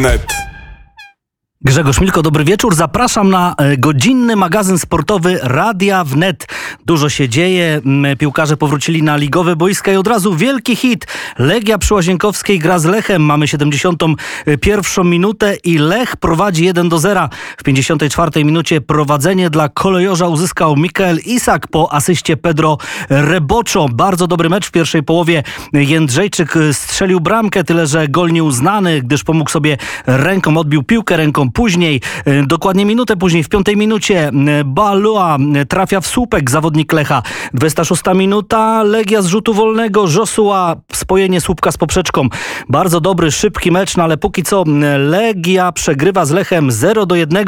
wnet. 0.00 0.49
Grzegorz 1.64 2.00
Milko, 2.00 2.22
dobry 2.22 2.44
wieczór. 2.44 2.74
Zapraszam 2.74 3.30
na 3.30 3.54
e, 3.58 3.76
godzinny 3.76 4.36
magazyn 4.36 4.78
sportowy 4.78 5.38
Radia 5.42 6.04
Wnet. 6.04 6.46
Dużo 6.86 7.08
się 7.08 7.28
dzieje. 7.28 7.80
Piłkarze 8.18 8.56
powrócili 8.56 9.02
na 9.02 9.16
ligowe 9.16 9.56
boiska 9.56 9.92
i 9.92 9.96
od 9.96 10.06
razu 10.06 10.36
wielki 10.36 10.76
hit. 10.76 11.06
Legia 11.38 11.78
przy 11.78 11.94
Łazienkowskiej 11.94 12.58
gra 12.58 12.78
z 12.78 12.84
Lechem. 12.84 13.22
Mamy 13.22 13.48
71 13.48 15.08
minutę 15.10 15.56
i 15.64 15.78
Lech 15.78 16.16
prowadzi 16.16 16.64
1 16.64 16.88
do 16.88 16.98
0. 16.98 17.28
W 17.56 17.62
54 17.62 18.44
minucie 18.44 18.80
prowadzenie 18.80 19.50
dla 19.50 19.68
kolejorza 19.68 20.28
uzyskał 20.28 20.76
Mikael 20.76 21.18
Isak 21.26 21.68
po 21.68 21.92
asyście 21.92 22.36
Pedro 22.36 22.78
Reboczo. 23.08 23.88
Bardzo 23.88 24.26
dobry 24.26 24.48
mecz 24.48 24.66
w 24.66 24.70
pierwszej 24.70 25.02
połowie. 25.02 25.42
Jędrzejczyk 25.72 26.54
strzelił 26.72 27.20
bramkę, 27.20 27.64
tyle 27.64 27.86
że 27.86 28.08
gol 28.08 28.32
nieuznany, 28.32 29.02
gdyż 29.02 29.24
pomógł 29.24 29.50
sobie 29.50 29.76
ręką, 30.06 30.56
odbił 30.56 30.82
piłkę 30.82 31.16
ręką 31.16 31.49
później, 31.54 32.00
e, 32.24 32.46
dokładnie 32.46 32.84
minutę 32.84 33.16
później, 33.16 33.44
w 33.44 33.48
piątej 33.48 33.76
minucie 33.76 34.28
e, 34.28 34.64
Balua 34.64 35.38
e, 35.54 35.66
trafia 35.66 36.00
w 36.00 36.06
słupek 36.06 36.50
zawodnik 36.50 36.92
Lecha. 36.92 37.22
26 37.54 38.02
minuta, 38.14 38.82
Legia 38.82 39.22
z 39.22 39.26
rzutu 39.26 39.54
wolnego, 39.54 40.04
Josua 40.16 40.76
spojenie 40.92 41.40
słupka 41.40 41.72
z 41.72 41.76
poprzeczką. 41.76 42.28
Bardzo 42.68 43.00
dobry, 43.00 43.30
szybki 43.30 43.72
mecz, 43.72 43.96
no 43.96 44.04
ale 44.04 44.16
póki 44.16 44.42
co 44.42 44.64
Legia 44.98 45.72
przegrywa 45.72 46.24
z 46.24 46.30
Lechem 46.30 46.70
0 46.70 47.06
do 47.06 47.14
1. 47.14 47.44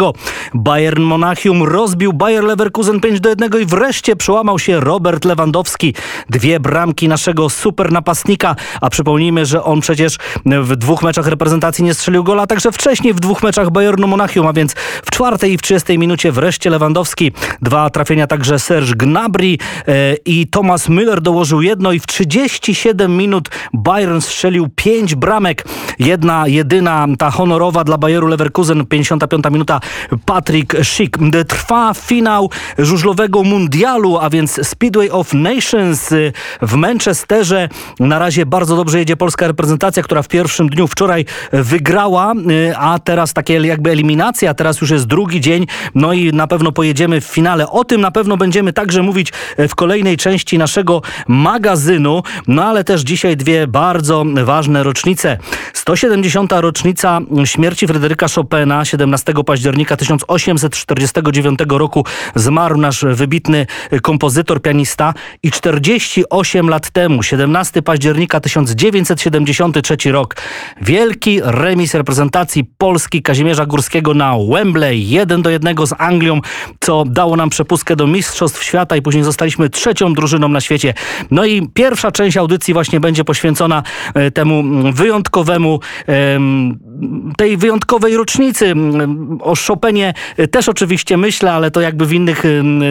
Bayern 0.55 1.03
Monachium 1.03 1.63
rozbił 1.63 2.13
Bayer 2.13 2.45
Leverkusen 2.45 3.01
5 3.01 3.21
do 3.21 3.29
1 3.29 3.51
i 3.63 3.67
wreszcie 3.67 4.17
przełamał 4.17 4.59
się 4.59 4.81
Robert 4.81 5.25
Lewandowski. 5.25 5.95
Dwie 6.31 6.61
bramki 6.61 7.09
naszego 7.09 7.51
super 7.51 7.93
napastnika, 7.93 8.57
a 8.81 8.91
przypomnijmy, 8.91 9.47
że 9.47 9.65
on 9.65 9.81
przecież 9.81 10.19
w 10.47 10.77
dwóch 10.77 11.03
meczach 11.03 11.27
reprezentacji 11.27 11.85
nie 11.85 11.95
strzelił 11.95 12.25
gola, 12.25 12.47
także 12.47 12.73
wcześniej 12.73 13.15
w 13.15 13.21
dwóch 13.21 13.43
meczach 13.43 13.71
Bayern 13.71 13.92
Bayernu 13.93 14.07
Monachium, 14.07 14.47
a 14.47 14.53
więc 14.53 14.75
w 15.05 15.11
czwartej 15.11 15.53
i 15.53 15.59
w 15.59 15.63
30 15.63 15.99
minucie 15.99 16.33
wreszcie 16.33 16.71
Lewandowski. 16.71 17.33
Dwa 17.63 17.91
trafienia 17.91 18.27
także 18.27 18.59
Serge 18.59 18.95
Gnabry 18.95 19.47
e, 19.47 20.15
i 20.25 20.47
Thomas 20.47 20.89
Müller 20.89 21.21
dołożył 21.21 21.63
jedno 21.63 21.93
i 21.93 22.01
w 22.01 22.07
37 22.07 23.17
minut 23.17 23.49
Bayern 23.73 24.21
strzelił 24.21 24.69
pięć 24.77 25.15
bramek. 25.15 25.65
Jedna, 25.99 26.49
jedyna, 26.49 27.07
ta 27.19 27.31
honorowa 27.31 27.85
dla 27.85 27.99
Bayeru 27.99 28.27
Leverkusen, 28.27 28.87
55 28.87 29.45
minuta 29.51 29.81
Patrick 30.27 30.77
Schick. 30.83 31.19
Trwa 31.49 31.95
finał 31.95 32.51
żużlowego 32.79 33.43
mundialu, 33.43 34.19
a 34.19 34.31
więc 34.31 34.69
Speedway 34.69 35.11
of 35.11 35.33
Nations 35.35 36.11
w 36.63 36.75
Manchesterze. 36.75 37.69
Na 38.01 38.19
razie 38.19 38.47
bardzo 38.47 38.77
dobrze 38.77 38.99
jedzie 38.99 39.17
polska 39.17 39.47
reprezentacja, 39.47 40.03
która 40.03 40.23
w 40.23 40.29
pierwszym 40.29 40.69
dniu 40.69 40.87
wczoraj 40.87 41.25
wygrała, 41.53 42.33
e, 42.33 42.79
a 42.79 42.99
teraz 42.99 43.33
takie 43.33 43.55
jak 43.55 43.82
jakby 43.83 43.91
eliminacja, 43.91 44.55
teraz 44.55 44.81
już 44.81 44.91
jest 44.91 45.07
drugi 45.07 45.41
dzień, 45.41 45.67
no 45.95 46.13
i 46.13 46.33
na 46.33 46.47
pewno 46.47 46.73
pojedziemy 46.73 47.21
w 47.21 47.25
finale. 47.25 47.71
O 47.71 47.85
tym 47.85 48.01
na 48.01 48.11
pewno 48.11 48.37
będziemy 48.37 48.73
także 48.73 49.03
mówić 49.03 49.33
e, 49.57 49.69
w 49.69 49.75
kolejnej 49.75 50.17
części 50.17 50.59
naszego 50.59 51.03
magazynu, 51.29 52.23
no 52.49 52.65
ale 52.65 52.85
też 52.85 53.01
dzisiaj 53.01 53.37
dwie 53.37 53.67
bardzo 53.67 54.25
ważne 54.45 54.83
rocznice. 54.83 55.39
170. 55.73 56.53
rocznica 56.53 57.21
śmierci 57.45 57.87
Fryderyka 57.87 58.27
Chopina 58.29 58.85
17 58.85 59.33
października 59.47 59.97
1849 59.97 61.59
roku 61.69 62.05
zmarł 62.35 62.77
nasz 62.77 63.05
wybitny 63.05 63.67
kompozytor, 64.03 64.63
pianista 64.63 65.15
i 65.43 65.51
48 65.51 66.69
lat 66.69 66.91
temu, 66.91 67.23
17 67.23 67.83
października 67.83 68.41
1973 68.41 70.13
rok, 70.13 70.37
wielki 70.81 71.41
remis 71.45 71.95
reprezentacji 71.95 72.65
Polski 72.79 73.23
Kazimierza 73.23 73.67
Górskiego 73.73 74.15
na 74.15 74.35
Wembley 74.51 75.09
1 75.09 75.43
do 75.43 75.51
1 75.51 75.87
z 75.87 75.95
Anglią, 75.99 76.41
co 76.81 77.05
dało 77.05 77.37
nam 77.37 77.51
przepustkę 77.51 77.97
do 77.97 78.07
Mistrzostw 78.07 78.63
Świata 78.63 78.97
i 78.97 79.03
później 79.03 79.25
zostaliśmy 79.25 79.71
trzecią 79.71 80.15
drużyną 80.15 80.49
na 80.49 80.61
świecie. 80.61 80.95
No 81.31 81.45
i 81.45 81.69
pierwsza 81.75 82.11
część 82.11 82.37
audycji 82.37 82.75
właśnie 82.75 83.01
będzie 83.01 83.25
poświęcona 83.25 83.83
e, 84.15 84.31
temu 84.31 84.65
wyjątkowemu, 84.93 85.81
tej 87.37 87.57
wyjątkowej 87.57 88.17
rocznicy. 88.17 88.75
O 89.41 89.55
Chopinie 89.69 90.15
też 90.51 90.69
oczywiście 90.69 91.17
myślę, 91.17 91.53
ale 91.53 91.71
to 91.71 91.81
jakby 91.81 92.07
w 92.07 92.13
innych 92.13 92.43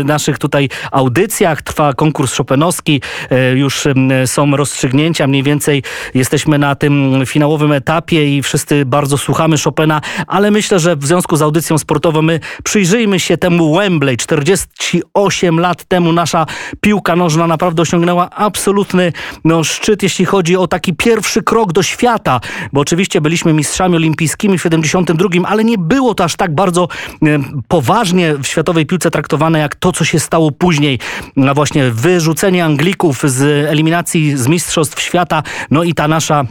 naszych 0.05 0.37
tutaj 0.37 0.69
audycjach 0.91 1.61
trwa 1.61 1.93
konkurs 1.93 2.37
Chopinowski. 2.37 3.01
E, 3.29 3.51
już 3.51 3.87
są 4.25 4.55
rozstrzygnięcia, 4.55 5.27
mniej 5.27 5.43
więcej 5.43 5.83
jesteśmy 6.13 6.57
na 6.57 6.75
tym 6.75 7.23
finałowym 7.25 7.71
etapie 7.71 8.37
i 8.37 8.43
wszyscy 8.43 8.85
bardzo 8.85 9.17
słuchamy 9.17 9.55
Chopina, 9.63 10.01
ale 10.27 10.51
myślę, 10.51 10.70
że 10.79 10.95
w 10.95 11.05
związku 11.05 11.35
z 11.35 11.41
audycją 11.41 11.77
sportową 11.77 12.21
my 12.21 12.39
przyjrzyjmy 12.63 13.19
się 13.19 13.37
temu 13.37 13.75
Wembley. 13.75 14.17
48 14.17 15.59
lat 15.59 15.83
temu 15.83 16.13
nasza 16.13 16.45
piłka 16.81 17.15
nożna 17.15 17.47
naprawdę 17.47 17.81
osiągnęła 17.81 18.29
absolutny 18.29 19.13
no, 19.43 19.63
szczyt, 19.63 20.03
jeśli 20.03 20.25
chodzi 20.25 20.57
o 20.57 20.67
taki 20.67 20.93
pierwszy 20.93 21.43
krok 21.43 21.73
do 21.73 21.83
świata, 21.83 22.39
bo 22.73 22.81
oczywiście 22.81 23.21
byliśmy 23.21 23.53
mistrzami 23.53 23.95
olimpijskimi 23.95 24.57
w 24.57 24.61
72, 24.61 25.29
ale 25.45 25.63
nie 25.63 25.77
było 25.77 26.15
to 26.15 26.23
aż 26.23 26.35
tak 26.35 26.55
bardzo 26.55 26.87
e, 27.23 27.39
poważnie 27.67 28.35
w 28.35 28.47
światowej 28.47 28.85
piłce 28.85 29.11
traktowane 29.11 29.59
jak 29.59 29.75
to, 29.75 29.91
co 29.91 30.05
się 30.05 30.19
stało 30.19 30.51
później. 30.51 30.99
No 31.35 31.53
właśnie 31.53 31.91
wyrzucenie 31.91 32.65
Anglików 32.65 33.21
z 33.23 33.67
eliminacji 33.67 34.37
z 34.37 34.47
Mistrzostw 34.47 35.01
Świata, 35.01 35.43
no 35.71 35.83
i 35.83 35.93
ta 35.93 36.07
nasza 36.07 36.45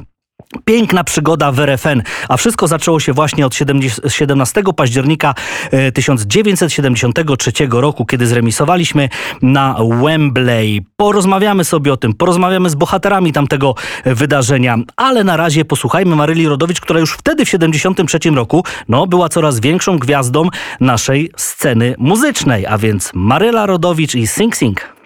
Piękna 0.64 1.04
przygoda 1.04 1.52
w 1.52 1.60
RFN, 1.60 2.02
a 2.28 2.36
wszystko 2.36 2.68
zaczęło 2.68 3.00
się 3.00 3.12
właśnie 3.12 3.46
od 3.46 3.54
17 4.08 4.62
października 4.76 5.34
1973 5.94 7.52
e, 7.64 7.66
roku, 7.70 8.06
kiedy 8.06 8.26
zremisowaliśmy 8.26 9.08
na 9.42 9.76
Wembley. 10.02 10.84
Porozmawiamy 10.96 11.64
sobie 11.64 11.92
o 11.92 11.96
tym, 11.96 12.14
porozmawiamy 12.14 12.70
z 12.70 12.74
bohaterami 12.74 13.32
tamtego 13.32 13.74
wydarzenia, 14.04 14.76
ale 14.96 15.24
na 15.24 15.36
razie 15.36 15.64
posłuchajmy 15.64 16.16
Maryli 16.16 16.48
Rodowicz, 16.48 16.80
która 16.80 17.00
już 17.00 17.12
wtedy 17.12 17.44
w 17.44 17.48
73 17.48 18.18
roku 18.30 18.64
no, 18.88 19.06
była 19.06 19.28
coraz 19.28 19.60
większą 19.60 19.98
gwiazdą 19.98 20.48
naszej 20.80 21.30
sceny 21.36 21.94
muzycznej, 21.98 22.66
a 22.66 22.78
więc 22.78 23.10
Maryla 23.14 23.66
Rodowicz 23.66 24.14
i 24.14 24.26
Sing 24.26 24.56
Sing. 24.56 24.99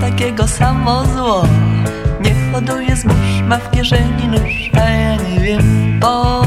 Takiego 0.00 0.46
samo 0.46 1.04
zło. 1.04 1.42
Nie 2.20 2.52
hoduje 2.52 2.96
zbóż, 2.96 3.42
ma 3.44 3.58
w 3.58 3.70
kieszeni 3.70 4.28
nóż 4.28 4.70
A 4.74 4.90
ja 4.90 5.16
nie 5.16 5.40
wiem 5.40 5.98
po 6.00 6.42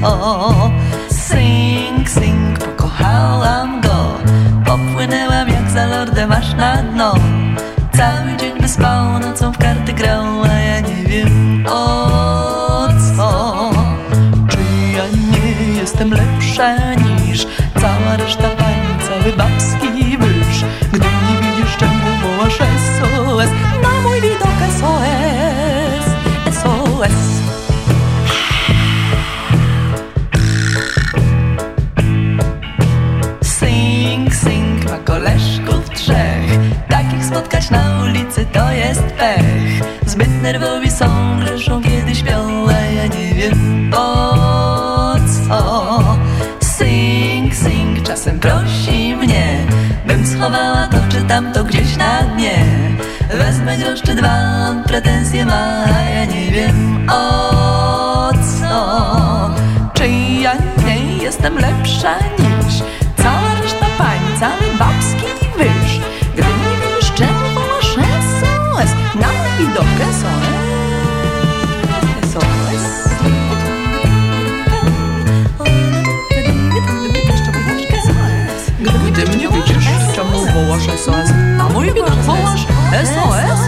co. 0.00 0.70
Sing, 1.10 2.10
sing, 2.10 2.58
pokochałam 2.58 3.80
go. 3.80 4.18
Popłynęłam 4.64 5.48
jak 5.48 5.70
za 5.70 5.86
lordem 5.86 6.32
aż 6.32 6.54
na 6.54 6.76
dno. 6.82 7.14
Cały 7.96 8.36
dzień 8.36 8.60
wyspał, 8.60 9.18
nocą 9.18 9.52
w 9.52 9.58
karty 9.58 9.92
grał 9.92 10.42
A 10.42 10.54
ja 10.54 10.80
nie 10.80 11.04
wiem 11.06 11.64
o 11.68 12.88
co. 13.16 13.70
Czy 14.48 14.58
ja 14.96 15.04
nie 15.32 15.74
jestem 15.80 16.10
lepsza 16.10 16.94
niż 16.94 17.46
Cała 17.80 18.16
reszta 18.16 18.48
pań, 18.48 18.74
cały 19.08 19.32
babski 19.36 19.57
to 38.44 38.72
jest 38.72 39.02
pech. 39.02 39.82
Zbyt 40.06 40.42
nerwowi 40.42 40.90
są, 40.90 41.38
grzeszą 41.40 41.82
kiedy 41.82 42.14
śpią 42.14 42.66
A 42.68 42.80
ja 42.80 43.06
nie 43.06 43.34
wiem 43.34 43.90
po 43.92 45.14
co. 45.48 46.18
Sing, 46.60 47.54
sing 47.54 48.02
czasem 48.06 48.40
prosi 48.40 49.16
mnie 49.16 49.66
Bym 50.06 50.26
schowała 50.26 50.86
to 50.86 50.96
czy 51.08 51.22
tamto 51.22 51.64
gdzieś 51.64 51.96
na 51.96 52.22
dnie. 52.22 52.64
Wezmę 53.34 53.76
groszczy 53.78 54.14
dwa, 54.14 54.34
on 54.70 54.84
pretensje 54.84 55.46
ma 55.46 55.84
A 55.84 56.00
ja 56.00 56.24
nie 56.24 56.50
wiem 56.50 57.06
o 57.10 58.30
co. 58.32 59.50
Czy 59.94 60.08
ja 60.42 60.52
nie 60.86 61.16
jestem 61.24 61.58
lepsza? 61.58 62.14
Niż 62.38 62.47
dobre 69.78 70.12
są. 70.12 70.28
Gdy 79.06 79.26
mnie 79.26 79.48
widzisz, 79.48 79.86
czemu 80.14 80.46
wołasz 80.54 80.86
SOS? 80.86 81.30
Na 81.56 81.68
mój 81.68 81.86
widok 81.86 82.14
wołasz 82.14 82.66
SOS? 83.04 83.60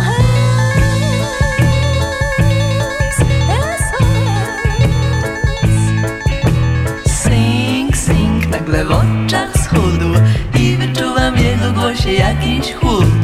Sing, 7.06 7.96
sing, 7.96 8.46
nagle 8.50 8.84
w 8.84 8.90
oczach 8.90 9.50
schudł 9.64 10.14
I 10.58 10.76
wyczuwam 10.76 11.36
jego 11.36 11.72
głosie 11.72 12.12
jakiś 12.12 12.74
chłód 12.74 13.19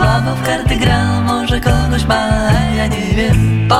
Słabo 0.00 0.34
w 0.34 0.42
karty 0.42 0.76
gra, 0.76 1.20
może 1.20 1.60
kogoś 1.60 2.04
ma, 2.04 2.48
a 2.48 2.74
ja 2.76 2.86
nie 2.86 3.14
wiem 3.16 3.68
po 3.68 3.76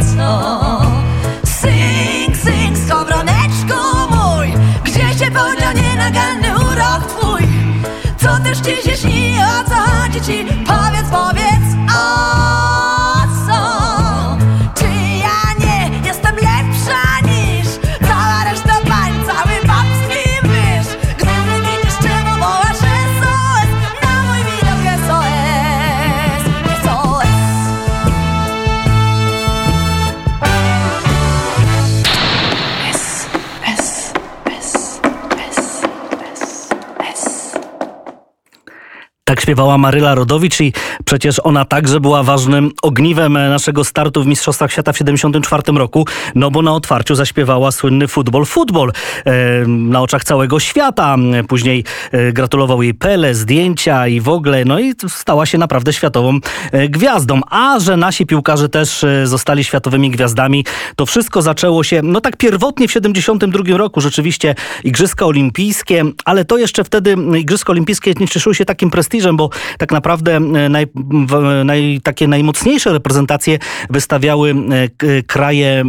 co 0.00 0.80
Sing, 1.44 2.36
sing, 2.36 2.78
skowroneczku 2.86 3.80
mój 4.10 4.54
Gdzie 4.84 5.24
się 5.24 5.30
podział 5.30 5.72
nienaganny 5.74 6.54
urok 6.54 7.06
twój 7.08 7.42
Co 8.16 8.44
też 8.44 8.58
ci 8.58 8.90
się 8.90 8.96
śni, 8.96 9.36
o 9.38 9.70
co 9.70 9.74
chodzi 9.74 10.20
ci? 10.20 10.44
Powiedz, 10.44 11.08
powiedz, 11.10 11.94
o 11.96 12.83
śpiewała 39.44 39.78
Maryla 39.78 40.14
Rodowicz 40.14 40.60
i 40.60 40.72
przecież 41.04 41.40
ona 41.44 41.64
także 41.64 42.00
była 42.00 42.22
ważnym 42.22 42.70
ogniwem 42.82 43.32
naszego 43.32 43.84
startu 43.84 44.22
w 44.22 44.26
Mistrzostwach 44.26 44.72
Świata 44.72 44.92
w 44.92 44.98
74 44.98 45.62
roku, 45.78 46.06
no 46.34 46.50
bo 46.50 46.62
na 46.62 46.72
otwarciu 46.72 47.14
zaśpiewała 47.14 47.72
słynny 47.72 48.08
futbol, 48.08 48.44
futbol 48.44 48.92
na 49.66 50.00
oczach 50.00 50.24
całego 50.24 50.60
świata. 50.60 51.16
Później 51.48 51.84
e, 52.12 52.32
gratulował 52.32 52.82
jej 52.82 52.94
Pele, 52.94 53.34
zdjęcia 53.34 54.08
i 54.08 54.20
w 54.20 54.28
ogóle, 54.28 54.64
no 54.64 54.78
i 54.78 54.94
stała 55.08 55.46
się 55.46 55.58
naprawdę 55.58 55.92
światową 55.92 56.38
e, 56.72 56.88
gwiazdą. 56.88 57.40
A 57.50 57.80
że 57.80 57.96
nasi 57.96 58.26
piłkarze 58.26 58.68
też 58.68 59.04
e, 59.04 59.26
zostali 59.26 59.64
światowymi 59.64 60.10
gwiazdami, 60.10 60.64
to 60.96 61.06
wszystko 61.06 61.42
zaczęło 61.42 61.84
się, 61.84 62.00
no 62.02 62.20
tak 62.20 62.36
pierwotnie 62.36 62.88
w 62.88 62.92
72 62.92 63.76
roku, 63.76 64.00
rzeczywiście 64.00 64.54
Igrzyska 64.84 65.26
Olimpijskie, 65.26 66.04
ale 66.24 66.44
to 66.44 66.58
jeszcze 66.58 66.84
wtedy 66.84 67.16
Igrzyska 67.38 67.72
Olimpijskie 67.72 68.12
nie 68.20 68.28
cieszyły 68.28 68.54
się 68.54 68.64
takim 68.64 68.90
prestiżem, 68.90 69.33
bo 69.36 69.50
tak 69.78 69.92
naprawdę 69.92 70.36
e, 70.36 70.40
naj, 70.68 70.86
w, 71.28 71.62
naj, 71.64 72.00
takie 72.02 72.28
najmocniejsze 72.28 72.92
reprezentacje 72.92 73.58
wystawiały 73.90 74.50
e, 74.50 75.22
kraje 75.22 75.82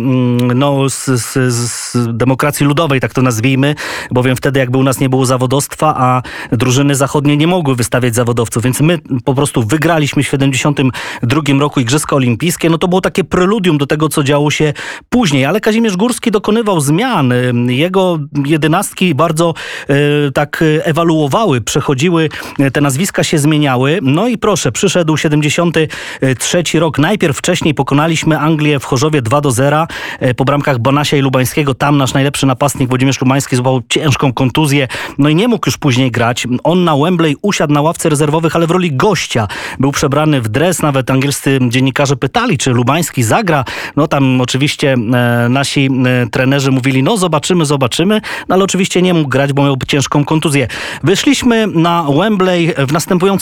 no, 0.55 0.89
z, 0.89 1.05
z, 1.05 1.53
z 1.53 1.97
demokracji 2.17 2.65
ludowej, 2.65 2.99
tak 2.99 3.13
to 3.13 3.21
nazwijmy, 3.21 3.75
bowiem 4.11 4.35
wtedy 4.35 4.59
jakby 4.59 4.77
u 4.77 4.83
nas 4.83 4.99
nie 4.99 5.09
było 5.09 5.25
zawodowstwa, 5.25 5.95
a 5.97 6.21
drużyny 6.51 6.95
zachodnie 6.95 7.37
nie 7.37 7.47
mogły 7.47 7.75
wystawiać 7.75 8.15
zawodowców, 8.15 8.63
więc 8.63 8.81
my 8.81 8.99
po 9.25 9.33
prostu 9.33 9.63
wygraliśmy 9.63 10.23
w 10.23 10.27
72 10.27 11.41
roku 11.59 11.79
Igrzyska 11.79 12.15
Olimpijskie, 12.15 12.69
no 12.69 12.77
to 12.77 12.87
było 12.87 13.01
takie 13.01 13.23
preludium 13.23 13.77
do 13.77 13.87
tego, 13.87 14.09
co 14.09 14.23
działo 14.23 14.51
się 14.51 14.73
później, 15.09 15.45
ale 15.45 15.61
Kazimierz 15.61 15.97
Górski 15.97 16.31
dokonywał 16.31 16.81
zmian. 16.81 17.33
Jego 17.67 18.19
jedenastki 18.45 19.15
bardzo 19.15 19.53
e, 19.87 20.31
tak 20.31 20.61
e, 20.61 20.85
ewaluowały, 20.85 21.61
przechodziły, 21.61 22.29
e, 22.59 22.71
te 22.71 22.81
nazwiska 22.81 23.23
się 23.23 23.34
zmieniały. 23.39 23.99
No 24.01 24.27
i 24.27 24.37
proszę, 24.37 24.71
przyszedł 24.71 25.17
73 25.17 26.63
rok. 26.79 26.99
Najpierw 26.99 27.37
wcześniej 27.37 27.73
pokonaliśmy 27.73 28.39
Anglię 28.39 28.79
w 28.79 28.85
Chorzowie 28.85 29.21
2 29.21 29.41
do 29.41 29.51
0 29.51 29.87
e, 30.19 30.33
po 30.33 30.45
bramkach 30.45 30.79
Bonasia 30.79 31.17
i 31.17 31.21
Lubańskiego. 31.21 31.73
Tam 31.73 31.97
nasz 31.97 32.13
najlepszy 32.13 32.45
napastnik 32.45 32.89
Włodzimierz 32.89 33.21
Lubański 33.21 33.55
złapał 33.55 33.81
ciężką 33.89 34.33
kontuzję, 34.33 34.87
no 35.17 35.29
i 35.29 35.35
nie 35.35 35.47
mógł 35.47 35.67
już 35.67 35.77
później 35.77 36.11
grać. 36.11 36.47
On 36.63 36.83
na 36.83 36.97
Wembley 36.97 37.35
usiadł 37.41 37.73
na 37.73 37.81
ławce 37.81 38.09
rezerwowych, 38.09 38.55
ale 38.55 38.67
w 38.67 38.71
roli 38.71 38.91
gościa. 38.91 39.47
Był 39.79 39.91
przebrany 39.91 40.41
w 40.41 40.47
dres, 40.47 40.81
nawet 40.81 41.11
angielscy 41.11 41.59
dziennikarze 41.67 42.15
pytali, 42.15 42.57
czy 42.57 42.71
Lubański 42.71 43.23
zagra. 43.23 43.65
No 43.95 44.07
tam 44.07 44.41
oczywiście 44.41 44.93
e, 44.93 45.49
nasi 45.49 45.89
e, 46.05 46.29
trenerzy 46.29 46.71
mówili, 46.71 47.03
no 47.03 47.17
zobaczymy, 47.17 47.65
zobaczymy, 47.65 48.21
no 48.49 48.55
ale 48.55 48.63
oczywiście 48.63 49.01
nie 49.01 49.13
mógł 49.13 49.29
grać, 49.29 49.53
bo 49.53 49.63
miał 49.63 49.75
ciężką 49.87 50.25
kontuzję. 50.25 50.67
Wyszliśmy 51.03 51.67
na 51.67 52.05
Wembley 52.19 52.73
w 52.87 52.91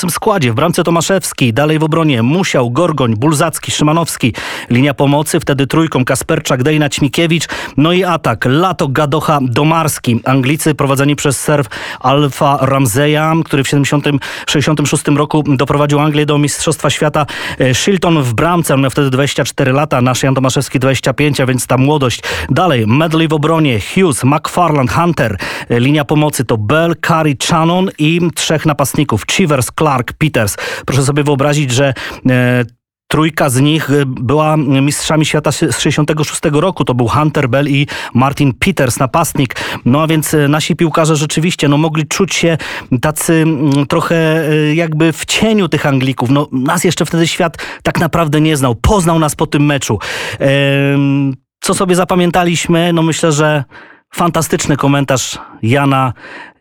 składzie. 0.10 0.52
W 0.52 0.56
bramce 0.56 0.84
Tomaszewski, 0.84 1.54
dalej 1.54 1.80
w 1.80 1.84
obronie 1.84 2.24
Musiał, 2.24 2.72
Gorgoń, 2.72 3.16
Bulzacki, 3.16 3.72
Szymanowski. 3.72 4.34
Linia 4.70 4.94
pomocy, 4.94 5.40
wtedy 5.40 5.68
trójką 5.68 6.06
Kasperczak, 6.06 6.64
Dejna, 6.64 6.90
Ćmikiewicz. 6.90 7.48
No 7.78 7.92
i 7.92 8.04
atak. 8.04 8.46
Lato, 8.46 8.88
Gadocha, 8.88 9.40
Domarski. 9.42 10.20
Anglicy 10.26 10.76
prowadzeni 10.76 11.16
przez 11.16 11.40
serw 11.40 11.68
Alfa 12.00 12.58
Ramseya, 12.62 13.44
który 13.46 13.64
w 13.64 13.68
70, 13.68 14.06
66 14.48 15.08
roku 15.08 15.44
doprowadził 15.48 16.00
Anglię 16.00 16.26
do 16.26 16.38
Mistrzostwa 16.38 16.90
Świata. 16.90 17.26
E, 17.60 17.74
Shilton 17.74 18.24
w 18.24 18.34
bramce, 18.34 18.74
on 18.74 18.82
miał 18.82 18.92
wtedy 18.92 19.10
24 19.10 19.72
lata, 19.72 20.02
nasz 20.02 20.24
Jan 20.24 20.36
Tomaszewski 20.36 20.80
25, 20.80 21.42
a 21.42 21.46
więc 21.46 21.68
ta 21.68 21.78
młodość. 21.78 22.22
Dalej, 22.50 22.88
Medley 22.88 23.28
w 23.28 23.34
obronie, 23.34 23.80
Hughes, 23.80 24.24
McFarland, 24.24 24.92
Hunter. 24.92 25.38
E, 25.70 25.80
Linia 25.80 26.06
pomocy 26.06 26.46
to 26.46 26.58
Bell, 26.58 26.96
Curry, 27.02 27.36
Shannon 27.44 27.90
i 27.98 28.20
trzech 28.36 28.66
napastników. 28.66 29.26
Chivers, 29.26 29.72
Clark, 29.76 30.14
Peters. 30.14 30.58
Proszę 30.86 31.04
sobie 31.04 31.24
wyobrazić, 31.24 31.72
że 31.72 31.94
e, 32.30 32.66
Trójka 33.08 33.50
z 33.50 33.62
nich 33.62 33.90
e, 33.90 34.06
była 34.06 34.58
mistrzami 34.58 35.26
świata 35.26 35.52
z 35.52 35.80
66 35.80 36.42
roku. 36.52 36.86
To 36.86 36.94
był 36.94 37.08
Hunter 37.08 37.50
Bell 37.50 37.68
i 37.68 37.88
Martin 38.14 38.54
Peters, 38.54 39.00
napastnik. 39.00 39.56
No 39.86 40.02
a 40.02 40.08
więc 40.08 40.34
e, 40.34 40.48
nasi 40.48 40.76
piłkarze 40.76 41.16
rzeczywiście 41.16 41.68
no, 41.68 41.78
mogli 41.78 42.08
czuć 42.08 42.36
się 42.36 42.58
tacy 43.02 43.34
mm, 43.34 43.86
trochę 43.86 44.44
jakby 44.76 45.12
w 45.12 45.26
cieniu 45.26 45.68
tych 45.68 45.86
Anglików. 45.86 46.30
No, 46.30 46.48
nas 46.52 46.84
jeszcze 46.84 47.06
wtedy 47.06 47.28
świat 47.28 47.58
tak 47.84 48.00
naprawdę 48.00 48.42
nie 48.42 48.58
znał. 48.58 48.76
Poznał 48.76 49.20
nas 49.20 49.36
po 49.36 49.48
tym 49.48 49.66
meczu. 49.66 50.00
Co 51.60 51.74
sobie 51.74 51.96
zapamiętaliśmy? 51.96 52.94
No 52.94 53.02
myślę, 53.02 53.32
że 53.32 53.64
fantastyczny 54.14 54.78
komentarz 54.78 55.38
Jana 55.62 56.14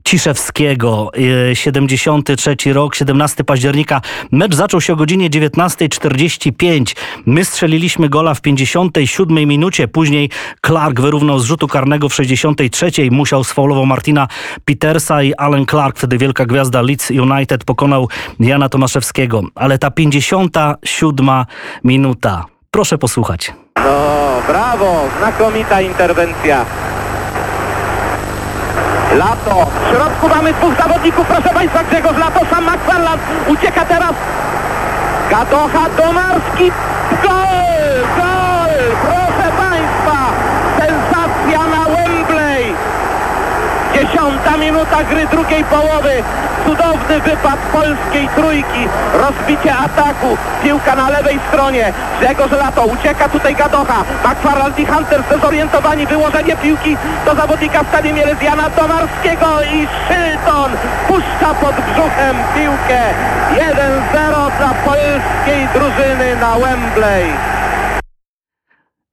Ciszewskiego. 0.05 1.11
E, 1.51 1.57
73 1.57 2.73
rok, 2.73 2.95
17 2.95 3.45
października. 3.45 4.01
Mecz 4.33 4.55
zaczął 4.55 4.81
się 4.81 4.93
o 4.93 4.97
godzinie 4.97 5.31
19.45. 5.31 6.97
My 7.27 7.45
strzeliliśmy 7.45 8.09
gola 8.09 8.35
w 8.35 8.41
57 8.41 9.49
minucie. 9.49 9.89
Później 9.89 10.31
Clark 10.67 11.01
wyrównał 11.01 11.39
z 11.39 11.45
rzutu 11.45 11.69
karnego 11.69 12.09
w 12.09 12.15
63. 12.15 12.91
Musiał 13.11 13.45
sfaulował 13.45 13.87
Martina 13.87 14.29
Petersa 14.65 15.23
i 15.23 15.35
Alan 15.35 15.67
Clark, 15.67 15.99
wtedy 15.99 16.19
wielka 16.19 16.47
gwiazda 16.47 16.83
Leeds 16.83 17.11
United, 17.11 17.65
pokonał 17.65 18.09
Jana 18.41 18.69
Tomaszewskiego. 18.69 19.43
Ale 19.55 19.79
ta 19.79 19.91
57 19.91 21.29
minuta. 21.85 22.45
Proszę 22.71 22.99
posłuchać. 22.99 23.53
No, 23.77 24.43
brawo, 24.47 25.05
znakomita 25.19 25.81
interwencja. 25.81 26.67
Lato. 29.15 29.67
W 29.67 29.97
środku 29.97 30.29
mamy 30.29 30.53
dwóch 30.53 30.77
zawodników, 30.77 31.27
proszę 31.27 31.55
Państwa, 31.55 31.85
Grzegorz 31.85 32.19
Lato, 32.19 32.41
sam 32.51 32.65
McFarland. 32.65 33.23
Ucieka 33.49 33.85
teraz. 33.85 34.13
Gadocha, 35.31 35.89
Domarski. 35.97 36.73
Gol! 37.23 38.07
Gol! 38.17 38.32
30 44.43 44.61
minuta 44.61 45.05
gry 45.05 45.27
drugiej 45.27 45.65
połowy. 45.65 46.23
Cudowny 46.67 47.21
wypad 47.21 47.57
polskiej 47.73 48.29
trójki. 48.37 48.89
Rozbicie 49.15 49.75
ataku. 49.75 50.37
Piłka 50.63 50.97
na 50.97 51.09
lewej 51.11 51.41
stronie. 51.49 51.93
Grzegorz 52.21 52.53
Lato. 52.53 52.83
Ucieka 52.85 53.29
tutaj 53.29 53.55
Gadocha. 53.55 54.05
McFarland 54.25 54.79
i 54.79 54.87
Hunter 54.87 55.23
zdezorientowani. 55.23 56.07
Wyłożenie 56.07 56.57
piłki 56.57 56.97
do 57.27 57.35
zawodnika 57.35 57.83
w 57.85 57.89
stanie 57.89 58.13
Mielezjana 58.13 58.71
Tomarskiego 58.71 59.47
i 59.63 59.89
Szylton 60.09 60.71
puszcza 61.09 61.55
pod 61.61 61.75
brzuchem 61.75 62.37
piłkę. 62.55 63.01
1-0 63.55 64.57
dla 64.59 64.71
polskiej 64.85 65.69
drużyny 65.75 66.37
na 66.37 66.55
Wembley. 66.55 67.33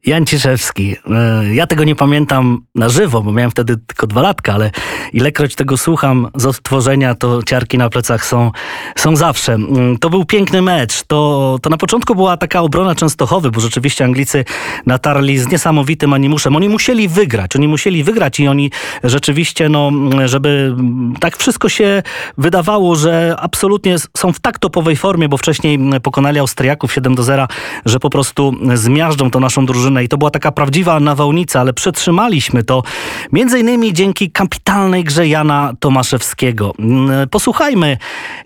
Jan 0.06 0.26
Ciszewski. 0.26 0.96
E, 1.12 1.56
ja 1.56 1.68
tego 1.68 1.84
nie 1.84 1.96
pamiętam 1.96 2.62
na 2.76 2.90
żywo, 2.90 3.22
bo 3.22 3.32
miałem 3.32 3.52
wtedy 3.52 3.78
tylko 3.78 4.08
dwa 4.08 4.22
latka, 4.22 4.54
ale 4.54 4.72
ilekroć 5.14 5.56
tego 5.56 5.78
słucham 5.78 6.28
z 6.36 6.46
odtworzenia, 6.46 7.16
to 7.16 7.44
ciarki 7.44 7.78
na 7.78 7.90
plecach 7.90 8.26
są, 8.26 8.52
są 8.98 9.16
zawsze. 9.16 9.54
Mm, 9.54 9.98
to 9.98 10.10
był 10.10 10.26
piękny 10.26 10.62
mecz. 10.62 11.04
To, 11.04 11.58
to 11.62 11.70
na 11.70 11.78
początku 11.78 12.16
była 12.16 12.38
taka 12.38 12.62
obrona 12.62 12.96
Częstochowy, 12.96 13.52
bo 13.52 13.60
rzeczywiście 13.60 14.06
Anglicy 14.06 14.46
natarli 14.86 15.38
z 15.38 15.48
niesamowitym 15.48 16.14
animuszem. 16.14 16.56
Oni 16.56 16.70
musieli 16.70 17.08
wygrać. 17.08 17.56
Oni 17.56 17.68
musieli 17.68 18.04
wygrać 18.04 18.40
i 18.40 18.48
oni 18.48 18.72
rzeczywiście, 19.04 19.70
no, 19.70 19.92
żeby 20.26 20.76
tak 21.20 21.38
wszystko 21.38 21.70
się 21.70 22.04
wydawało, 22.38 22.96
że 22.96 23.36
absolutnie 23.40 23.96
są 24.18 24.34
w 24.34 24.40
tak 24.40 24.60
topowej 24.60 24.96
formie, 24.96 25.30
bo 25.30 25.38
wcześniej 25.38 25.80
pokonali 26.04 26.40
Austriaków 26.40 26.94
7 26.94 27.16
do 27.16 27.24
0, 27.24 27.48
że 27.86 28.00
po 28.00 28.10
prostu 28.10 28.54
zmiażdżą 28.74 29.32
to 29.32 29.40
naszą 29.40 29.66
drużynę 29.66 29.89
i 30.04 30.08
to 30.08 30.18
była 30.18 30.32
taka 30.32 30.52
prawdziwa 30.52 31.00
nawałnica, 31.00 31.60
ale 31.60 31.74
przetrzymaliśmy 31.74 32.64
to 32.64 32.84
między 33.32 33.60
innymi 33.60 33.94
dzięki 33.94 34.32
kapitalnej 34.32 35.04
grze 35.04 35.28
Jana 35.28 35.74
Tomaszewskiego. 35.80 36.74
Mm, 36.80 37.30
posłuchajmy 37.30 37.98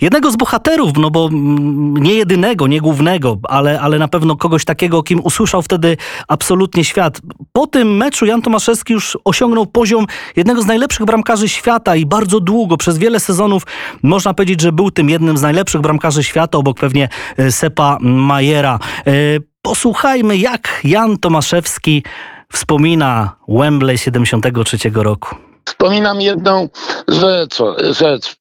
jednego 0.01 0.31
z 0.31 0.35
bohaterów, 0.35 0.91
no 0.97 1.11
bo 1.11 1.27
mm, 1.27 1.97
nie 1.97 2.13
jedynego, 2.13 2.67
nie 2.67 2.81
głównego, 2.81 3.37
ale, 3.43 3.81
ale 3.81 3.99
na 3.99 4.07
pewno 4.07 4.35
kogoś 4.35 4.65
takiego, 4.65 5.03
kim 5.03 5.19
usłyszał 5.23 5.61
wtedy 5.61 5.97
absolutnie 6.27 6.83
świat. 6.83 7.21
Po 7.51 7.67
tym 7.67 7.97
meczu 7.97 8.25
Jan 8.25 8.41
Tomaszewski 8.41 8.93
już 8.93 9.17
osiągnął 9.25 9.65
poziom 9.65 10.05
jednego 10.35 10.61
z 10.61 10.65
najlepszych 10.65 11.05
bramkarzy 11.05 11.49
świata 11.49 11.95
i 11.95 12.05
bardzo 12.05 12.39
długo, 12.39 12.77
przez 12.77 12.97
wiele 12.97 13.19
sezonów 13.19 13.63
można 14.03 14.33
powiedzieć, 14.33 14.61
że 14.61 14.71
był 14.71 14.91
tym 14.91 15.09
jednym 15.09 15.37
z 15.37 15.41
najlepszych 15.41 15.81
bramkarzy 15.81 16.23
świata, 16.23 16.57
obok 16.57 16.79
pewnie 16.79 17.09
e, 17.37 17.51
Sepa 17.51 17.97
Majera. 18.01 18.79
Posłuchajmy, 19.65 20.37
jak 20.37 20.81
Jan 20.83 21.17
Tomaszewski 21.17 22.03
wspomina 22.51 23.35
Wembley 23.47 23.97
73 23.97 24.77
roku. 24.93 25.35
Wspominam 25.65 26.21
jedną 26.21 26.69
rzecz, 27.07 27.57
rzecz 27.91 28.35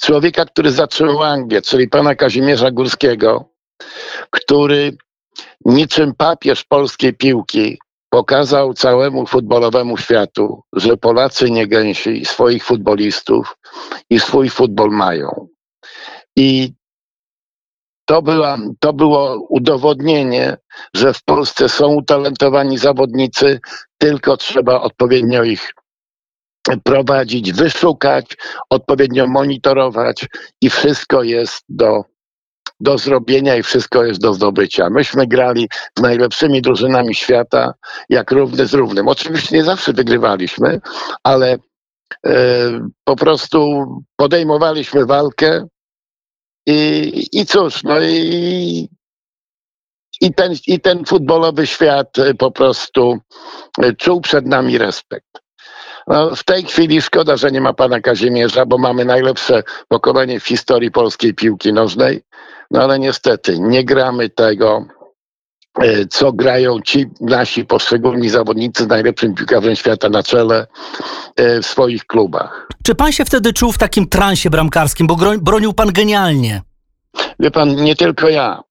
człowieka, 0.00 0.44
który 0.44 0.70
zaczął 0.70 1.22
Anglię, 1.22 1.62
czyli 1.62 1.88
pana 1.88 2.14
Kazimierza 2.14 2.70
Górskiego, 2.70 3.44
który 4.30 4.96
niczym 5.64 6.14
papież 6.14 6.64
polskiej 6.64 7.14
piłki 7.14 7.78
pokazał 8.10 8.74
całemu 8.74 9.26
futbolowemu 9.26 9.96
światu, 9.96 10.62
że 10.72 10.96
Polacy 10.96 11.50
nie 11.50 11.66
gęsi 11.66 12.24
swoich 12.24 12.64
futbolistów 12.64 13.56
i 14.10 14.20
swój 14.20 14.50
futbol 14.50 14.90
mają. 14.90 15.48
I 16.36 16.72
to, 18.08 18.22
była, 18.22 18.58
to 18.80 18.92
było 18.92 19.46
udowodnienie, 19.48 20.56
że 20.94 21.14
w 21.14 21.22
Polsce 21.24 21.68
są 21.68 21.94
utalentowani 21.94 22.78
zawodnicy, 22.78 23.60
tylko 23.98 24.36
trzeba 24.36 24.80
odpowiednio 24.80 25.42
ich 25.42 25.72
prowadzić, 26.84 27.52
wyszukać, 27.52 28.36
odpowiednio 28.70 29.26
monitorować 29.26 30.26
i 30.60 30.70
wszystko 30.70 31.22
jest 31.22 31.64
do, 31.68 32.02
do 32.80 32.98
zrobienia 32.98 33.56
i 33.56 33.62
wszystko 33.62 34.04
jest 34.04 34.20
do 34.20 34.34
zdobycia. 34.34 34.90
Myśmy 34.90 35.26
grali 35.26 35.68
z 35.98 36.02
najlepszymi 36.02 36.62
drużynami 36.62 37.14
świata, 37.14 37.74
jak 38.08 38.30
równy 38.30 38.66
z 38.66 38.74
równym. 38.74 39.08
Oczywiście 39.08 39.56
nie 39.56 39.64
zawsze 39.64 39.92
wygrywaliśmy, 39.92 40.80
ale 41.22 41.56
e, 42.26 42.38
po 43.04 43.16
prostu 43.16 43.84
podejmowaliśmy 44.16 45.06
walkę, 45.06 45.66
i, 46.68 47.28
i 47.32 47.46
cóż, 47.46 47.82
no 47.84 48.00
i, 48.00 48.88
i, 50.20 50.34
ten, 50.34 50.54
i 50.66 50.80
ten 50.80 51.04
futbolowy 51.04 51.66
świat 51.66 52.18
e, 52.18 52.34
po 52.34 52.50
prostu 52.50 53.18
e, 53.82 53.92
czuł 53.92 54.20
przed 54.20 54.46
nami 54.46 54.78
respekt. 54.78 55.40
No, 56.06 56.36
w 56.36 56.44
tej 56.44 56.64
chwili 56.64 57.02
szkoda, 57.02 57.36
że 57.36 57.50
nie 57.50 57.60
ma 57.60 57.74
pana 57.74 58.00
Kazimierza, 58.00 58.66
bo 58.66 58.78
mamy 58.78 59.04
najlepsze 59.04 59.62
pokolenie 59.88 60.40
w 60.40 60.46
historii 60.46 60.90
polskiej 60.90 61.34
piłki 61.34 61.72
nożnej. 61.72 62.22
No 62.70 62.82
ale 62.82 62.98
niestety 62.98 63.58
nie 63.58 63.84
gramy 63.84 64.30
tego, 64.30 64.86
co 66.10 66.32
grają 66.32 66.80
ci 66.80 67.06
nasi 67.20 67.64
poszczególni 67.64 68.28
zawodnicy 68.28 68.84
z 68.84 68.88
najlepszym 68.88 69.34
piłkarzem 69.34 69.76
świata 69.76 70.08
na 70.08 70.22
czele 70.22 70.66
w 71.36 71.66
swoich 71.66 72.06
klubach. 72.06 72.68
Czy 72.82 72.94
pan 72.94 73.12
się 73.12 73.24
wtedy 73.24 73.52
czuł 73.52 73.72
w 73.72 73.78
takim 73.78 74.08
transie 74.08 74.50
bramkarskim, 74.50 75.06
bo 75.06 75.16
bronił 75.40 75.72
pan 75.72 75.92
genialnie? 75.92 76.62
Wie 77.40 77.50
pan, 77.50 77.76
nie 77.76 77.96
tylko 77.96 78.28
ja, 78.28 78.62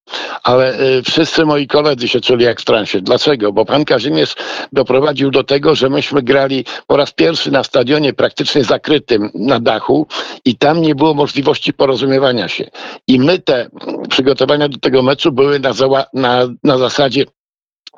ale 0.44 0.79
y, 0.82 1.03
wszyscy 1.03 1.46
moi 1.46 1.67
koledzy 1.67 2.08
się 2.08 2.22
czuli 2.22 2.46
jak 2.46 2.62
w 2.62 2.65
transie. 2.65 3.01
Dlaczego? 3.01 3.53
Bo 3.53 3.65
pan 3.65 3.86
Kazimierz 3.86 4.36
doprowadził 4.74 5.32
do 5.32 5.44
tego, 5.44 5.75
że 5.75 5.89
myśmy 5.89 6.22
grali 6.22 6.65
po 6.88 6.98
raz 6.98 7.12
pierwszy 7.12 7.51
na 7.51 7.63
stadionie 7.63 8.13
praktycznie 8.13 8.63
zakrytym 8.63 9.29
na 9.34 9.60
dachu 9.60 10.08
i 10.46 10.56
tam 10.56 10.82
nie 10.82 10.96
było 10.96 11.13
możliwości 11.13 11.74
porozumiewania 11.74 12.48
się. 12.48 12.70
I 13.08 13.20
my 13.20 13.39
te 13.39 13.70
przygotowania 14.10 14.70
do 14.70 14.77
tego 14.77 15.01
meczu 15.03 15.32
były 15.32 15.60
na, 15.60 15.72
na, 16.13 16.48
na 16.63 16.77
zasadzie 16.77 17.25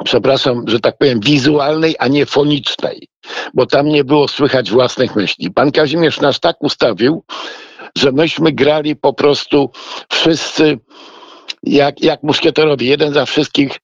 przepraszam, 0.04 0.64
że 0.68 0.80
tak 0.80 0.98
powiem, 0.98 1.20
wizualnej, 1.20 1.96
a 2.00 2.08
nie 2.08 2.26
fonicznej, 2.26 3.08
bo 3.54 3.66
tam 3.66 3.88
nie 3.88 4.04
było 4.04 4.28
słychać 4.28 4.72
własnych 4.72 5.16
myśli. 5.16 5.52
Pan 5.52 5.72
Kazimierz 5.72 6.22
nas 6.22 6.40
tak 6.40 6.64
ustawił, 6.64 7.24
że 7.98 8.12
myśmy 8.12 8.52
grali 8.52 8.96
po 8.96 9.14
prostu 9.14 9.72
wszyscy 10.10 10.80
jak, 11.64 12.02
jak 12.02 12.20
jeden 12.80 13.14
za 13.14 13.26
wszystkich, 13.26 13.80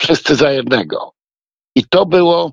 wszyscy 0.00 0.34
za 0.34 0.52
jednego. 0.52 1.12
I 1.74 1.84
to 1.90 2.06
było 2.06 2.52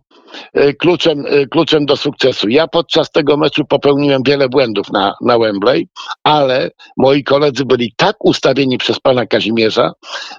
e, 0.54 0.74
kluczem, 0.74 1.26
e, 1.28 1.46
kluczem 1.46 1.86
do 1.86 1.98
sukcesu. 1.98 2.50
Ja 2.50 2.68
podczas 2.68 3.12
tego 3.12 3.38
meczu 3.38 3.66
popełniłem 3.66 4.22
wiele 4.26 4.50
błędów 4.50 4.92
na, 4.92 5.14
na 5.22 5.40
Wembley, 5.40 5.88
ale 6.24 6.72
moi 6.98 7.24
koledzy 7.24 7.66
byli 7.66 7.94
tak 7.98 8.26
ustawieni 8.26 8.78
przez 8.78 9.00
pana 9.00 9.26
Kazimierza, 9.26 9.92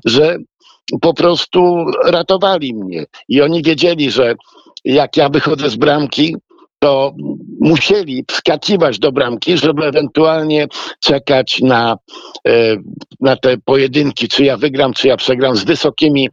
że 0.05 0.37
po 1.01 1.15
prostu 1.15 1.85
ratowali 2.05 2.75
mnie. 2.75 3.05
I 3.29 3.43
oni 3.43 3.63
wiedzieli, 3.63 4.11
że 4.11 4.35
jak 4.85 5.17
ja 5.17 5.29
wychodzę 5.29 5.71
z 5.71 5.77
bramki, 5.77 6.37
to 6.79 7.15
musieli 7.61 8.25
wskakiwać 8.31 8.99
do 8.99 9.13
bramki, 9.13 9.59
żeby 9.59 9.85
ewentualnie 9.85 10.67
czekać 11.01 11.61
na, 11.63 11.97
e, 12.49 12.77
na 13.21 13.37
te 13.37 13.57
pojedynki, 13.65 14.29
czy 14.29 14.45
ja 14.45 14.57
wygram, 14.57 14.93
czy 14.93 15.09
ja 15.09 15.17
przegram 15.17 15.57
z 15.57 15.65
wysokimi 15.65 16.29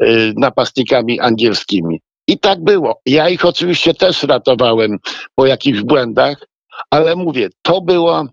e, 0.00 0.06
napastnikami 0.36 1.20
angielskimi. 1.20 2.00
I 2.28 2.38
tak 2.38 2.64
było. 2.64 3.00
Ja 3.06 3.28
ich 3.28 3.44
oczywiście 3.44 3.94
też 3.94 4.22
ratowałem 4.22 4.98
po 5.34 5.46
jakichś 5.46 5.80
błędach, 5.80 6.46
ale 6.90 7.16
mówię, 7.16 7.48
to 7.62 7.80
było 7.80 8.24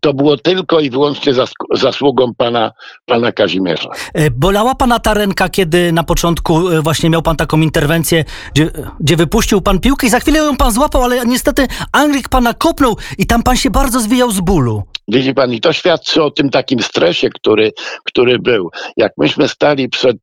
to 0.00 0.14
było 0.14 0.36
tylko 0.36 0.80
i 0.80 0.90
wyłącznie 0.90 1.32
zasługą 1.74 2.34
pana, 2.34 2.72
pana 3.06 3.32
Kazimierza. 3.32 3.88
E, 4.14 4.30
bolała 4.30 4.74
pana 4.74 4.98
ta 4.98 5.14
ręka, 5.14 5.48
kiedy 5.48 5.92
na 5.92 6.02
początku 6.02 6.68
e, 6.68 6.82
właśnie 6.82 7.10
miał 7.10 7.22
pan 7.22 7.36
taką 7.36 7.60
interwencję, 7.60 8.24
gdzie, 8.54 8.70
gdzie 9.00 9.16
wypuścił 9.16 9.60
pan 9.60 9.80
piłkę 9.80 10.06
i 10.06 10.10
za 10.10 10.20
chwilę 10.20 10.38
ją 10.38 10.56
pan 10.56 10.72
złapał, 10.72 11.02
ale 11.02 11.26
niestety 11.26 11.66
Anglik 11.92 12.28
pana 12.28 12.54
kopnął 12.54 12.96
i 13.18 13.26
tam 13.26 13.42
pan 13.42 13.56
się 13.56 13.70
bardzo 13.70 14.00
zwijał 14.00 14.30
z 14.30 14.40
bólu. 14.40 14.82
Widzi 15.08 15.34
pan, 15.34 15.52
i 15.52 15.60
to 15.60 15.72
świadczy 15.72 16.22
o 16.22 16.30
tym 16.30 16.50
takim 16.50 16.82
stresie, 16.82 17.30
który, 17.30 17.72
który 18.04 18.38
był. 18.38 18.70
Jak 18.96 19.12
myśmy 19.18 19.48
stali 19.48 19.88
przed, 19.88 20.16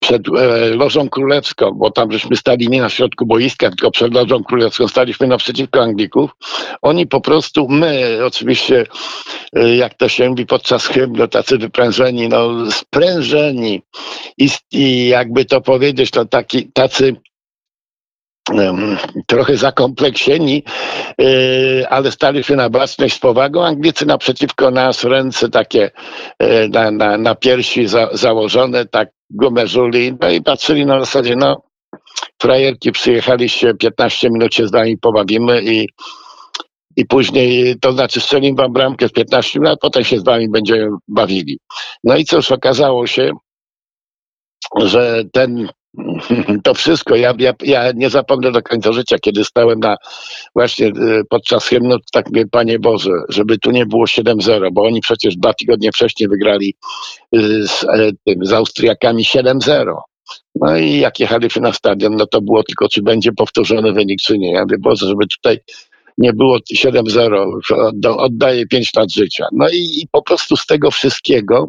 przed 0.00 0.28
e, 0.28 0.68
Lożą 0.68 1.08
Królewską, 1.08 1.70
bo 1.70 1.90
tam 1.90 2.12
żeśmy 2.12 2.36
stali 2.36 2.68
nie 2.68 2.80
na 2.80 2.88
środku 2.88 3.26
boiska, 3.26 3.68
tylko 3.70 3.90
przed 3.90 4.14
Lożą 4.14 4.44
Królewską, 4.44 4.88
staliśmy 4.88 5.26
naprzeciwko 5.26 5.82
Anglików, 5.82 6.30
oni 6.82 7.06
po 7.06 7.20
prostu, 7.20 7.68
my 7.68 8.18
oczywiście, 8.26 8.86
e, 9.56 9.76
jak 9.76 9.94
to 9.94 10.08
się 10.08 10.28
mówi 10.28 10.46
podczas 10.46 10.86
hymnu, 10.86 11.28
tacy 11.28 11.58
wyprężeni, 11.58 12.28
no 12.28 12.70
sprężeni. 12.70 13.82
I, 14.38 14.48
i 14.72 15.08
jakby 15.08 15.44
to 15.44 15.60
powiedzieć, 15.60 16.10
to 16.10 16.24
taki, 16.24 16.72
tacy 16.72 17.16
trochę 19.26 19.56
zakompleksieni, 19.56 20.62
e, 21.20 21.88
ale 21.88 22.12
stali 22.12 22.44
się 22.44 22.56
na 22.56 22.70
baczność 22.70 23.14
z 23.14 23.18
powagą. 23.18 23.64
Anglicy 23.64 24.06
naprzeciwko 24.06 24.70
nas, 24.70 25.04
ręce 25.04 25.48
takie 25.48 25.90
e, 26.38 26.68
na, 26.68 26.90
na, 26.90 27.18
na 27.18 27.34
piersi 27.34 27.88
za, 27.88 28.08
założone, 28.12 28.86
tak 28.86 29.08
gumerzuli, 29.30 30.14
no 30.20 30.30
i 30.30 30.42
patrzyli 30.42 30.86
na 30.86 31.00
zasadzie, 31.00 31.36
no 31.36 31.62
frajerki 32.42 32.92
przyjechaliście, 32.92 33.74
15 33.74 34.30
minut 34.30 34.54
się 34.54 34.68
z 34.68 34.72
nami 34.72 34.98
pobawimy 34.98 35.62
i, 35.62 35.88
i 36.96 37.06
później, 37.06 37.78
to 37.80 37.92
znaczy 37.92 38.20
strzelimy 38.20 38.56
wam 38.56 38.72
bramkę 38.72 39.08
w 39.08 39.12
15 39.12 39.60
minut, 39.60 39.74
a 39.74 39.80
potem 39.80 40.04
się 40.04 40.18
z 40.18 40.24
wami 40.24 40.48
będziemy 40.48 40.88
bawili. 41.08 41.58
No 42.04 42.16
i 42.16 42.24
cóż, 42.24 42.52
okazało 42.52 43.06
się, 43.06 43.30
że 44.76 45.22
ten 45.32 45.68
to 46.64 46.74
wszystko. 46.74 47.16
Ja, 47.16 47.34
ja, 47.38 47.52
ja 47.62 47.92
nie 47.92 48.10
zapomnę 48.10 48.52
do 48.52 48.62
końca 48.62 48.92
życia, 48.92 49.18
kiedy 49.18 49.44
stałem 49.44 49.80
na 49.80 49.96
właśnie 50.54 50.86
y, 50.86 51.22
podczas 51.28 51.66
hymnu, 51.66 51.96
tak 52.12 52.26
mówię, 52.26 52.46
Panie 52.50 52.78
Boże, 52.78 53.10
żeby 53.28 53.58
tu 53.58 53.70
nie 53.70 53.86
było 53.86 54.04
7-0, 54.04 54.68
bo 54.72 54.82
oni 54.82 55.00
przecież 55.00 55.36
dwa 55.36 55.54
tygodnie 55.54 55.92
wcześniej 55.92 56.28
wygrali 56.28 56.74
y, 57.36 57.68
z, 57.68 57.84
e, 57.84 58.10
z 58.40 58.52
Austriakami 58.52 59.24
7-0. 59.24 59.94
No 60.54 60.76
i 60.76 60.98
jak 60.98 61.20
jechaliśmy 61.20 61.62
na 61.62 61.72
stadion, 61.72 62.16
no 62.16 62.26
to 62.26 62.40
było 62.40 62.62
tylko, 62.62 62.88
czy 62.88 63.02
będzie 63.02 63.32
powtórzony 63.32 63.92
wynik, 63.92 64.20
czy 64.20 64.38
nie. 64.38 64.52
Ja 64.52 64.62
mówię, 64.62 64.76
Boże, 64.80 65.06
żeby 65.06 65.26
tutaj 65.26 65.58
nie 66.18 66.32
było 66.32 66.58
7-0, 66.74 67.58
oddaję 68.16 68.66
5 68.66 68.94
lat 68.96 69.12
życia. 69.12 69.46
No 69.52 69.68
i, 69.68 69.76
i 69.76 70.08
po 70.12 70.22
prostu 70.22 70.56
z 70.56 70.66
tego 70.66 70.90
wszystkiego 70.90 71.68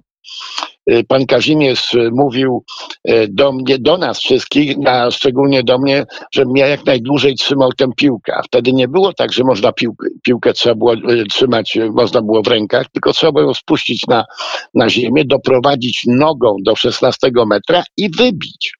pan 1.07 1.25
Kazimierz 1.25 1.95
mówił 2.11 2.63
y, 3.09 3.27
do 3.29 3.51
mnie, 3.51 3.79
do 3.79 3.97
nas 3.97 4.19
wszystkich, 4.19 4.75
a 4.87 5.11
szczególnie 5.11 5.63
do 5.63 5.77
mnie, 5.77 6.05
żebym 6.33 6.57
ja 6.57 6.67
jak 6.67 6.85
najdłużej 6.85 7.35
trzymał 7.35 7.73
tę 7.73 7.87
piłkę. 7.97 8.41
Wtedy 8.45 8.73
nie 8.73 8.87
było 8.87 9.13
tak, 9.13 9.33
że 9.33 9.43
można 9.43 9.71
piłkę, 9.71 10.07
piłkę 10.23 10.53
trzeba 10.53 10.75
było 10.75 10.93
y, 10.93 11.25
trzymać, 11.25 11.77
można 11.91 12.21
było 12.21 12.41
w 12.41 12.47
rękach, 12.47 12.89
tylko 12.89 13.13
trzeba 13.13 13.31
było 13.31 13.45
ją 13.45 13.53
spuścić 13.53 14.07
na, 14.07 14.25
na 14.73 14.89
ziemię, 14.89 15.25
doprowadzić 15.25 16.03
nogą 16.07 16.55
do 16.63 16.75
16 16.75 17.31
metra 17.45 17.83
i 17.97 18.09
wybić. 18.09 18.73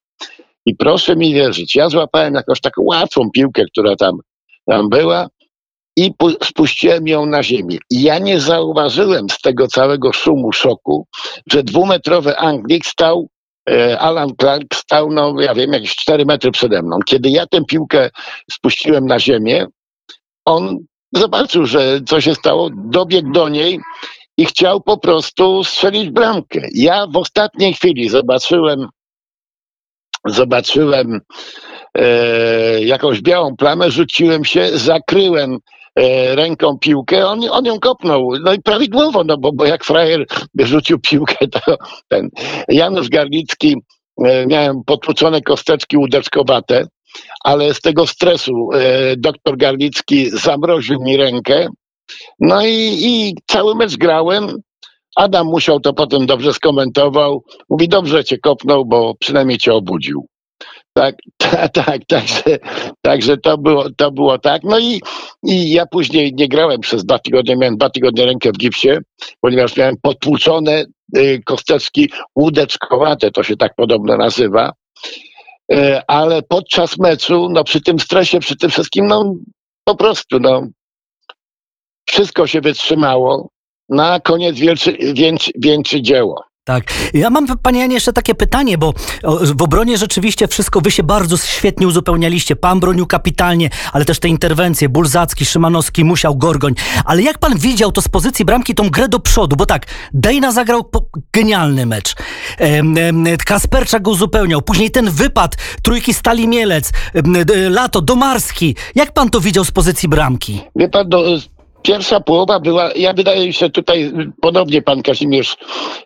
I 0.66 0.76
proszę 0.76 1.16
mi 1.16 1.34
wierzyć, 1.34 1.76
ja 1.76 1.90
złapałem 1.90 2.34
jakąś 2.34 2.62
taką 2.62 2.82
łatwą 2.86 3.30
piłkę, 3.34 3.64
która 3.72 3.96
tam, 3.96 4.18
tam 4.66 4.90
była 4.90 5.28
i 5.98 6.12
spuściłem 6.44 7.08
ją 7.08 7.26
na 7.26 7.44
ziemię. 7.44 7.78
I 7.90 8.02
ja 8.02 8.20
nie 8.20 8.40
zauważyłem 8.40 9.30
z 9.30 9.42
tego 9.42 9.68
całego 9.68 10.14
szumu, 10.14 10.52
szoku, 10.52 11.08
że 11.52 11.64
dwumetrowy 11.64 12.38
Anglik 12.38 12.86
stał, 12.86 13.28
e, 13.70 14.00
Alan 14.00 14.30
Clark 14.40 14.76
stał, 14.76 15.12
no 15.12 15.42
ja 15.42 15.54
wiem, 15.54 15.74
jakieś 15.74 15.96
4 15.96 16.26
metry 16.26 16.52
przede 16.52 16.82
mną. 16.82 17.00
Kiedy 17.06 17.30
ja 17.30 17.48
tę 17.48 17.66
piłkę 17.66 18.10
spuściłem 18.52 19.06
na 19.06 19.20
ziemię, 19.20 19.66
on 20.46 20.78
zobaczył, 21.14 21.66
że 21.66 22.02
co 22.08 22.22
się 22.22 22.36
stało, 22.36 22.70
dobiegł 22.76 23.32
do 23.32 23.50
niej 23.50 23.80
i 24.38 24.46
chciał 24.46 24.82
po 24.82 24.98
prostu 24.98 25.64
strzelić 25.64 26.10
bramkę. 26.10 26.62
Ja 26.74 27.08
w 27.08 27.18
ostatniej 27.18 27.74
chwili 27.74 28.10
zobaczyłem 28.10 28.88
zobaczyłem 30.26 31.22
e, 31.98 32.84
jakąś 32.84 33.22
białą 33.22 33.56
plamę, 33.56 33.92
rzuciłem 33.92 34.46
się, 34.46 34.70
zakryłem 34.74 35.58
ręką 36.36 36.78
piłkę, 36.78 37.28
on, 37.28 37.40
on 37.52 37.66
ją 37.66 37.80
kopnął. 37.80 38.30
No 38.44 38.54
i 38.54 38.62
prawidłowo, 38.62 39.24
no 39.24 39.38
bo, 39.38 39.52
bo 39.52 39.66
jak 39.66 39.84
frajer 39.84 40.26
rzucił 40.60 41.00
piłkę, 41.00 41.48
to 41.48 41.78
ten 42.08 42.30
Janusz 42.70 43.10
Garlicki, 43.10 43.76
e, 44.26 44.46
miałem 44.46 44.84
potłuczone 44.86 45.42
kosteczki 45.42 45.98
łódeczkowate, 45.98 46.88
ale 47.44 47.74
z 47.74 47.82
tego 47.82 48.08
stresu 48.08 48.70
e, 48.74 49.16
doktor 49.18 49.58
Garlicki 49.58 50.30
zamroził 50.30 51.02
mi 51.02 51.18
rękę, 51.18 51.68
no 52.40 52.66
i, 52.66 52.98
i 53.02 53.36
cały 53.48 53.76
mecz 53.76 53.98
grałem, 53.98 54.58
Adam 55.16 55.48
musiał 55.48 55.80
to 55.80 55.94
potem 55.94 56.26
dobrze 56.26 56.54
skomentował. 56.54 57.44
Mówi, 57.70 57.88
dobrze 57.88 58.24
cię 58.24 58.38
kopnął, 58.38 58.86
bo 58.86 59.14
przynajmniej 59.20 59.58
cię 59.58 59.74
obudził. 59.74 60.26
Tak, 60.94 61.16
tak, 61.38 61.72
tak, 61.86 62.06
także, 62.08 62.58
także 63.02 63.38
to, 63.38 63.58
było, 63.58 63.90
to 63.98 64.12
było 64.12 64.40
tak. 64.40 64.64
No 64.64 64.80
i, 64.80 65.02
i 65.44 65.72
ja 65.72 65.86
później 65.86 66.34
nie 66.34 66.48
grałem 66.48 66.80
przez 66.80 67.06
dwa 67.06 67.20
tygodnie, 67.20 67.56
miałem 67.56 67.78
dwa 67.78 67.90
tygodnie 67.90 68.26
rękę 68.26 68.52
w 68.52 68.58
gipsie, 68.58 68.90
ponieważ 69.42 69.78
miałem 69.78 69.96
potłuczone 70.02 70.86
y, 71.18 71.42
kosteczki 71.46 72.10
łódeczkowate, 72.36 73.32
to 73.32 73.44
się 73.44 73.58
tak 73.58 73.76
podobno 73.76 74.18
nazywa. 74.18 74.72
Y, 75.72 76.02
ale 76.08 76.42
podczas 76.42 76.98
meczu, 76.98 77.50
no 77.50 77.64
przy 77.64 77.82
tym 77.82 78.00
stresie, 78.00 78.40
przy 78.40 78.56
tym 78.56 78.70
wszystkim, 78.70 79.08
no 79.08 79.36
po 79.84 79.96
prostu, 79.96 80.40
no 80.40 80.68
wszystko 82.10 82.48
się 82.48 82.62
wytrzymało 82.62 83.50
na 83.90 84.20
koniec 84.20 84.60
wielczy, 84.60 84.98
wieńczy, 85.14 85.52
wieńczy 85.56 86.02
dzieło. 86.02 86.44
Tak. 86.66 86.84
Ja 87.14 87.30
mam, 87.30 87.48
panie 87.62 87.80
Janie, 87.80 87.94
jeszcze 87.94 88.14
takie 88.14 88.36
pytanie, 88.36 88.78
bo 88.78 88.94
w 89.42 89.62
obronie 89.62 89.98
rzeczywiście 89.98 90.48
wszystko, 90.48 90.82
wy 90.82 90.92
się 90.92 91.04
bardzo 91.04 91.38
świetnie 91.38 91.88
uzupełnialiście. 91.88 92.56
Pan 92.56 92.80
bronił 92.80 93.08
kapitalnie, 93.08 93.70
ale 93.94 94.06
też 94.06 94.20
te 94.20 94.28
interwencje, 94.28 94.90
Bulzacki, 94.90 95.46
Szymanowski, 95.46 96.04
Musiał, 96.04 96.36
Gorgoń. 96.36 96.74
Ale 97.06 97.22
jak 97.22 97.38
pan 97.38 97.58
widział 97.58 97.92
to 97.92 98.02
z 98.02 98.08
pozycji 98.08 98.46
bramki, 98.46 98.76
tą 98.76 98.90
grę 98.90 99.10
do 99.10 99.20
przodu? 99.20 99.56
Bo 99.56 99.66
tak, 99.66 99.86
Dejna 100.14 100.52
zagrał 100.52 100.90
genialny 101.34 101.86
mecz. 101.86 102.16
Kasperczak 103.46 104.02
go 104.02 104.12
uzupełniał. 104.12 104.62
Później 104.62 104.92
ten 104.92 105.12
wypad 105.12 105.56
trójki 105.82 106.14
Stali 106.14 106.48
Mielec, 106.48 106.92
Lato, 107.70 108.02
Domarski. 108.02 108.76
Jak 108.96 109.14
pan 109.14 109.30
to 109.30 109.42
widział 109.42 109.66
z 109.66 109.72
pozycji 109.72 110.10
bramki? 110.10 110.62
Wie 110.76 110.90
pan, 110.90 111.10
do, 111.10 111.24
Pierwsza 111.84 112.20
połowa 112.20 112.60
była, 112.60 112.90
ja 112.96 113.14
wydaje 113.14 113.48
mi 113.48 113.54
się 113.54 113.70
tutaj 113.70 114.12
ponownie 114.42 114.82
pan 114.82 115.02
Kazimierz 115.02 115.58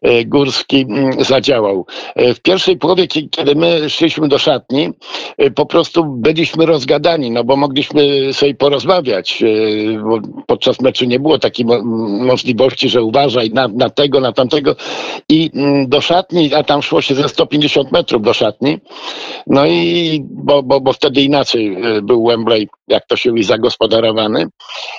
e, 0.01 0.25
Górski 0.25 0.85
mm, 0.89 1.23
zadziałał. 1.23 1.85
E, 2.15 2.33
w 2.33 2.39
pierwszej 2.41 2.77
połowie, 2.77 3.07
kiedy 3.07 3.55
my 3.55 3.89
szliśmy 3.89 4.27
do 4.27 4.37
szatni, 4.37 4.89
e, 5.37 5.51
po 5.51 5.65
prostu 5.65 6.05
byliśmy 6.05 6.65
rozgadani, 6.65 7.31
no 7.31 7.43
bo 7.43 7.55
mogliśmy 7.55 8.33
sobie 8.33 8.55
porozmawiać. 8.55 9.43
Podczas 10.47 10.81
meczu 10.81 11.05
nie 11.05 11.19
było 11.19 11.39
takiej 11.39 11.65
możliwości, 12.19 12.89
że 12.89 13.03
uważaj 13.03 13.49
na, 13.49 13.67
na 13.67 13.89
tego, 13.89 14.19
na 14.19 14.31
tamtego. 14.31 14.75
I 15.29 15.51
mm, 15.53 15.89
do 15.89 16.01
szatni, 16.01 16.53
a 16.53 16.63
tam 16.63 16.81
szło 16.81 17.01
się 17.01 17.15
ze 17.15 17.29
150 17.29 17.91
metrów 17.91 18.21
do 18.21 18.33
szatni. 18.33 18.79
No 19.47 19.65
i 19.65 20.21
bo, 20.29 20.63
bo, 20.63 20.81
bo 20.81 20.93
wtedy 20.93 21.21
inaczej 21.21 21.77
był 22.03 22.27
Wembley, 22.27 22.67
jak 22.87 23.07
to 23.07 23.17
się 23.17 23.29
mówi, 23.29 23.43
zagospodarowany. 23.43 24.47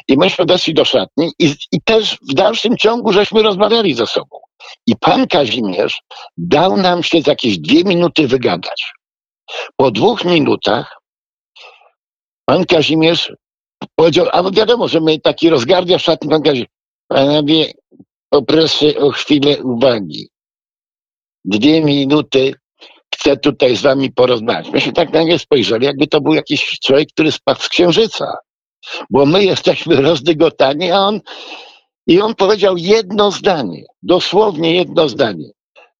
I 0.08 0.18
myśmy 0.18 0.44
weszli 0.44 0.74
do 0.74 0.84
szatni 0.84 1.32
i, 1.38 1.54
i 1.72 1.80
też 1.84 2.18
w 2.30 2.34
dalszym 2.34 2.76
ciągu 2.76 3.12
żeśmy 3.12 3.42
rozmawiali 3.42 3.94
ze 3.94 4.06
sobą. 4.06 4.38
I 4.86 4.96
pan 4.96 5.26
Kazimierz 5.26 6.00
dał 6.36 6.76
nam 6.76 7.02
się 7.02 7.22
za 7.22 7.30
jakieś 7.30 7.58
dwie 7.58 7.84
minuty 7.84 8.28
wygadać. 8.28 8.92
Po 9.76 9.90
dwóch 9.90 10.24
minutach 10.24 10.96
pan 12.44 12.64
Kazimierz 12.64 13.32
powiedział, 13.94 14.26
a 14.32 14.50
wiadomo, 14.50 14.88
że 14.88 15.00
my 15.00 15.20
taki 15.20 15.50
rozgardia 15.50 15.98
szatni, 15.98 16.28
pan 16.28 16.42
Kazimierz, 16.42 16.68
panowie, 17.08 17.72
poproszę 18.30 18.96
o 18.96 19.10
chwilę 19.10 19.62
uwagi. 19.62 20.28
Dwie 21.44 21.84
minuty 21.84 22.54
chcę 23.18 23.36
tutaj 23.36 23.76
z 23.76 23.82
wami 23.82 24.12
porozmawiać. 24.12 24.70
Myśmy 24.70 24.92
tak 24.92 25.12
na 25.12 25.22
nie 25.22 25.38
spojrzeli, 25.38 25.86
jakby 25.86 26.06
to 26.06 26.20
był 26.20 26.34
jakiś 26.34 26.78
człowiek, 26.80 27.08
który 27.12 27.32
spadł 27.32 27.60
z 27.60 27.68
księżyca 27.68 28.26
bo 29.10 29.26
my 29.26 29.44
jesteśmy 29.44 30.00
rozdygotani, 30.00 30.90
a 30.90 30.98
on 30.98 31.20
i 32.06 32.20
on 32.20 32.34
powiedział 32.34 32.76
jedno 32.76 33.30
zdanie, 33.30 33.84
dosłownie 34.02 34.74
jedno 34.74 35.08
zdanie. 35.08 35.50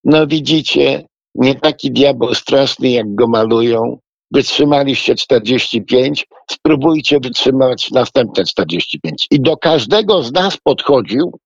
No 0.04 0.26
widzicie, 0.26 1.06
nie 1.34 1.54
taki 1.54 1.90
diabeł 1.90 2.34
straszny, 2.34 2.90
jak 2.90 3.14
go 3.14 3.28
malują. 3.28 3.98
Wytrzymaliście 4.30 5.14
45, 5.14 6.26
spróbujcie 6.50 7.20
wytrzymać 7.20 7.90
następne 7.90 8.44
45. 8.44 9.26
I 9.30 9.40
do 9.40 9.56
każdego 9.56 10.22
z 10.22 10.32
nas 10.32 10.56
podchodził 10.64 11.38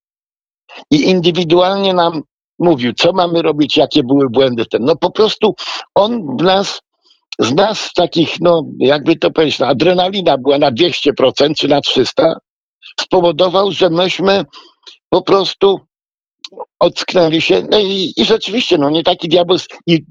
i 0.91 1.11
indywidualnie 1.11 1.95
nam 1.95 2.23
mówił, 2.63 2.93
co 2.93 3.13
mamy 3.13 3.43
robić, 3.43 3.77
jakie 3.77 4.03
były 4.03 4.31
błędy. 4.31 4.67
Ten. 4.67 4.85
No 4.85 4.97
po 4.97 5.11
prostu 5.11 5.55
on 5.95 6.37
w 6.37 6.43
nas 6.43 6.81
z 7.39 7.55
nas 7.55 7.93
takich, 7.93 8.41
no 8.41 8.63
jakby 8.79 9.17
to 9.17 9.31
powiedzieć, 9.31 9.59
no, 9.59 9.67
adrenalina 9.67 10.39
była 10.39 10.59
na 10.59 10.73
200% 10.73 11.55
czy 11.59 11.69
na 11.69 11.81
300, 11.81 12.35
spowodował, 13.01 13.73
że 13.73 13.91
myśmy 13.91 14.45
po 15.09 15.23
prostu 15.23 15.81
ocknęli 16.81 17.41
się. 17.41 17.67
No 17.71 17.79
i, 17.79 18.13
i 18.17 18.25
rzeczywiście, 18.25 18.79
no 18.79 18.91
nie 18.91 19.03
taki 19.03 19.29
diabeł 19.29 19.57
i 19.87 20.05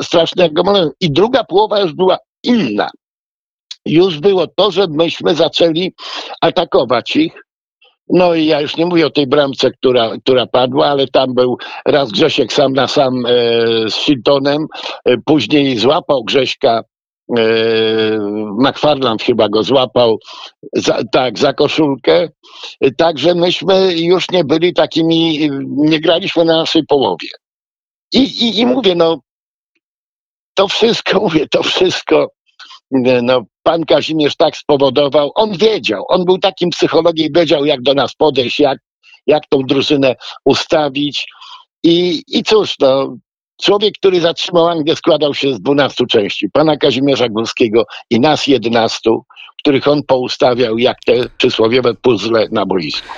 straszny 0.00 0.42
jak 0.42 0.52
go 0.52 0.62
malują. 0.62 0.90
I 1.00 1.12
druga 1.12 1.44
połowa 1.44 1.80
już 1.80 1.92
była 1.92 2.18
inna. 2.42 2.90
Już 3.86 4.20
było 4.20 4.46
to, 4.46 4.70
że 4.70 4.86
myśmy 4.90 5.34
zaczęli 5.34 5.92
atakować 6.40 7.16
ich. 7.16 7.32
No 8.08 8.34
i 8.34 8.46
ja 8.46 8.60
już 8.60 8.76
nie 8.76 8.86
mówię 8.86 9.06
o 9.06 9.10
tej 9.10 9.26
bramce, 9.26 9.70
która, 9.70 10.10
która 10.24 10.46
padła, 10.46 10.86
ale 10.86 11.06
tam 11.08 11.34
był 11.34 11.56
raz 11.86 12.12
Grzesiek 12.12 12.52
sam 12.52 12.72
na 12.72 12.88
sam 12.88 13.26
e, 13.26 13.30
z 13.90 13.94
Shiltonem, 13.94 14.66
e, 15.04 15.16
później 15.24 15.78
złapał 15.78 16.24
Grześka 16.24 16.82
e, 17.36 17.42
McFarland 18.58 19.22
chyba 19.22 19.48
go 19.48 19.62
złapał 19.62 20.18
za, 20.72 20.98
tak, 21.12 21.38
za 21.38 21.52
koszulkę. 21.52 22.28
Także 22.96 23.34
myśmy 23.34 23.94
już 23.94 24.30
nie 24.30 24.44
byli 24.44 24.74
takimi, 24.74 25.50
nie 25.76 26.00
graliśmy 26.00 26.44
na 26.44 26.56
naszej 26.56 26.86
połowie. 26.86 27.28
I, 28.12 28.18
i, 28.18 28.60
i 28.60 28.66
mówię, 28.66 28.94
no 28.94 29.18
to 30.54 30.68
wszystko, 30.68 31.20
mówię, 31.24 31.46
to 31.48 31.62
wszystko 31.62 32.28
no, 33.22 33.42
pan 33.62 33.84
Kazimierz 33.84 34.36
tak 34.36 34.56
spowodował. 34.56 35.32
On 35.34 35.56
wiedział, 35.56 36.04
on 36.08 36.24
był 36.24 36.38
takim 36.38 36.70
psychologiem, 36.70 37.28
wiedział 37.36 37.64
jak 37.64 37.82
do 37.82 37.94
nas 37.94 38.14
podejść, 38.14 38.60
jak, 38.60 38.78
jak 39.26 39.42
tą 39.48 39.62
drużynę 39.62 40.16
ustawić. 40.44 41.26
I, 41.84 42.22
i 42.28 42.42
cóż, 42.42 42.74
no, 42.80 43.16
człowiek, 43.62 43.94
który 43.98 44.20
zatrzymał 44.20 44.68
Anglię 44.68 44.96
składał 44.96 45.34
się 45.34 45.54
z 45.54 45.60
12 45.60 46.06
części. 46.06 46.50
Pana 46.52 46.76
Kazimierza 46.76 47.28
Górskiego 47.28 47.84
i 48.10 48.20
nas 48.20 48.46
11, 48.46 49.10
których 49.62 49.88
on 49.88 50.02
poustawiał, 50.02 50.78
jak 50.78 50.96
te 51.06 51.12
przysłowiowe 51.38 51.94
puzzle 51.94 52.48
na 52.50 52.66
boisku. 52.66 53.08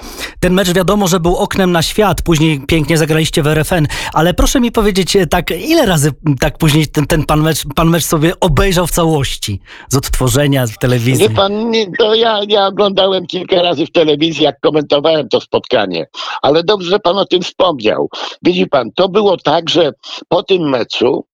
Ten 0.40 0.52
mecz 0.52 0.72
wiadomo, 0.72 1.08
że 1.08 1.20
był 1.20 1.36
oknem 1.36 1.72
na 1.72 1.82
świat, 1.82 2.22
później 2.22 2.60
pięknie 2.66 2.98
zagraliście 2.98 3.42
w 3.42 3.46
RFN, 3.46 3.86
ale 4.12 4.34
proszę 4.34 4.60
mi 4.60 4.72
powiedzieć, 4.72 5.16
e, 5.16 5.26
tak 5.26 5.50
ile 5.50 5.86
razy 5.86 6.10
tak 6.40 6.58
później 6.58 6.86
ten, 6.86 7.06
ten 7.06 7.24
pan, 7.24 7.40
mecz, 7.42 7.64
pan 7.74 7.88
mecz 7.88 8.04
sobie 8.04 8.32
obejrzał 8.40 8.86
w 8.86 8.90
całości? 8.90 9.60
Z 9.88 9.96
odtworzenia 9.96 10.66
w 10.66 10.78
telewizji. 10.78 11.28
Nie 11.28 11.34
pan, 11.34 11.72
to 11.98 12.14
ja, 12.14 12.40
ja 12.48 12.66
oglądałem 12.66 13.26
kilka 13.26 13.62
razy 13.62 13.86
w 13.86 13.92
telewizji, 13.92 14.44
jak 14.44 14.60
komentowałem 14.60 15.28
to 15.28 15.40
spotkanie, 15.40 16.06
ale 16.42 16.64
dobrze, 16.64 16.90
że 16.90 16.98
pan 16.98 17.18
o 17.18 17.24
tym 17.24 17.42
wspomniał. 17.42 18.08
Widzi 18.42 18.66
pan, 18.66 18.90
to 18.94 19.08
było 19.08 19.36
tak, 19.36 19.70
że 19.70 19.92
po 20.28 20.42
tym 20.42 20.68
meczu 20.68 21.24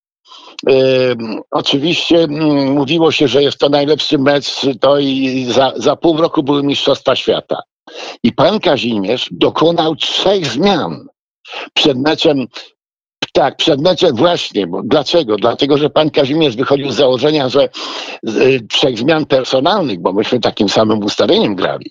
oczywiście 1.50 2.16
mm, 2.22 2.72
mówiło 2.72 3.12
się, 3.12 3.28
że 3.28 3.42
jest 3.42 3.58
to 3.58 3.68
najlepszy 3.68 4.18
mecz, 4.18 4.66
to 4.80 4.98
i 4.98 5.44
za, 5.50 5.72
za 5.76 5.96
pół 5.96 6.16
roku 6.16 6.42
były 6.42 6.62
Mistrzostwa 6.62 7.16
Świata. 7.16 7.62
I 8.22 8.32
pan 8.32 8.60
Kazimierz 8.60 9.28
dokonał 9.30 9.96
trzech 9.96 10.46
zmian 10.46 11.06
przed 11.74 11.98
meczem. 11.98 12.46
Tak, 13.32 13.56
przed 13.56 13.80
meczem 13.80 14.16
właśnie. 14.16 14.66
Bo 14.66 14.82
dlaczego? 14.84 15.36
Dlatego, 15.36 15.78
że 15.78 15.90
pan 15.90 16.10
Kazimierz 16.10 16.56
wychodził 16.56 16.90
z 16.90 16.96
założenia, 16.96 17.48
że 17.48 17.68
y, 18.28 18.66
trzech 18.68 18.98
zmian 18.98 19.26
personalnych, 19.26 20.00
bo 20.00 20.12
myśmy 20.12 20.40
takim 20.40 20.68
samym 20.68 21.04
ustaleniem 21.04 21.54
grali. 21.54 21.90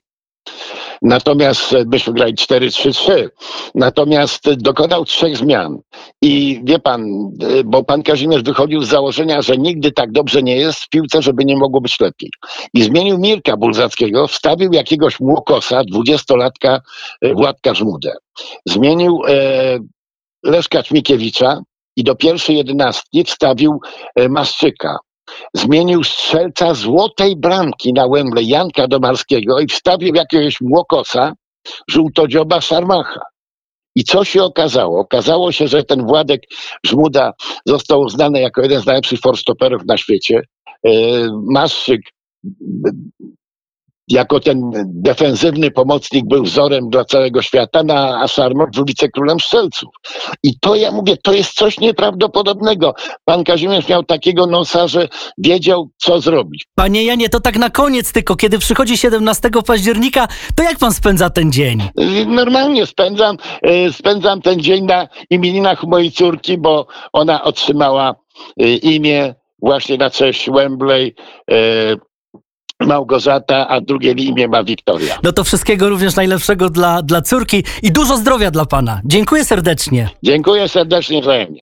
Natomiast 1.02 1.74
e, 1.74 1.86
myśmy 1.86 2.14
grali 2.14 2.34
4-3-3. 2.34 3.30
Natomiast 3.76 4.54
dokonał 4.54 5.06
trzech 5.06 5.38
zmian. 5.38 5.78
I 6.22 6.62
wie 6.64 6.80
pan, 6.80 7.04
e, 7.42 7.64
bo 7.64 7.84
pan 7.84 8.04
Kazimierz 8.04 8.44
wychodził 8.44 8.82
z 8.82 8.88
założenia, 8.88 9.42
że 9.42 9.58
nigdy 9.58 9.92
tak 9.92 10.12
dobrze 10.12 10.44
nie 10.44 10.58
jest 10.58 10.80
w 10.80 10.90
piłce, 10.90 11.22
żeby 11.22 11.46
nie 11.46 11.58
mogło 11.58 11.82
być 11.82 12.00
lepiej. 12.00 12.30
I 12.74 12.84
zmienił 12.84 13.18
Mirka 13.18 13.58
Bulzackiego, 13.58 14.28
wstawił 14.28 14.74
jakiegoś 14.74 15.20
młokosa, 15.20 15.84
dwudziestolatka 15.84 16.82
e, 17.22 17.34
Władka 17.34 17.74
Żmudę. 17.74 18.14
Zmienił 18.66 19.22
e, 19.28 19.80
Leszka 20.44 20.84
Ćmikiewicza 20.84 21.62
i 21.96 22.04
do 22.04 22.16
pierwszej 22.16 22.58
jedenastki 22.58 23.24
wstawił 23.24 23.80
Maszczyka 24.30 24.98
zmienił 25.54 26.04
strzelca 26.04 26.74
złotej 26.74 27.36
bramki 27.36 27.94
na 27.94 28.08
Wembley 28.08 28.48
Janka 28.48 28.88
Domarskiego 28.88 29.60
i 29.60 29.68
wstawił 29.68 30.16
jakiegoś 30.16 30.62
młokosa, 30.62 31.34
żółtodzioba 31.90 32.62
Szarmacha. 32.62 33.22
I 33.96 34.04
co 34.04 34.24
się 34.24 34.44
okazało? 34.44 35.00
Okazało 35.00 35.52
się, 35.52 35.68
że 35.68 35.84
ten 35.84 36.08
Władek 36.08 36.42
Żmuda 36.86 37.32
został 37.66 38.02
uznany 38.02 38.42
jako 38.42 38.62
jeden 38.62 38.82
z 38.82 38.86
najlepszych 38.86 39.20
forstoperów 39.20 39.82
na 39.88 39.98
świecie. 39.98 40.42
E, 40.88 40.92
Maszczyk 41.52 42.02
jako 44.10 44.40
ten 44.40 44.72
defensywny 44.86 45.72
pomocnik 45.72 46.26
był 46.28 46.44
wzorem 46.44 46.90
dla 46.90 47.06
całego 47.06 47.42
świata, 47.42 47.84
na, 47.84 48.22
a 48.22 48.28
Szarmok 48.28 48.70
był 48.76 48.86
wicekrólem 48.86 49.40
strzelców. 49.40 49.90
I 50.44 50.60
to 50.60 50.76
ja 50.76 50.92
mówię, 50.92 51.18
to 51.24 51.34
jest 51.34 51.54
coś 51.54 51.80
nieprawdopodobnego. 51.80 52.94
Pan 53.26 53.44
Kazimierz 53.44 53.88
miał 53.88 54.04
takiego 54.04 54.48
nosa, 54.48 54.88
że 54.88 55.08
wiedział, 55.38 55.90
co 55.98 56.22
zrobić. 56.22 56.66
Panie 56.76 57.04
Janie, 57.04 57.30
to 57.30 57.40
tak 57.40 57.58
na 57.58 57.70
koniec 57.70 58.12
tylko, 58.12 58.36
kiedy 58.36 58.60
przychodzi 58.60 58.98
17 58.98 59.50
października, 59.68 60.28
to 60.56 60.64
jak 60.64 60.78
pan 60.78 60.94
spędza 60.94 61.30
ten 61.30 61.52
dzień? 61.52 61.84
Normalnie 62.28 62.86
spędzam, 62.86 63.38
e, 63.62 63.94
spędzam 63.94 64.42
ten 64.42 64.60
dzień 64.60 64.86
na 64.86 65.08
imieninach 65.30 65.84
mojej 65.84 66.12
córki, 66.12 66.58
bo 66.58 66.88
ona 67.14 67.44
otrzymała 67.44 68.16
e, 68.60 68.68
imię 68.70 69.36
właśnie 69.62 69.98
na 69.98 70.10
cześć 70.10 70.50
Wembley. 70.50 71.16
Małgorzata, 72.80 73.68
a 73.68 73.82
drugie 73.82 74.12
imię 74.12 74.48
ma 74.48 74.64
Wiktoria. 74.64 75.20
No 75.24 75.32
to 75.32 75.44
wszystkiego 75.44 75.90
również 75.90 76.16
najlepszego 76.16 76.70
dla, 76.70 77.02
dla 77.02 77.22
córki 77.22 77.64
i 77.84 77.92
dużo 77.92 78.18
zdrowia 78.18 78.52
dla 78.52 78.66
pana. 78.66 79.02
Dziękuję 79.06 79.46
serdecznie. 79.46 80.10
Dziękuję 80.24 80.68
serdecznie 80.68 81.22
wzajemnie. 81.22 81.60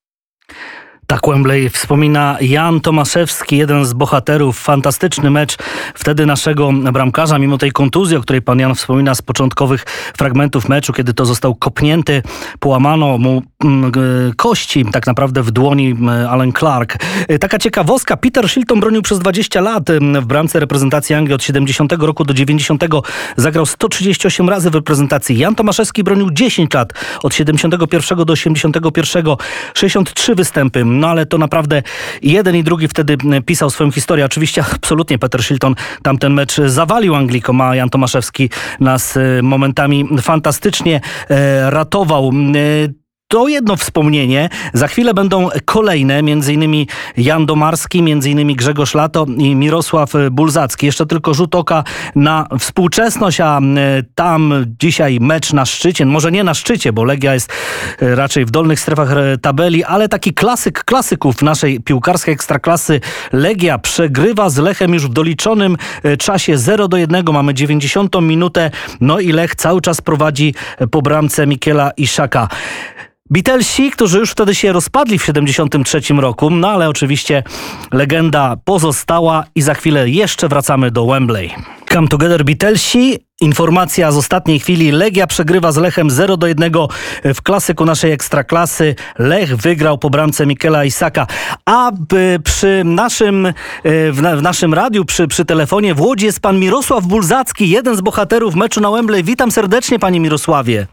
Tak 1.07 1.27
Wembley 1.27 1.69
wspomina 1.69 2.37
Jan 2.41 2.81
Tomaszewski, 2.81 3.57
jeden 3.57 3.85
z 3.85 3.93
bohaterów. 3.93 4.59
Fantastyczny 4.59 5.29
mecz 5.29 5.57
wtedy 5.93 6.25
naszego 6.25 6.71
bramkarza, 6.71 7.39
mimo 7.39 7.57
tej 7.57 7.71
kontuzji, 7.71 8.17
o 8.17 8.21
której 8.21 8.41
pan 8.41 8.59
Jan 8.59 8.75
wspomina 8.75 9.15
z 9.15 9.21
początkowych 9.21 9.83
fragmentów 10.17 10.69
meczu, 10.69 10.93
kiedy 10.93 11.13
to 11.13 11.25
został 11.25 11.55
kopnięty, 11.55 12.23
połamano 12.59 13.17
mu 13.17 13.41
mm, 13.63 13.91
kości 14.37 14.85
tak 14.91 15.07
naprawdę 15.07 15.43
w 15.43 15.51
dłoni 15.51 15.91
mm, 15.91 16.27
Alan 16.29 16.53
Clark. 16.53 16.97
Y, 17.31 17.39
taka 17.39 17.59
ciekawostka, 17.59 18.17
Peter 18.17 18.49
Shilton 18.49 18.79
bronił 18.79 19.01
przez 19.01 19.19
20 19.19 19.61
lat 19.61 19.89
mm, 19.89 20.21
w 20.21 20.25
bramce 20.25 20.59
reprezentacji 20.59 21.15
Anglii 21.15 21.35
od 21.35 21.43
70 21.43 21.93
roku 21.93 22.23
do 22.23 22.33
90. 22.33 22.83
Zagrał 23.37 23.65
138 23.65 24.49
razy 24.49 24.69
w 24.69 24.75
reprezentacji. 24.75 25.37
Jan 25.37 25.55
Tomaszewski 25.55 26.03
bronił 26.03 26.31
10 26.31 26.73
lat 26.73 26.93
od 27.23 27.35
71 27.35 28.25
do 28.25 28.33
81. 28.33 29.23
63 29.73 30.35
występy 30.35 30.96
no 30.99 31.07
ale 31.07 31.25
to 31.25 31.37
naprawdę 31.37 31.83
jeden 32.21 32.55
i 32.55 32.63
drugi 32.63 32.87
wtedy 32.87 33.17
pisał 33.45 33.69
swoją 33.69 33.91
historię. 33.91 34.25
Oczywiście 34.25 34.63
absolutnie 34.75 35.17
Peter 35.19 35.43
Shilton 35.43 35.75
tamten 36.03 36.33
mecz 36.33 36.55
zawalił 36.65 37.15
Anglikom, 37.15 37.61
a 37.61 37.75
Jan 37.75 37.89
Tomaszewski 37.89 38.49
nas 38.79 39.17
e, 39.17 39.41
momentami 39.41 40.07
fantastycznie 40.21 41.01
e, 41.29 41.69
ratował. 41.69 42.31
E, 43.27 43.37
to 43.37 43.47
jedno 43.47 43.75
wspomnienie. 43.75 44.49
Za 44.73 44.87
chwilę 44.87 45.13
będą 45.13 45.49
kolejne, 45.65 46.21
innymi 46.49 46.87
Jan 47.17 47.45
Domarski, 47.45 47.97
innymi 47.97 48.55
Grzegorz 48.55 48.93
Lato 48.93 49.25
i 49.37 49.55
Mirosław 49.55 50.13
Bulzacki. 50.31 50.85
Jeszcze 50.85 51.05
tylko 51.05 51.33
rzut 51.33 51.55
oka 51.55 51.83
na 52.15 52.47
współczesność, 52.59 53.41
a 53.41 53.59
tam 54.15 54.65
dzisiaj 54.79 55.17
mecz 55.21 55.53
na 55.53 55.65
szczycie. 55.65 56.05
Może 56.05 56.31
nie 56.31 56.43
na 56.43 56.53
szczycie, 56.53 56.93
bo 56.93 57.03
Legia 57.03 57.33
jest 57.33 57.53
e, 58.01 58.15
raczej 58.15 58.45
w 58.45 58.51
dolnych 58.51 58.79
strefach 58.79 59.11
e, 59.11 59.37
tabeli, 59.37 59.83
ale 59.83 60.09
taki 60.09 60.33
klasyk 60.33 60.83
klasyków 60.83 61.41
naszej 61.41 61.79
piłkarskiej 61.79 62.33
ekstraklasy. 62.33 63.01
Legia 63.33 63.77
przegrywa 63.77 64.49
z 64.49 64.57
Lechem 64.57 64.93
już 64.93 65.05
w 65.05 65.13
doliczonym 65.13 65.77
e, 66.03 66.17
czasie 66.17 66.57
0 66.57 66.87
do 66.87 66.97
1. 66.97 67.25
Mamy 67.33 67.53
90 67.53 68.15
minutę. 68.21 68.71
No 69.01 69.19
i 69.19 69.31
Lech 69.31 69.55
cały 69.55 69.81
czas 69.81 70.01
prowadzi 70.01 70.53
po 70.91 71.01
bramce 71.01 71.47
Mikiela 71.47 71.91
Iszaka. 71.97 72.47
Beatlesi, 73.29 73.91
którzy 73.91 74.19
już 74.19 74.31
wtedy 74.31 74.55
się 74.55 74.71
rozpadli 74.71 75.19
w 75.19 75.25
73 75.25 76.01
roku, 76.13 76.49
no 76.49 76.69
ale 76.69 76.89
oczywiście 76.89 77.43
legenda 77.91 78.55
pozostała 78.65 79.43
i 79.55 79.61
za 79.61 79.73
chwilę 79.73 80.09
jeszcze 80.09 80.47
wracamy 80.47 80.91
do 80.91 81.05
Wembley. 81.05 81.51
Come 81.93 82.07
Together 82.07 82.45
Beatlesi. 82.45 83.19
Informacja 83.41 84.11
z 84.11 84.17
ostatniej 84.17 84.59
chwili. 84.59 84.91
Legia 84.91 85.27
przegrywa 85.27 85.71
z 85.71 85.77
Lechem 85.77 86.09
0 86.09 86.37
do 86.37 86.47
1 86.47 86.73
w 87.23 87.41
klasyku 87.41 87.85
naszej 87.85 88.11
ekstraklasy. 88.11 88.95
Lech 89.19 89.57
wygrał 89.57 89.97
po 89.97 90.09
bramce 90.09 90.45
Mikela 90.45 90.85
Isaka. 90.85 91.27
A 91.65 91.91
przy 92.43 92.81
naszym, 92.85 93.45
e, 93.45 93.53
w, 94.11 94.41
naszym 94.41 94.73
radiu, 94.73 95.05
przy, 95.05 95.27
przy 95.27 95.45
telefonie 95.45 95.95
w 95.95 96.01
Łodzi 96.01 96.25
jest 96.25 96.39
pan 96.39 96.59
Mirosław 96.59 97.05
Bulzacki, 97.05 97.69
jeden 97.69 97.95
z 97.95 98.01
bohaterów 98.01 98.55
meczu 98.55 98.81
na 98.81 98.91
Wembley. 98.91 99.23
Witam 99.23 99.51
serdecznie 99.51 99.99
panie 99.99 100.19
Mirosławie. 100.19 100.87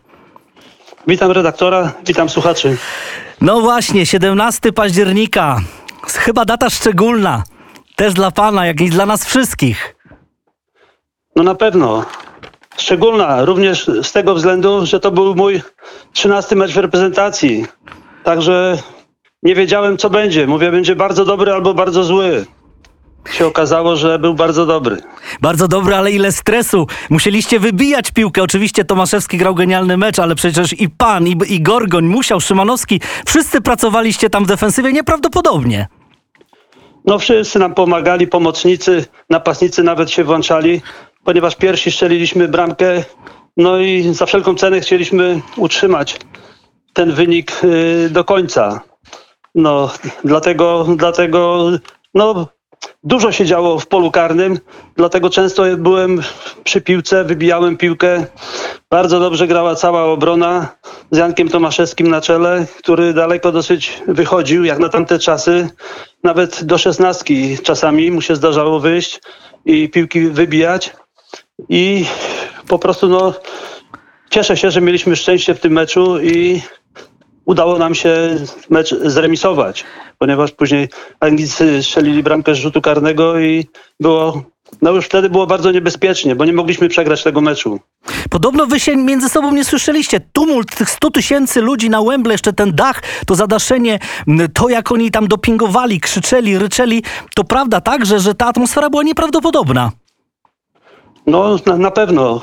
Witam 1.07 1.31
redaktora, 1.31 1.93
witam 2.07 2.29
słuchaczy. 2.29 2.77
No 3.41 3.61
właśnie, 3.61 4.07
17 4.07 4.73
października. 4.73 5.61
Chyba 6.03 6.45
data 6.45 6.71
szczególna. 6.71 7.43
Też 7.97 8.15
dla 8.15 8.31
pana, 8.31 8.67
jak 8.67 8.81
i 8.81 8.91
dla 8.91 9.07
nas 9.07 9.25
wszystkich. 9.25 9.97
No 11.37 11.43
na 11.43 11.55
pewno. 11.55 12.05
Szczególna, 12.77 13.45
również 13.45 13.91
z 14.03 14.13
tego 14.13 14.35
względu, 14.35 14.87
że 14.87 15.01
to 15.01 15.11
był 15.11 15.35
mój 15.35 15.63
13 16.13 16.57
mecz 16.57 16.73
w 16.73 16.77
reprezentacji. 16.77 17.67
Także 18.25 18.79
nie 19.43 19.55
wiedziałem, 19.55 19.99
co 19.99 20.11
będzie. 20.11 20.47
Mówię, 20.47 20.71
będzie 20.71 20.97
bardzo 20.97 21.25
dobry 21.25 21.53
albo 21.53 21.75
bardzo 21.75 22.05
zły 22.05 22.47
się 23.31 23.47
okazało, 23.47 23.97
że 23.97 24.19
był 24.19 24.35
bardzo 24.35 24.67
dobry. 24.67 24.97
Bardzo 25.41 25.69
dobry, 25.69 25.95
ale 25.95 26.11
ile 26.11 26.33
stresu. 26.33 26.87
Musieliście 27.11 27.61
wybijać 27.61 28.11
piłkę. 28.11 28.43
Oczywiście 28.43 28.85
Tomaszewski 28.85 29.39
grał 29.39 29.55
genialny 29.55 29.97
mecz, 29.97 30.19
ale 30.19 30.35
przecież 30.35 30.73
i 30.81 30.89
pan, 30.89 31.27
i, 31.27 31.37
i 31.49 31.63
Gorgoń, 31.63 32.05
Musiał, 32.05 32.41
Szymanowski, 32.41 33.01
wszyscy 33.27 33.61
pracowaliście 33.61 34.31
tam 34.31 34.45
w 34.45 34.49
defensywie 34.49 34.93
nieprawdopodobnie. 34.93 35.87
No 37.05 37.19
wszyscy 37.19 37.59
nam 37.59 37.75
pomagali, 37.75 38.27
pomocnicy, 38.27 39.05
napastnicy 39.31 39.83
nawet 39.83 40.11
się 40.11 40.25
włączali, 40.25 40.81
ponieważ 41.25 41.57
pierwsi 41.57 41.91
strzeliliśmy 41.91 42.49
bramkę, 42.49 43.05
no 43.57 43.79
i 43.79 44.15
za 44.15 44.27
wszelką 44.27 44.55
cenę 44.55 44.81
chcieliśmy 44.81 45.41
utrzymać 45.57 46.17
ten 46.93 47.13
wynik 47.13 47.65
y, 47.65 48.11
do 48.11 48.25
końca. 48.25 48.81
No, 49.55 49.91
dlatego, 50.25 50.87
dlatego 50.97 51.71
no, 52.15 52.49
dużo 53.05 53.33
się 53.33 53.47
działo 53.47 53.79
w 53.79 53.87
polu 53.87 54.11
karnym, 54.11 54.59
dlatego 54.97 55.31
często 55.31 55.63
byłem 55.79 56.23
przy 56.65 56.81
piłce, 56.81 57.25
wybijałem 57.25 57.77
piłkę. 57.77 58.27
Bardzo 58.91 59.21
dobrze 59.21 59.47
grała 59.47 59.75
cała 59.75 60.05
obrona 60.05 60.69
z 61.11 61.19
Jankiem 61.19 61.49
Tomaszewskim 61.49 62.09
na 62.09 62.21
czele, 62.21 62.67
który 62.79 63.13
daleko 63.13 63.53
dosyć 63.53 64.03
wychodził, 64.09 64.65
jak 64.65 64.79
na 64.79 64.89
tamte 64.89 65.19
czasy. 65.19 65.69
Nawet 66.23 66.65
do 66.65 66.79
szesnastki 66.79 67.59
czasami 67.59 68.11
mu 68.11 68.21
się 68.21 68.37
zdarzało 68.37 68.81
wyjść 68.81 69.21
i 69.65 69.89
piłki 69.89 70.21
wybijać. 70.21 70.93
I 71.69 72.05
po 72.69 72.79
prostu 72.79 73.09
no, 73.09 73.35
cieszę 74.31 74.57
się, 74.57 74.71
że 74.71 74.81
mieliśmy 74.81 75.17
szczęście 75.17 75.55
w 75.55 75.61
tym 75.61 75.73
meczu 75.73 76.21
i 76.21 76.63
udało 77.45 77.79
nam 77.79 77.95
się 77.95 78.37
mecz 78.71 78.95
zremisować, 78.95 79.85
ponieważ 80.19 80.53
później 80.53 80.89
Anglicy 81.21 81.83
strzelili 81.83 82.23
bramkę 82.23 82.55
z 82.55 82.59
rzutu 82.59 82.81
karnego 82.81 83.41
i 83.41 83.67
było, 84.01 84.43
no 84.83 84.91
już 84.91 85.05
wtedy 85.05 85.31
było 85.31 85.47
bardzo 85.47 85.73
niebezpiecznie, 85.73 86.37
bo 86.37 86.45
nie 86.45 86.53
mogliśmy 86.53 86.89
przegrać 86.89 87.23
tego 87.23 87.41
meczu. 87.41 87.81
Podobno 88.31 88.67
wy 88.67 88.81
się 88.81 88.97
między 88.97 89.29
sobą 89.29 89.53
nie 89.53 89.65
słyszeliście. 89.65 90.21
Tumult 90.33 90.77
tych 90.77 90.91
100 90.91 91.11
tysięcy 91.11 91.61
ludzi 91.61 91.91
na 91.91 92.03
Wembley, 92.03 92.35
jeszcze 92.35 92.53
ten 92.53 92.75
dach, 92.75 93.03
to 93.27 93.35
zadaszenie, 93.35 93.99
to 94.55 94.69
jak 94.69 94.93
oni 94.93 95.11
tam 95.11 95.29
dopingowali, 95.29 96.01
krzyczeli, 96.01 96.59
ryczeli, 96.59 97.03
to 97.35 97.45
prawda 97.45 97.81
tak, 97.81 98.07
że, 98.07 98.21
że 98.21 98.35
ta 98.35 98.47
atmosfera 98.47 98.91
była 98.91 99.03
nieprawdopodobna. 99.03 99.93
No 101.27 101.57
na, 101.67 101.77
na 101.77 101.91
pewno. 101.91 102.41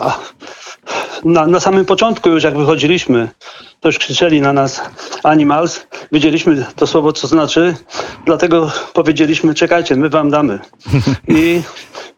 Na, 1.25 1.47
na 1.47 1.59
samym 1.59 1.85
początku 1.85 2.29
już 2.29 2.43
jak 2.43 2.57
wychodziliśmy, 2.57 3.29
to 3.79 3.89
już 3.89 3.99
krzyczeli 3.99 4.41
na 4.41 4.53
nas 4.53 4.81
animals. 5.23 5.87
Wiedzieliśmy 6.11 6.65
to 6.75 6.87
słowo, 6.87 7.13
co 7.13 7.27
znaczy, 7.27 7.75
dlatego 8.25 8.71
powiedzieliśmy, 8.93 9.53
czekajcie, 9.53 9.95
my 9.95 10.09
wam 10.09 10.29
damy. 10.29 10.59
I, 11.27 11.61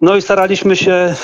no 0.02 0.16
i 0.16 0.22
staraliśmy 0.22 0.76
się 0.76 1.16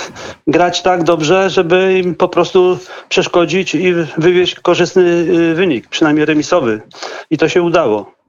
grać 0.47 0.81
tak 0.81 1.03
dobrze, 1.03 1.49
żeby 1.49 1.99
im 2.03 2.15
po 2.15 2.27
prostu 2.27 2.79
przeszkodzić 3.09 3.75
i 3.75 3.93
wywieźć 4.17 4.55
korzystny 4.55 5.03
y, 5.03 5.55
wynik, 5.55 5.87
przynajmniej 5.87 6.25
remisowy. 6.25 6.81
I 7.29 7.37
to 7.37 7.49
się 7.49 7.61
udało. 7.61 8.19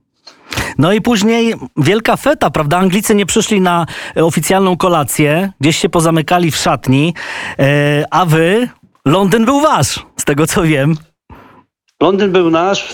No 0.79 0.93
i 0.93 1.01
później 1.01 1.55
wielka 1.77 2.17
feta, 2.17 2.51
prawda? 2.51 2.79
Anglicy 2.79 3.15
nie 3.15 3.27
przyszli 3.27 3.61
na 3.61 3.87
oficjalną 4.17 4.77
kolację, 4.77 5.53
gdzieś 5.61 5.77
się 5.77 5.89
pozamykali 5.89 6.51
w 6.51 6.57
szatni, 6.57 7.15
e, 7.59 8.05
a 8.11 8.27
wy, 8.27 8.69
Londyn 9.05 9.45
był 9.45 9.61
wasz, 9.61 10.07
z 10.17 10.25
tego 10.25 10.47
co 10.47 10.63
wiem. 10.63 10.97
Londyn 12.03 12.33
był 12.33 12.51
nasz. 12.51 12.93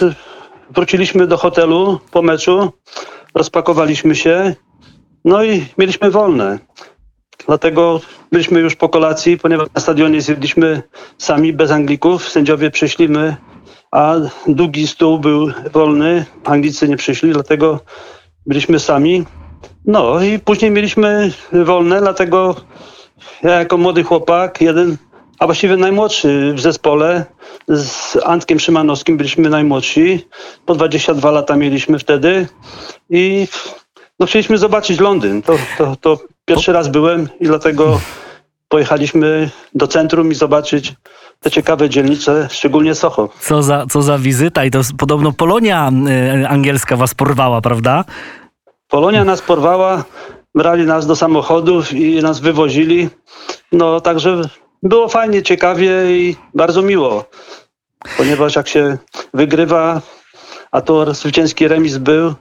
Wróciliśmy 0.70 1.26
do 1.26 1.36
hotelu 1.36 2.00
po 2.10 2.22
meczu, 2.22 2.72
rozpakowaliśmy 3.34 4.14
się, 4.14 4.54
no 5.24 5.44
i 5.44 5.66
mieliśmy 5.78 6.10
wolne. 6.10 6.58
Dlatego 7.46 8.00
byliśmy 8.32 8.60
już 8.60 8.76
po 8.76 8.88
kolacji, 8.88 9.38
ponieważ 9.38 9.68
na 9.74 9.80
stadionie 9.80 10.20
zjedliśmy 10.20 10.82
sami, 11.18 11.52
bez 11.52 11.70
Anglików. 11.70 12.28
Sędziowie 12.28 12.70
przyszli, 12.70 13.08
my, 13.08 13.36
a 13.92 14.14
długi 14.46 14.86
stół 14.86 15.18
był 15.18 15.52
wolny. 15.72 16.24
Anglicy 16.44 16.88
nie 16.88 16.96
przyszli, 16.96 17.32
dlatego 17.32 17.80
byliśmy 18.46 18.80
sami. 18.80 19.24
No 19.84 20.22
i 20.22 20.38
później 20.38 20.70
mieliśmy 20.70 21.32
wolne, 21.52 22.00
dlatego 22.00 22.56
ja 23.42 23.50
jako 23.50 23.76
młody 23.76 24.04
chłopak, 24.04 24.60
jeden 24.60 24.96
a 25.38 25.46
właściwie 25.46 25.76
najmłodszy 25.76 26.52
w 26.54 26.60
zespole. 26.60 27.24
Z 27.68 28.18
Antkiem 28.24 28.60
Szymanowskim 28.60 29.16
byliśmy 29.16 29.48
najmłodsi. 29.48 30.26
Po 30.66 30.74
22 30.74 31.30
lata 31.30 31.56
mieliśmy 31.56 31.98
wtedy 31.98 32.48
i 33.10 33.48
no, 34.18 34.26
chcieliśmy 34.26 34.58
zobaczyć 34.58 35.00
Londyn. 35.00 35.42
To, 35.42 35.56
to, 35.78 35.96
to 36.00 36.18
pierwszy 36.44 36.72
raz 36.72 36.88
byłem 36.88 37.28
i 37.40 37.44
dlatego 37.44 38.00
pojechaliśmy 38.68 39.50
do 39.74 39.86
centrum 39.86 40.32
i 40.32 40.34
zobaczyć 40.34 40.94
te 41.40 41.50
ciekawe 41.50 41.90
dzielnice, 41.90 42.48
szczególnie 42.50 42.94
Soho. 42.94 43.28
Co 43.40 43.62
za, 43.62 43.86
co 43.90 44.02
za 44.02 44.18
wizyta 44.18 44.64
i 44.64 44.70
to 44.70 44.80
podobno 44.98 45.32
Polonia 45.32 45.90
y, 46.42 46.48
angielska 46.48 46.96
was 46.96 47.14
porwała, 47.14 47.60
prawda? 47.60 48.04
Polonia 48.88 49.24
nas 49.24 49.42
porwała, 49.42 50.04
brali 50.54 50.86
nas 50.86 51.06
do 51.06 51.16
samochodów 51.16 51.92
i 51.92 52.22
nas 52.22 52.40
wywozili. 52.40 53.08
No 53.72 54.00
także 54.00 54.42
było 54.88 55.08
fajnie, 55.08 55.42
ciekawie 55.42 55.90
i 56.18 56.36
bardzo 56.54 56.82
miło. 56.82 57.24
Ponieważ 58.16 58.56
jak 58.56 58.68
się 58.68 58.98
wygrywa, 59.34 60.02
a 60.70 60.80
to 60.80 61.14
zwycięski 61.14 61.68
remis 61.68 61.96
był, 61.96 62.34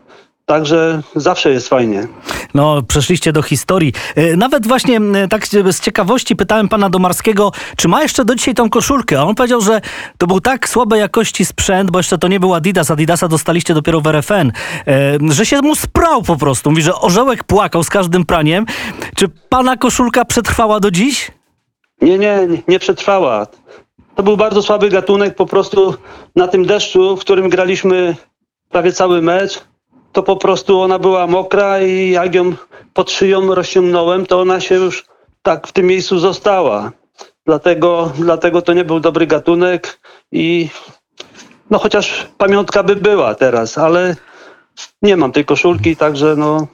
Także 0.46 1.02
zawsze 1.16 1.52
jest 1.52 1.68
fajnie. 1.70 2.08
No, 2.54 2.82
przeszliście 2.82 3.34
do 3.34 3.42
historii. 3.42 3.94
E, 4.16 4.36
nawet 4.36 4.68
właśnie 4.68 5.00
tak 5.30 5.48
z 5.48 5.80
ciekawości 5.80 6.36
pytałem 6.36 6.70
pana 6.70 6.90
Domarskiego, 6.90 7.52
czy 7.78 7.88
ma 7.88 8.02
jeszcze 8.02 8.26
do 8.26 8.36
dzisiaj 8.36 8.54
tą 8.54 8.70
koszulkę. 8.70 9.20
A 9.20 9.24
on 9.24 9.36
powiedział, 9.36 9.62
że 9.62 9.82
to 10.18 10.28
był 10.28 10.42
tak 10.42 10.70
słabej 10.70 11.00
jakości 11.00 11.46
sprzęt, 11.46 11.92
bo 11.92 12.00
jeszcze 12.00 12.18
to 12.18 12.28
nie 12.28 12.40
był 12.40 12.54
Adidas. 12.54 12.92
Adidasa 12.92 13.28
dostaliście 13.28 13.74
dopiero 13.74 14.02
w 14.02 14.08
RFN, 14.08 14.52
e, 14.88 15.34
że 15.34 15.46
się 15.46 15.62
mu 15.62 15.76
sprał 15.76 16.22
po 16.22 16.36
prostu. 16.36 16.70
Mówi, 16.70 16.82
że 16.82 16.96
orzełek 16.96 17.44
płakał 17.44 17.84
z 17.84 17.90
każdym 17.90 18.26
praniem. 18.26 18.66
Czy 19.16 19.28
pana 19.28 19.78
koszulka 19.78 20.26
przetrwała 20.26 20.80
do 20.80 20.92
dziś? 20.92 21.32
Nie, 22.06 22.18
nie, 22.18 22.48
nie 22.68 22.80
przetrwała. 22.80 23.48
To 24.15 24.24
był 24.24 24.38
bardzo 24.38 24.62
słaby 24.62 24.89
gatunek, 24.89 25.36
po 25.36 25.46
prostu 25.46 25.96
na 26.36 26.48
tym 26.48 26.65
deszczu, 26.65 27.18
w 27.18 27.20
którym 27.20 27.50
graliśmy 27.50 28.15
prawie 28.70 28.91
cały 28.91 29.22
mecz, 29.22 29.62
to 30.12 30.24
po 30.24 30.36
prostu 30.36 30.82
ona 30.82 31.00
była 31.00 31.28
mokra 31.28 31.82
i 31.82 32.10
jak 32.10 32.36
ją 32.36 32.54
pod 32.94 33.12
szyją 33.12 33.56
rozciągnąłem, 33.56 34.26
to 34.26 34.41
ona 34.41 34.60
się 34.60 34.76
już 34.76 35.06
tak 35.41 35.68
w 35.68 35.72
tym 35.72 35.86
miejscu 35.86 36.20
została. 36.20 36.91
Dlatego, 37.46 38.12
dlatego 38.18 38.62
to 38.62 38.74
nie 38.74 38.86
był 38.86 39.00
dobry 39.00 39.28
gatunek 39.28 40.00
i 40.32 40.70
no 41.70 41.80
chociaż 41.80 42.28
pamiątka 42.38 42.84
by 42.84 42.96
była 42.96 43.36
teraz, 43.36 43.78
ale 43.78 44.15
nie 45.02 45.18
mam 45.18 45.32
tej 45.32 45.46
koszulki, 45.46 45.96
także 45.96 46.36
no 46.36 46.68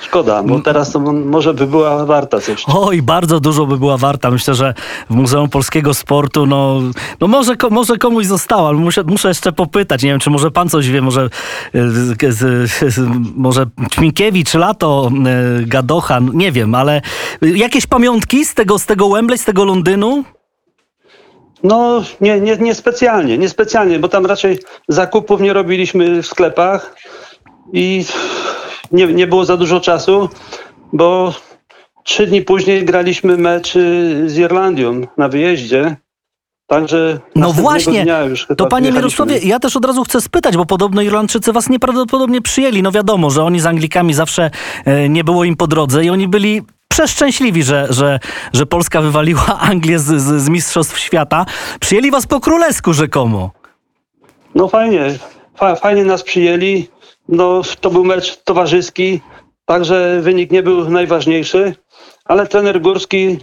Szkoda, 0.00 0.42
bo 0.42 0.60
teraz 0.60 0.92
to 0.92 1.00
może 1.00 1.54
by 1.54 1.66
była 1.66 2.06
warta 2.06 2.40
coś. 2.40 2.64
Oj, 2.66 3.02
bardzo 3.02 3.40
dużo 3.40 3.66
by 3.66 3.78
była 3.78 3.96
warta. 3.96 4.30
Myślę, 4.30 4.54
że 4.54 4.74
w 5.10 5.14
Muzeum 5.14 5.48
Polskiego 5.48 5.94
Sportu, 5.94 6.46
no, 6.46 6.80
no 7.20 7.26
może, 7.26 7.54
może 7.70 7.96
komuś 7.96 8.26
została, 8.26 8.72
muszę, 8.72 9.04
muszę 9.04 9.28
jeszcze 9.28 9.52
popytać. 9.52 10.02
Nie 10.02 10.10
wiem, 10.10 10.20
czy 10.20 10.30
może 10.30 10.50
pan 10.50 10.68
coś 10.68 10.88
wie, 10.88 11.02
może, 11.02 11.28
e, 11.74 11.80
może 13.36 13.66
Ćminkiewicz, 13.92 14.54
Lato, 14.54 15.10
e, 15.26 15.66
Gadocha, 15.66 16.18
nie 16.32 16.52
wiem, 16.52 16.74
ale 16.74 17.00
jakieś 17.42 17.86
pamiątki 17.86 18.44
z 18.44 18.54
tego, 18.54 18.78
z 18.78 18.86
tego 18.86 19.08
Wembley, 19.08 19.38
z 19.38 19.44
tego 19.44 19.64
Londynu? 19.64 20.24
No, 21.62 22.02
nie, 22.20 22.40
nie, 22.40 22.56
nie 22.56 22.74
specjalnie, 22.74 23.38
nie 23.38 23.48
specjalnie, 23.48 23.98
bo 23.98 24.08
tam 24.08 24.26
raczej 24.26 24.58
zakupów 24.88 25.40
nie 25.40 25.52
robiliśmy 25.52 26.22
w 26.22 26.26
sklepach 26.26 26.96
i 27.72 28.04
nie, 28.92 29.06
nie 29.06 29.26
było 29.26 29.44
za 29.44 29.56
dużo 29.56 29.80
czasu, 29.80 30.28
bo 30.92 31.34
trzy 32.04 32.26
dni 32.26 32.42
później 32.42 32.84
graliśmy 32.84 33.36
mecz 33.36 33.72
z 34.26 34.38
Irlandią 34.38 35.00
na 35.18 35.28
wyjeździe. 35.28 35.96
Także 36.66 37.20
no 37.36 37.52
właśnie, 37.52 38.06
to 38.56 38.66
panie 38.66 38.92
Mirosławie, 38.92 39.38
ja 39.38 39.58
też 39.58 39.76
od 39.76 39.84
razu 39.84 40.04
chcę 40.04 40.20
spytać, 40.20 40.56
bo 40.56 40.66
podobno 40.66 41.02
Irlandczycy 41.02 41.52
was 41.52 41.68
nieprawdopodobnie 41.68 42.40
przyjęli. 42.40 42.82
No 42.82 42.92
wiadomo, 42.92 43.30
że 43.30 43.44
oni 43.44 43.60
z 43.60 43.66
Anglikami 43.66 44.14
zawsze 44.14 44.50
e, 44.84 45.08
nie 45.08 45.24
było 45.24 45.44
im 45.44 45.56
po 45.56 45.66
drodze 45.66 46.04
i 46.04 46.10
oni 46.10 46.28
byli 46.28 46.62
przeszczęśliwi, 46.88 47.62
że, 47.62 47.86
że, 47.90 48.20
że 48.52 48.66
Polska 48.66 49.00
wywaliła 49.00 49.58
Anglię 49.70 49.98
z, 49.98 50.04
z, 50.04 50.42
z 50.42 50.48
Mistrzostw 50.48 50.98
Świata. 50.98 51.46
Przyjęli 51.80 52.10
was 52.10 52.26
po 52.26 52.40
królesku 52.40 52.92
rzekomo. 52.92 53.50
No 54.54 54.68
fajnie, 54.68 55.18
Fa, 55.54 55.74
fajnie 55.74 56.04
nas 56.04 56.22
przyjęli. 56.22 56.88
No, 57.28 57.62
to 57.80 57.90
był 57.90 58.04
mecz 58.04 58.36
towarzyski, 58.44 59.20
także 59.64 60.20
wynik 60.22 60.50
nie 60.50 60.62
był 60.62 60.90
najważniejszy, 60.90 61.74
ale 62.24 62.46
trener 62.46 62.80
Górski 62.80 63.38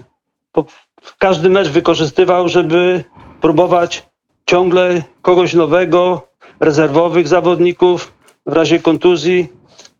każdy 1.17 1.49
mecz 1.49 1.69
wykorzystywał, 1.69 2.49
żeby 2.49 3.03
próbować 3.41 4.09
ciągle 4.45 5.03
kogoś 5.21 5.53
nowego, 5.53 6.27
rezerwowych 6.59 7.27
zawodników 7.27 8.13
w 8.45 8.53
razie 8.53 8.79
kontuzji. 8.79 9.47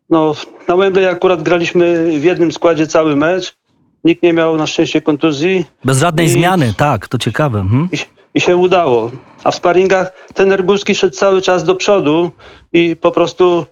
No, 0.09 0.35
na 0.67 0.75
Wembley 0.75 1.07
akurat 1.07 1.43
graliśmy 1.43 2.11
w 2.19 2.23
jednym 2.23 2.51
składzie 2.51 2.87
cały 2.87 3.15
mecz. 3.15 3.57
Nikt 4.03 4.23
nie 4.23 4.33
miał 4.33 4.57
na 4.57 4.67
szczęście 4.67 5.01
kontuzji. 5.01 5.65
Bez 5.85 5.99
żadnej 5.99 6.25
I, 6.25 6.29
zmiany, 6.29 6.73
tak, 6.77 7.07
to 7.07 7.17
ciekawe. 7.17 7.59
Mhm. 7.59 7.89
I, 7.91 7.97
I, 8.33 8.41
się 8.41 8.57
udało. 8.57 9.11
A 9.43 9.51
w 9.51 9.55
sparingach 9.55 10.27
ten 10.33 10.65
Górski 10.65 10.95
szedł 10.95 11.15
cały 11.15 11.41
czas 11.41 11.63
do 11.63 11.75
przodu 11.75 12.31
i 12.73 12.95
po 12.95 13.11
prostu 13.11 13.65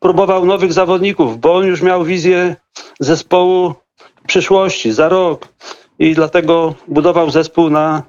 próbował 0.00 0.46
nowych 0.46 0.72
zawodników, 0.72 1.40
bo 1.40 1.54
on 1.54 1.66
już 1.66 1.82
miał 1.82 2.04
wizję 2.04 2.56
zespołu 3.00 3.74
przyszłości, 4.26 4.92
za 4.92 5.08
rok. 5.08 5.48
I 6.02 6.14
dlatego 6.14 6.74
budował 6.88 7.30
zespół 7.30 7.70
na 7.70 8.02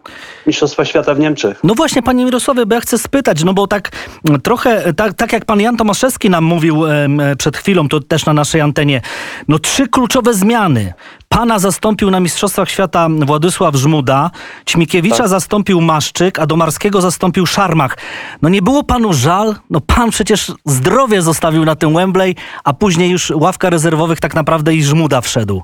Mistrzostwa 0.47 0.85
Świata 0.85 1.13
w 1.13 1.19
Niemczech. 1.19 1.59
No 1.63 1.75
właśnie, 1.75 2.03
panie 2.03 2.25
Mirosławie, 2.25 2.65
bo 2.65 2.75
ja 2.75 2.81
chcę 2.81 2.97
spytać, 2.97 3.43
no 3.43 3.53
bo 3.53 3.67
tak 3.67 3.91
mm, 4.29 4.41
trochę, 4.41 4.93
tak, 4.93 5.13
tak 5.13 5.33
jak 5.33 5.45
pan 5.45 5.59
Jan 5.59 5.77
Tomaszewski 5.77 6.29
nam 6.29 6.43
mówił 6.43 6.85
em, 6.85 7.21
przed 7.37 7.57
chwilą, 7.57 7.89
to 7.89 7.99
też 7.99 8.25
na 8.25 8.33
naszej 8.33 8.61
antenie, 8.61 9.01
no 9.47 9.59
trzy 9.59 9.87
kluczowe 9.87 10.33
zmiany. 10.33 10.93
Pana 11.29 11.59
zastąpił 11.59 12.11
na 12.11 12.19
Mistrzostwach 12.19 12.69
Świata 12.69 13.07
Władysław 13.25 13.75
Żmuda, 13.75 14.31
Ćmikiewicza 14.69 15.17
Tak. 15.17 15.27
zastąpił 15.27 15.81
Maszczyk, 15.81 16.39
a 16.39 16.45
Domarskiego 16.45 17.01
zastąpił 17.01 17.45
Szarmach. 17.45 17.97
No 18.41 18.49
nie 18.49 18.61
było 18.61 18.83
panu 18.83 19.13
żal? 19.13 19.55
No 19.69 19.81
pan 19.81 20.09
przecież 20.09 20.51
zdrowie 20.65 21.21
zostawił 21.21 21.65
na 21.65 21.75
tym 21.75 21.93
Wembley, 21.93 22.35
a 22.63 22.73
później 22.73 23.09
już 23.11 23.29
ławka 23.35 23.69
rezerwowych 23.69 24.19
tak 24.19 24.35
naprawdę 24.35 24.75
i 24.75 24.83
Żmuda 24.83 25.21
wszedł. 25.21 25.63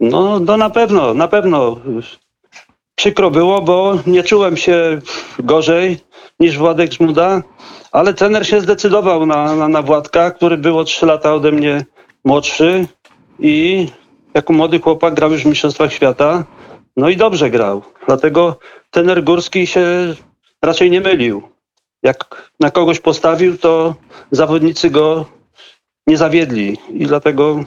No, 0.00 0.40
no 0.40 0.56
na 0.56 0.70
pewno, 0.70 1.14
na 1.14 1.28
pewno. 1.28 1.76
Przykro 2.94 3.30
było, 3.30 3.62
bo 3.62 3.98
nie 4.06 4.22
czułem 4.22 4.56
się 4.56 5.00
gorzej 5.38 5.98
niż 6.40 6.58
Władek 6.58 6.92
Żmuda, 6.92 7.42
ale 7.92 8.14
trener 8.14 8.46
się 8.46 8.60
zdecydował 8.60 9.26
na, 9.26 9.56
na, 9.56 9.68
na 9.68 9.82
Władka, 9.82 10.30
który 10.30 10.56
był 10.58 10.78
o 10.78 10.84
3 10.84 11.06
lata 11.06 11.34
ode 11.34 11.52
mnie 11.52 11.84
młodszy 12.24 12.86
i 13.38 13.86
jako 14.34 14.52
młody 14.52 14.80
chłopak 14.80 15.14
grał 15.14 15.32
już 15.32 15.42
w 15.42 15.46
Mistrzostwach 15.46 15.92
Świata. 15.92 16.44
No 16.96 17.08
i 17.08 17.16
dobrze 17.16 17.50
grał. 17.50 17.82
Dlatego 18.06 18.58
trener 18.90 19.24
Górski 19.24 19.66
się 19.66 20.14
raczej 20.62 20.90
nie 20.90 21.00
mylił. 21.00 21.42
Jak 22.02 22.50
na 22.60 22.70
kogoś 22.70 23.00
postawił, 23.00 23.58
to 23.58 23.94
zawodnicy 24.30 24.90
go 24.90 25.26
nie 26.06 26.16
zawiedli 26.16 26.78
i 26.92 27.06
dlatego 27.06 27.64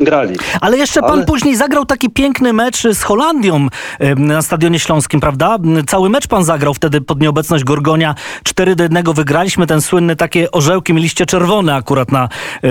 grali. 0.00 0.36
Ale 0.60 0.76
jeszcze 0.78 1.00
pan 1.00 1.10
Ale- 1.10 1.24
później 1.24 1.56
zagrał 1.56 1.84
taki 1.86 2.10
piękny 2.10 2.52
mecz 2.52 2.82
z 2.92 3.02
Holandią 3.02 3.68
na 4.16 4.42
Stadionie 4.42 4.78
Śląskim, 4.78 5.20
prawda? 5.20 5.56
Cały 5.86 6.08
mecz 6.10 6.26
pan 6.26 6.44
zagrał 6.44 6.74
wtedy 6.74 7.00
pod 7.00 7.20
nieobecność 7.20 7.64
Gorgonia. 7.64 8.14
4 8.44 8.76
do 8.76 8.82
1 8.84 9.12
wygraliśmy 9.14 9.66
ten 9.66 9.80
słynny 9.82 10.16
takie 10.16 10.50
orzełki, 10.50 10.92
mieliście 10.94 11.26
czerwone 11.26 11.74
akurat 11.74 12.12
na... 12.12 12.28
e, 12.64 12.68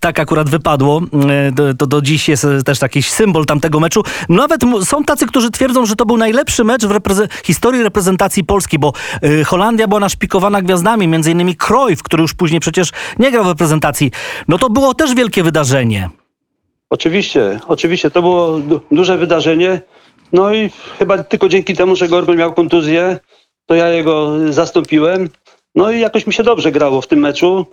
Tak 0.00 0.18
akurat 0.18 0.50
wypadło. 0.50 1.00
E, 1.48 1.52
To, 1.52 1.74
to 1.74 1.86
do 1.86 2.02
dziś 2.02 2.28
jest 2.28 2.44
e, 2.44 2.62
też 2.62 2.82
jakiś 2.82 3.10
symbol 3.10 3.46
tamtego 3.46 3.80
meczu. 3.80 4.02
Nawet 4.28 4.60
są 4.84 5.04
tacy, 5.04 5.26
którzy 5.26 5.50
twierdzą, 5.50 5.86
że 5.86 5.96
to 5.96 6.06
był 6.06 6.16
najlepszy 6.16 6.64
mecz 6.64 6.84
w 6.86 6.90
repreze- 6.90 7.28
historii 7.44 7.82
reprezentacji 7.82 8.44
Polski, 8.44 8.78
bo 8.78 8.92
e, 9.22 9.44
Holandia 9.44 9.88
była 9.88 10.00
naszpikowana 10.00 10.62
gwiazdami, 10.62 11.08
między 11.08 11.30
innymi 11.30 11.56
Cruyff, 11.56 12.02
który 12.02 12.22
już 12.22 12.34
później 12.34 12.60
przecież 12.60 12.90
nie 13.18 13.30
grał 13.30 13.44
w 13.44 13.48
reprezentacji. 13.48 14.10
No 14.48 14.58
to 14.58 14.70
było 14.70 14.94
też 14.94 15.14
wielkie 15.14 15.42
wydarzenie. 15.42 15.89
Oczywiście, 16.90 17.60
oczywiście, 17.68 18.10
to 18.10 18.22
było 18.22 18.58
du- 18.58 18.80
duże 18.90 19.18
wydarzenie. 19.18 19.80
No 20.32 20.54
i 20.54 20.70
chyba 20.98 21.24
tylko 21.24 21.48
dzięki 21.48 21.74
temu, 21.74 21.96
że 21.96 22.08
Gorgol 22.08 22.36
miał 22.36 22.54
kontuzję, 22.54 23.18
to 23.66 23.74
ja 23.74 23.88
jego 23.88 24.30
zastąpiłem. 24.52 25.28
No 25.74 25.90
i 25.90 26.00
jakoś 26.00 26.26
mi 26.26 26.32
się 26.32 26.42
dobrze 26.42 26.72
grało 26.72 27.00
w 27.00 27.06
tym 27.06 27.18
meczu. 27.18 27.66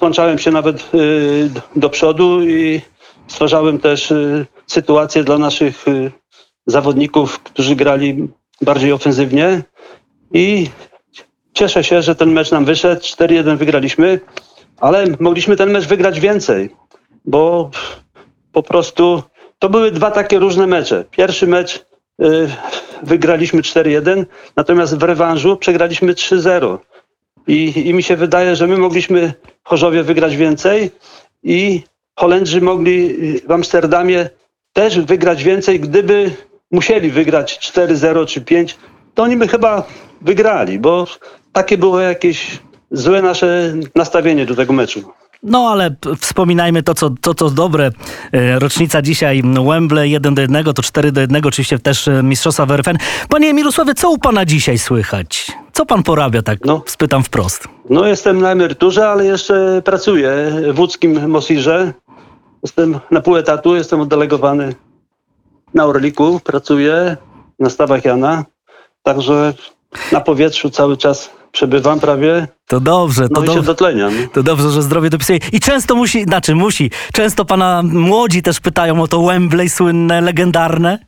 Włączałem 0.00 0.38
się 0.38 0.50
nawet 0.50 0.94
y, 0.94 1.50
do 1.76 1.90
przodu 1.90 2.42
i 2.42 2.80
stwarzałem 3.28 3.78
też 3.78 4.10
y, 4.10 4.46
sytuację 4.66 5.24
dla 5.24 5.38
naszych 5.38 5.88
y, 5.88 6.12
zawodników, 6.66 7.38
którzy 7.40 7.76
grali 7.76 8.28
bardziej 8.62 8.92
ofensywnie. 8.92 9.62
I 10.34 10.70
cieszę 11.52 11.84
się, 11.84 12.02
że 12.02 12.14
ten 12.14 12.32
mecz 12.32 12.50
nam 12.50 12.64
wyszedł. 12.64 13.00
4-1 13.02 13.56
wygraliśmy, 13.56 14.20
ale 14.80 15.06
mogliśmy 15.20 15.56
ten 15.56 15.70
mecz 15.70 15.86
wygrać 15.86 16.20
więcej, 16.20 16.70
bo 17.24 17.70
po 18.52 18.62
prostu 18.62 19.22
to 19.58 19.68
były 19.68 19.90
dwa 19.90 20.10
takie 20.10 20.38
różne 20.38 20.66
mecze. 20.66 21.04
Pierwszy 21.10 21.46
mecz 21.46 21.86
y, 22.22 22.48
wygraliśmy 23.02 23.62
4-1, 23.62 24.24
natomiast 24.56 24.98
w 24.98 25.02
rewanżu 25.02 25.56
przegraliśmy 25.56 26.14
3-0. 26.14 26.78
I, 27.46 27.88
I 27.88 27.94
mi 27.94 28.02
się 28.02 28.16
wydaje, 28.16 28.56
że 28.56 28.66
my 28.66 28.78
mogliśmy 28.78 29.32
Chorzowie 29.62 30.02
wygrać 30.02 30.36
więcej 30.36 30.90
i 31.42 31.82
Holendrzy 32.16 32.60
mogli 32.60 33.10
y, 33.36 33.40
w 33.48 33.50
Amsterdamie 33.50 34.30
też 34.72 35.00
wygrać 35.00 35.44
więcej, 35.44 35.80
gdyby 35.80 36.30
musieli 36.70 37.10
wygrać 37.10 37.72
4-0 37.72 38.26
czy 38.26 38.40
5, 38.40 38.78
to 39.14 39.22
oni 39.22 39.36
by 39.36 39.48
chyba 39.48 39.86
wygrali, 40.20 40.78
bo 40.78 41.06
takie 41.52 41.78
było 41.78 42.00
jakieś 42.00 42.58
złe 42.90 43.22
nasze 43.22 43.74
nastawienie 43.94 44.46
do 44.46 44.54
tego 44.54 44.72
meczu. 44.72 45.12
No 45.42 45.68
ale 45.68 45.94
wspominajmy 46.20 46.82
to, 46.82 46.94
co, 46.94 47.10
to, 47.20 47.34
co 47.34 47.50
dobre. 47.50 47.90
E, 48.32 48.58
Rocznica 48.58 49.02
dzisiaj 49.02 49.42
Wembley 49.68 50.10
1 50.10 50.34
do 50.34 50.42
1, 50.42 50.64
to 50.64 50.82
4 50.82 51.12
do 51.12 51.20
1, 51.20 51.42
oczywiście 51.46 51.78
też 51.78 52.08
e, 52.08 52.22
Mistrzostwa 52.22 52.66
w 52.66 52.70
RFN. 52.70 52.96
Panie 53.28 53.54
Mirosławie, 53.54 53.94
co 53.94 54.10
u 54.10 54.18
pana 54.18 54.44
dzisiaj 54.44 54.78
słychać? 54.78 55.52
Co 55.72 55.86
pan 55.86 56.02
porabia, 56.02 56.42
tak 56.42 56.58
No. 56.64 56.82
spytam 56.86 57.22
wprost. 57.24 57.68
No 57.90 58.06
jestem 58.06 58.40
na 58.40 58.50
emeryturze, 58.52 59.08
ale 59.08 59.24
jeszcze 59.24 59.82
pracuję 59.84 60.52
w 60.74 60.78
łódzkim 60.80 61.30
Mosirze. 61.30 61.92
Jestem 62.62 62.98
na 63.10 63.20
pół 63.20 63.36
etatu, 63.36 63.76
jestem 63.76 64.00
oddelegowany 64.00 64.74
na 65.74 65.86
Orliku, 65.86 66.40
pracuję 66.44 67.16
na 67.58 67.70
stawach 67.70 68.04
Jana. 68.04 68.44
Także 69.02 69.54
na 70.12 70.20
powietrzu 70.20 70.70
cały 70.70 70.96
czas 70.96 71.30
przebywam 71.52 72.00
prawie, 72.00 72.48
To 72.66 72.80
dobrze, 72.80 73.28
to, 73.28 73.34
no 73.34 73.42
i 73.42 73.46
się 73.46 73.54
dobrze. 73.54 73.66
dotleniam. 73.66 74.12
To 74.32 74.42
dobrze, 74.42 74.70
że 74.70 74.82
zdrowie 74.82 75.10
dopisuje. 75.10 75.38
I 75.52 75.60
często 75.60 75.94
musi, 75.94 76.24
znaczy 76.24 76.54
musi, 76.54 76.90
często 77.12 77.44
pana 77.44 77.82
młodzi 77.84 78.42
też 78.42 78.60
pytają 78.60 79.02
o 79.02 79.08
to 79.08 79.22
Wembley 79.22 79.68
słynne, 79.70 80.20
legendarne. 80.20 80.98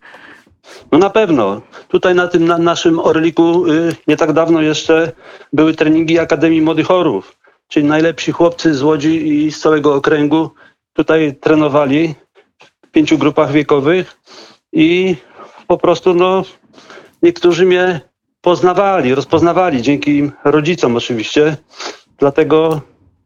No 0.92 0.98
na 0.98 1.10
pewno. 1.10 1.60
Tutaj 1.88 2.14
na 2.14 2.28
tym 2.28 2.44
na 2.44 2.58
naszym 2.58 2.98
Orliku 2.98 3.66
y, 3.66 3.96
nie 4.08 4.16
tak 4.16 4.32
dawno 4.32 4.60
jeszcze 4.60 5.12
były 5.52 5.74
treningi 5.74 6.18
Akademii 6.18 6.62
Młodych 6.62 6.90
Orów, 6.90 7.36
czyli 7.68 7.86
najlepsi 7.86 8.32
chłopcy 8.32 8.74
z 8.74 8.82
Łodzi 8.82 9.28
i 9.28 9.52
z 9.52 9.60
całego 9.60 9.94
okręgu 9.94 10.50
tutaj 10.92 11.36
trenowali 11.40 12.14
w 12.86 12.90
pięciu 12.90 13.18
grupach 13.18 13.52
wiekowych 13.52 14.16
i 14.72 15.16
po 15.66 15.78
prostu 15.78 16.14
no 16.14 16.42
niektórzy 17.22 17.66
mnie 17.66 18.00
poznawali, 18.42 19.14
rozpoznawali 19.14 19.82
dzięki 19.82 20.16
im 20.16 20.32
rodzicom 20.44 20.96
oczywiście. 20.96 21.56
Dlatego 22.18 22.80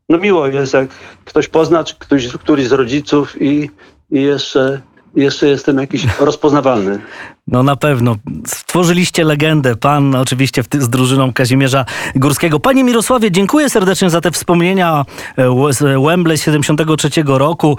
no 0.09 0.19
miło 0.19 0.47
jest 0.47 0.75
jak 0.75 0.89
ktoś 1.25 1.49
pozna, 1.49 1.85
czy 1.85 1.95
ktoś, 1.99 2.29
któryś 2.29 2.69
z 2.69 2.73
rodziców 2.73 3.43
i, 3.43 3.71
i 4.11 4.23
jeszcze, 4.23 4.81
jeszcze 5.15 5.49
jestem 5.49 5.79
jakiś 5.79 6.07
rozpoznawalny. 6.21 7.01
No 7.47 7.63
na 7.63 7.77
pewno. 7.77 8.17
Stworzyliście 8.47 9.25
legendę. 9.25 9.77
Pan 9.77 10.15
oczywiście 10.15 10.63
w 10.63 10.67
z 10.79 10.89
drużyną 10.89 11.33
Kazimierza 11.33 11.85
Górskiego. 12.15 12.61
Panie 12.61 12.85
Mirosławie, 12.85 13.31
dziękuję 13.31 13.71
serdecznie 13.71 14.11
za 14.11 14.21
te 14.21 14.31
wspomnienia 14.31 15.05
e, 15.37 15.73
z 15.73 16.05
Wembley 16.07 16.39
z 16.39 16.43
73 16.43 17.09
roku 17.27 17.79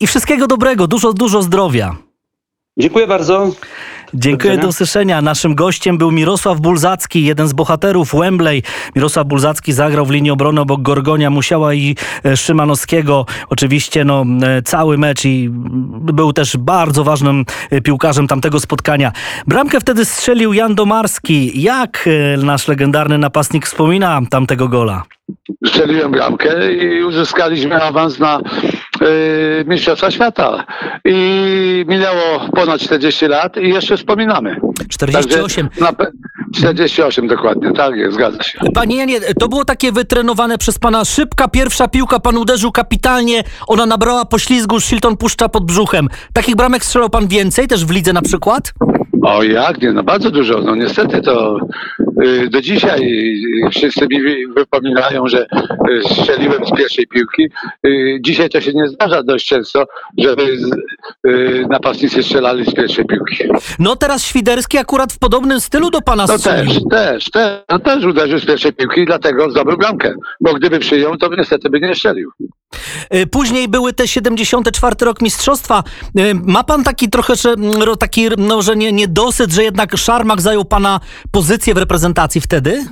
i 0.00 0.06
wszystkiego 0.06 0.46
dobrego. 0.46 0.86
Dużo, 0.86 1.12
dużo 1.12 1.42
zdrowia. 1.42 1.96
Dziękuję 2.78 3.06
bardzo. 3.06 3.52
Dziękuję, 4.14 4.58
do 4.58 4.68
usłyszenia. 4.68 5.22
Naszym 5.22 5.54
gościem 5.54 5.98
był 5.98 6.10
Mirosław 6.10 6.60
Bulzacki, 6.60 7.24
jeden 7.24 7.48
z 7.48 7.52
bohaterów 7.52 8.14
Wembley. 8.14 8.62
Mirosław 8.96 9.26
Bulzacki 9.26 9.72
zagrał 9.72 10.06
w 10.06 10.10
linii 10.10 10.30
obrony 10.30 10.60
obok 10.60 10.82
Gorgonia, 10.82 11.30
Musiała 11.30 11.74
i 11.74 11.96
e, 12.24 12.36
Szymanowskiego. 12.36 13.26
Oczywiście 13.48 14.04
no, 14.04 14.24
e, 14.42 14.62
cały 14.62 14.98
mecz 14.98 15.24
i 15.24 15.44
mm, 15.44 16.00
był 16.02 16.32
też 16.32 16.56
bardzo 16.56 17.04
ważnym 17.04 17.44
e, 17.70 17.80
piłkarzem 17.80 18.28
tamtego 18.28 18.60
spotkania. 18.60 19.12
Bramkę 19.46 19.80
wtedy 19.80 20.04
strzelił 20.04 20.52
Jan 20.52 20.74
Domarski. 20.74 21.62
Jak 21.62 22.08
nasz 22.38 22.68
legendarny 22.68 23.18
napastnik 23.18 23.66
wspomina 23.66 24.20
tamtego 24.30 24.68
gola? 24.68 25.02
strzeliłem 25.66 26.12
bramkę 26.12 26.72
i 26.72 27.04
uzyskaliśmy 27.04 27.82
awans 27.82 28.18
na 28.18 28.40
y, 29.02 29.64
Mistrzostwa 29.66 30.10
Świata. 30.10 30.64
I 31.04 31.84
minęło 31.88 32.48
ponad 32.54 32.80
40 32.80 33.26
lat 33.26 33.56
i 33.56 33.68
jeszcze 33.68 33.96
wspominamy. 33.96 34.56
48. 34.88 35.68
Także 35.68 35.84
na 35.84 35.92
pe- 35.92 36.10
48 36.54 37.26
dokładnie, 37.28 37.72
tak 37.72 37.96
jest, 37.96 38.14
zgadza 38.14 38.42
się. 38.42 38.58
Panie 38.74 38.96
Janie, 38.96 39.20
to 39.40 39.48
było 39.48 39.64
takie 39.64 39.92
wytrenowane 39.92 40.58
przez 40.58 40.78
pana 40.78 41.04
szybka 41.04 41.48
pierwsza 41.48 41.88
piłka, 41.88 42.20
pan 42.20 42.36
uderzył 42.36 42.72
kapitalnie, 42.72 43.44
ona 43.66 43.86
nabrała 43.86 44.24
poślizgu, 44.24 44.80
Shilton 44.80 45.16
puszcza 45.16 45.48
pod 45.48 45.64
brzuchem. 45.64 46.08
Takich 46.32 46.56
bramek 46.56 46.84
strzelał 46.84 47.10
pan 47.10 47.28
więcej, 47.28 47.68
też 47.68 47.84
w 47.84 47.90
lidze 47.90 48.12
na 48.12 48.22
przykład? 48.22 48.72
O 49.22 49.42
jak 49.42 49.82
nie, 49.82 49.92
no 49.92 50.02
bardzo 50.02 50.30
dużo. 50.30 50.60
No 50.60 50.74
niestety 50.74 51.22
to 51.22 51.58
do 52.50 52.60
dzisiaj 52.60 53.00
y, 53.66 53.70
wszyscy 53.70 54.06
mi 54.10 54.22
wy- 54.22 54.36
wypominają, 54.56 55.28
że 55.28 55.46
y, 55.90 56.08
strzeliłem 56.08 56.66
z 56.66 56.70
pierwszej 56.76 57.06
piłki. 57.06 57.48
Y, 57.86 58.18
dzisiaj 58.20 58.48
to 58.50 58.60
się 58.60 58.72
nie 58.74 58.88
zdarza 58.88 59.22
dość 59.22 59.46
często, 59.48 59.84
żeby 60.18 60.42
y, 61.26 61.66
napastnicy 61.70 62.22
strzelali 62.22 62.64
z 62.64 62.74
pierwszej 62.74 63.04
piłki. 63.04 63.44
No 63.78 63.96
teraz 63.96 64.24
Świderski 64.24 64.78
akurat 64.78 65.12
w 65.12 65.18
podobnym 65.18 65.60
stylu 65.60 65.90
do 65.90 66.00
pana 66.00 66.24
No 66.28 66.38
strzelił. 66.38 66.72
też, 66.74 66.82
też, 66.90 67.30
też, 67.30 67.60
no 67.70 67.78
też 67.78 68.04
uderzył 68.04 68.38
z 68.38 68.46
pierwszej 68.46 68.72
piłki 68.72 69.04
dlatego 69.06 69.50
zdobył 69.50 69.76
bramkę. 69.76 70.14
Bo 70.40 70.54
gdyby 70.54 70.78
przyjął, 70.78 71.16
to 71.16 71.28
niestety 71.38 71.70
by 71.70 71.80
nie 71.80 71.94
strzelił. 71.94 72.30
Y, 73.14 73.26
Później 73.26 73.68
były 73.68 73.92
te 73.92 74.08
74 74.08 74.96
rok 75.00 75.22
mistrzostwa. 75.22 75.84
Y, 76.18 76.34
Ma 76.34 76.64
pan 76.64 76.84
taki 76.84 77.08
trochę, 77.08 77.36
że, 77.36 77.50
mm, 77.50 77.96
taki, 77.98 78.28
no, 78.38 78.62
że 78.62 78.76
nie, 78.76 78.92
niedosyt, 78.92 79.52
że 79.52 79.64
jednak 79.64 79.96
Szarmak 79.96 80.40
zajął 80.40 80.64
pana 80.64 81.00
pozycję 81.30 81.74
w 81.74 81.76
reprezentacji 81.76 82.40
wtedy? 82.40 82.86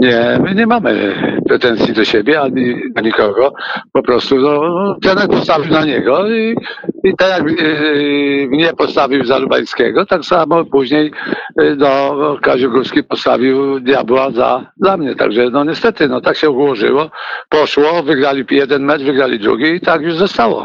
Nie, 0.00 0.38
my 0.42 0.54
nie 0.54 0.66
mamy 0.66 1.14
pretensji 1.48 1.94
do 1.94 2.04
siebie 2.04 2.40
ani 2.40 2.74
do 2.94 3.02
nikogo. 3.02 3.52
Po 3.92 4.02
prostu 4.02 4.36
no, 4.36 4.96
trener 5.02 5.28
postawił 5.28 5.72
na 5.72 5.84
niego 5.84 6.30
i, 6.30 6.56
i 7.04 7.16
tak 7.16 7.28
jak 7.28 7.60
yy, 7.60 8.48
mnie 8.50 8.72
postawił 8.72 9.24
za 9.24 9.38
Lubańskiego, 9.38 10.06
tak 10.06 10.24
samo 10.24 10.64
później 10.64 11.12
yy, 11.58 11.76
no, 11.76 12.36
Kaziu 12.42 12.70
Górski 12.70 13.04
postawił 13.04 13.80
Diabła 13.80 14.30
za, 14.30 14.72
za 14.80 14.96
mnie. 14.96 15.14
Także 15.14 15.50
no 15.50 15.64
niestety, 15.64 16.08
no 16.08 16.20
tak 16.20 16.36
się 16.36 16.50
ułożyło. 16.50 17.10
Poszło, 17.48 18.02
wygrali 18.02 18.44
jeden 18.50 18.84
mecz, 18.84 19.02
wygrali 19.02 19.38
drugi 19.38 19.64
i 19.64 19.80
tak 19.80 20.02
już 20.02 20.14
zostało. 20.14 20.64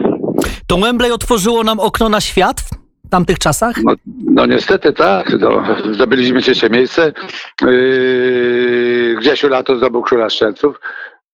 To 0.68 0.78
Wembley 0.78 1.12
otworzyło 1.12 1.64
nam 1.64 1.80
okno 1.80 2.10
na 2.10 2.22
świat 2.22 2.75
w 3.06 3.10
tamtych 3.10 3.40
czasach? 3.40 3.76
No, 3.84 3.94
no 4.26 4.46
niestety 4.46 4.94
tak. 4.94 5.34
No, 5.40 5.64
zdobyliśmy 5.94 6.42
trzecie 6.42 6.70
miejsce. 6.70 7.14
Yy, 7.62 9.16
Grzesiu 9.20 9.48
Lato 9.48 9.78
zdobył 9.78 10.02
Króla 10.02 10.30
Szczelców, 10.30 10.80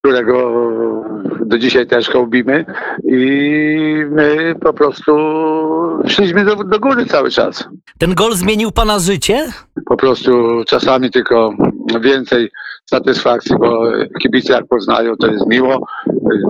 którego 0.04 0.52
do 1.46 1.58
dzisiaj 1.58 1.88
też 1.88 2.10
hołbimy 2.10 2.66
i 3.04 3.18
my 4.10 4.56
po 4.62 4.74
prostu 4.74 5.12
szliśmy 6.08 6.46
do, 6.46 6.56
do 6.56 6.80
góry 6.80 7.06
cały 7.06 7.30
czas. 7.30 7.70
Ten 7.98 8.14
gol 8.14 8.34
zmienił 8.34 8.72
pana 8.72 9.00
życie? 9.00 9.48
Po 9.86 9.98
prostu 9.98 10.64
czasami 10.68 11.12
tylko 11.12 11.54
więcej 12.02 12.50
satysfakcji, 12.86 13.56
bo 13.60 13.84
kibice 14.22 14.54
jak 14.54 14.68
poznają, 14.68 15.16
to 15.16 15.28
jest 15.28 15.48
miło, 15.48 15.88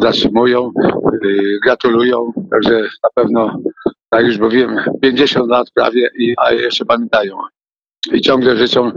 zatrzymują, 0.02 0.72
yy, 1.24 1.60
gratulują, 1.64 2.34
także 2.52 2.82
na 2.82 3.10
pewno, 3.16 3.58
tak 4.14 4.26
już 4.26 4.38
mówiłem, 4.38 4.76
50 5.02 5.50
lat 5.50 5.68
prawie, 5.76 6.10
i, 6.20 6.34
a 6.38 6.52
jeszcze 6.52 6.86
pamiętają. 6.86 7.38
I 8.14 8.22
ciągle 8.22 8.58
życzą, 8.58 8.92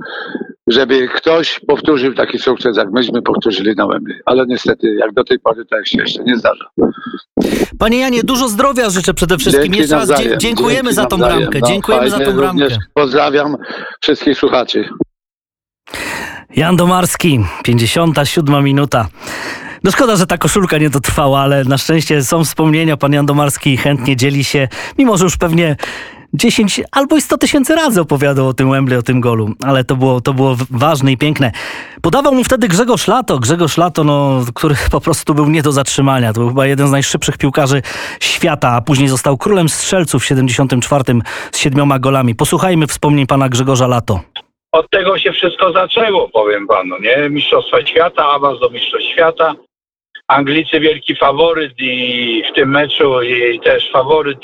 żeby 0.67 1.09
ktoś 1.09 1.61
powtórzył 1.69 2.15
taki 2.15 2.39
sukces, 2.39 2.77
jak 2.77 2.91
myśmy 2.91 3.23
powtórzyli 3.23 3.75
na 3.77 3.87
Wembley. 3.87 4.17
Ale 4.27 4.45
niestety, 4.47 4.95
jak 4.95 5.12
do 5.12 5.25
tej 5.25 5.39
pory, 5.39 5.65
tak 5.71 5.87
się 5.89 5.99
jeszcze 5.99 6.23
nie 6.25 6.37
zdarza. 6.37 6.65
Panie 7.79 7.99
Janie, 7.99 8.23
dużo 8.23 8.49
zdrowia 8.49 8.91
życzę 8.91 9.15
przede 9.15 9.39
wszystkim. 9.39 9.65
Dzięki 9.65 9.79
Jeszcze 9.79 9.97
raz 9.97 10.09
dzie- 10.23 10.39
dziękujemy 10.39 10.75
dzięki 10.83 10.95
za 10.95 11.05
tą 11.07 11.19
nawzajem. 11.19 11.41
bramkę. 11.41 11.59
No, 11.62 11.67
dziękujemy 11.67 12.11
za 12.11 12.19
tą 12.21 12.33
bramkę. 12.37 12.69
Pozdrawiam 12.95 13.57
wszystkich 14.03 14.39
słuchaczy. 14.39 14.89
Jan 16.57 16.77
Domarski, 16.77 17.41
57 17.65 18.65
minuta. 18.65 19.09
No 19.85 19.91
szkoda, 19.91 20.16
że 20.16 20.26
ta 20.26 20.39
koszulka 20.39 20.78
nie 20.78 20.91
dotrwała, 20.91 21.41
ale 21.41 21.64
na 21.64 21.78
szczęście 21.78 22.22
są 22.22 22.45
wspomnienia. 22.45 22.97
Pan 22.97 23.12
Jan 23.12 23.26
Domarski 23.26 23.76
chętnie 23.76 24.16
dzieli 24.16 24.45
się, 24.45 24.68
mimo 24.99 25.16
że 25.16 25.24
już 25.24 25.37
pewnie 25.37 25.76
10 26.35 26.80
albo 26.93 27.16
i 27.16 27.20
100 27.20 27.39
tysięcy 27.39 27.74
razy 27.74 28.01
opowiadał 28.01 28.49
o 28.49 28.55
tym 28.55 28.70
Wembley, 28.70 28.99
o 28.99 29.03
tym 29.03 29.20
golu, 29.20 29.51
ale 29.64 29.85
to 29.85 29.97
było, 29.97 30.20
to 30.20 30.35
było 30.35 30.57
ważne 30.70 31.12
i 31.12 31.16
piękne. 31.16 31.53
Podawał 32.03 32.35
mu 32.35 32.45
wtedy 32.45 32.68
Grzegorz 32.68 33.09
Lato, 33.09 33.39
Grzegorz 33.39 33.76
Lato, 33.76 34.05
no, 34.05 34.41
który 34.55 34.74
po 34.91 35.01
prostu 35.01 35.35
był 35.35 35.51
nie 35.51 35.62
do 35.62 35.72
zatrzymania. 35.72 36.32
To 36.32 36.41
był 36.41 36.49
chyba 36.49 36.66
jeden 36.66 36.89
z 36.89 36.91
najszybszych 36.91 37.39
piłkarzy 37.39 37.82
świata, 38.20 38.70
a 38.70 38.80
później 38.80 39.09
został 39.09 39.37
królem 39.37 39.68
strzelców 39.68 40.22
w 40.22 40.26
74 40.26 41.05
z 41.53 41.59
siedmioma 41.59 41.99
golami. 41.99 42.35
Posłuchajmy 42.35 42.87
wspomnień 42.87 43.26
pana 43.26 43.49
Grzegorza 43.49 43.87
Lato. 43.87 44.20
od 44.72 44.91
tego 44.91 45.18
się 45.18 45.32
wszystko 45.32 45.72
zaczęło, 45.72 46.28
powiem 46.28 46.66
panu, 46.66 46.97
nie? 47.01 47.30
Mistrzostwa 47.30 47.87
świata, 47.87 48.26
awans 48.26 48.61
do 48.61 48.70
Mistrzostw 48.70 49.09
Świata. 49.12 49.55
Anglicy 50.29 50.81
wielki 50.81 51.16
faworyt 51.16 51.72
i 51.79 52.43
w 52.51 52.55
tym 52.55 52.70
meczu 52.70 53.22
i 53.22 53.61
też 53.61 53.91
faworyt 53.93 54.39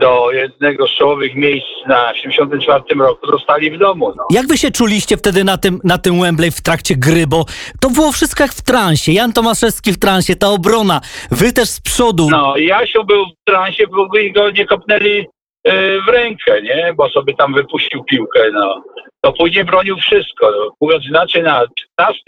do 0.00 0.32
jednego 0.32 0.86
z 0.86 0.90
czołowych 0.90 1.34
miejsc 1.34 1.66
na 1.86 2.14
74 2.14 2.82
roku 2.98 3.26
zostali 3.30 3.70
w 3.70 3.78
domu. 3.78 4.12
No. 4.16 4.24
Jak 4.30 4.46
wy 4.46 4.58
się 4.58 4.70
czuliście 4.70 5.16
wtedy 5.16 5.44
na 5.44 5.58
tym, 5.58 5.80
na 5.84 5.98
tym 5.98 6.20
Wembley 6.20 6.50
w 6.50 6.62
trakcie 6.62 6.94
gry, 6.96 7.26
bo 7.26 7.44
to 7.80 7.90
było 7.90 8.12
wszystko 8.12 8.42
jak 8.42 8.52
w 8.52 8.62
transie. 8.62 9.12
Jan 9.12 9.32
Tomaszewski 9.32 9.92
w 9.92 9.98
transie, 9.98 10.36
ta 10.36 10.48
obrona, 10.48 11.00
wy 11.30 11.52
też 11.52 11.68
z 11.68 11.80
przodu. 11.80 12.28
no 12.30 12.56
Jasiu 12.56 13.04
był 13.04 13.24
w 13.24 13.44
transie, 13.44 13.86
bo 13.86 14.08
go 14.34 14.50
nie 14.50 14.66
kopnęli 14.66 15.18
y, 15.20 16.00
w 16.06 16.08
rękę, 16.08 16.62
nie? 16.62 16.94
Bo 16.96 17.10
sobie 17.10 17.34
tam 17.34 17.54
wypuścił 17.54 18.04
piłkę, 18.04 18.50
no. 18.52 18.82
To 19.20 19.32
później 19.32 19.64
bronił 19.64 19.96
wszystko. 19.96 20.50
No. 20.50 20.70
Mówiąc 20.80 21.04
inaczej, 21.06 21.42
na 21.42 21.62
15, 21.98 22.22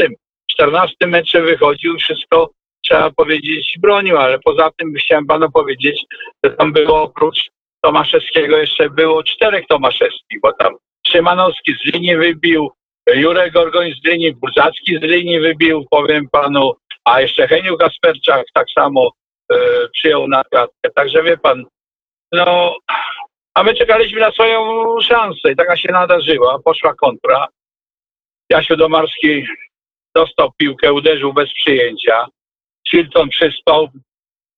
14 0.50 1.06
metrze 1.06 1.42
wychodził 1.42 1.98
wszystko, 1.98 2.50
trzeba 2.88 3.10
powiedzieć, 3.10 3.74
bronił, 3.78 4.18
ale 4.18 4.38
poza 4.38 4.70
tym 4.78 4.94
chciałem 4.94 5.26
panu 5.26 5.50
powiedzieć, 5.50 6.04
że 6.44 6.50
tam 6.50 6.72
było 6.72 7.02
oprócz 7.02 7.50
Tomaszewskiego 7.80 8.56
jeszcze 8.56 8.90
było 8.90 9.22
czterech 9.22 9.66
Tomaszewskich, 9.66 10.40
bo 10.42 10.52
tam 10.52 10.74
Szymanowski 11.06 11.72
z 11.72 11.92
linii 11.92 12.16
wybił, 12.16 12.70
Jurek 13.14 13.52
Gorgoń 13.52 13.92
z 13.92 14.08
linii, 14.08 14.34
Burzacki 14.34 14.98
z 14.98 15.02
linii 15.02 15.40
wybił, 15.40 15.86
powiem 15.90 16.28
panu, 16.32 16.72
a 17.04 17.20
jeszcze 17.20 17.48
Heniu 17.48 17.76
Kasperczak 17.76 18.46
tak 18.54 18.66
samo 18.78 19.10
e, 19.52 19.56
przyjął 19.92 20.28
na 20.28 20.44
klatkę. 20.44 20.90
Także 20.94 21.22
wie 21.22 21.36
pan, 21.36 21.64
no, 22.32 22.76
a 23.54 23.62
my 23.62 23.74
czekaliśmy 23.74 24.20
na 24.20 24.32
swoją 24.32 24.84
szansę 25.00 25.52
i 25.52 25.56
taka 25.56 25.76
się 25.76 25.92
nadarzyła. 25.92 26.58
Poszła 26.64 26.94
kontra. 26.94 27.46
Jasiu 28.50 28.76
Domarski 28.76 29.46
dostał 30.14 30.52
piłkę, 30.56 30.92
uderzył 30.92 31.32
bez 31.32 31.52
przyjęcia. 31.52 32.26
Chilton 32.90 33.28
przyspał, 33.28 33.88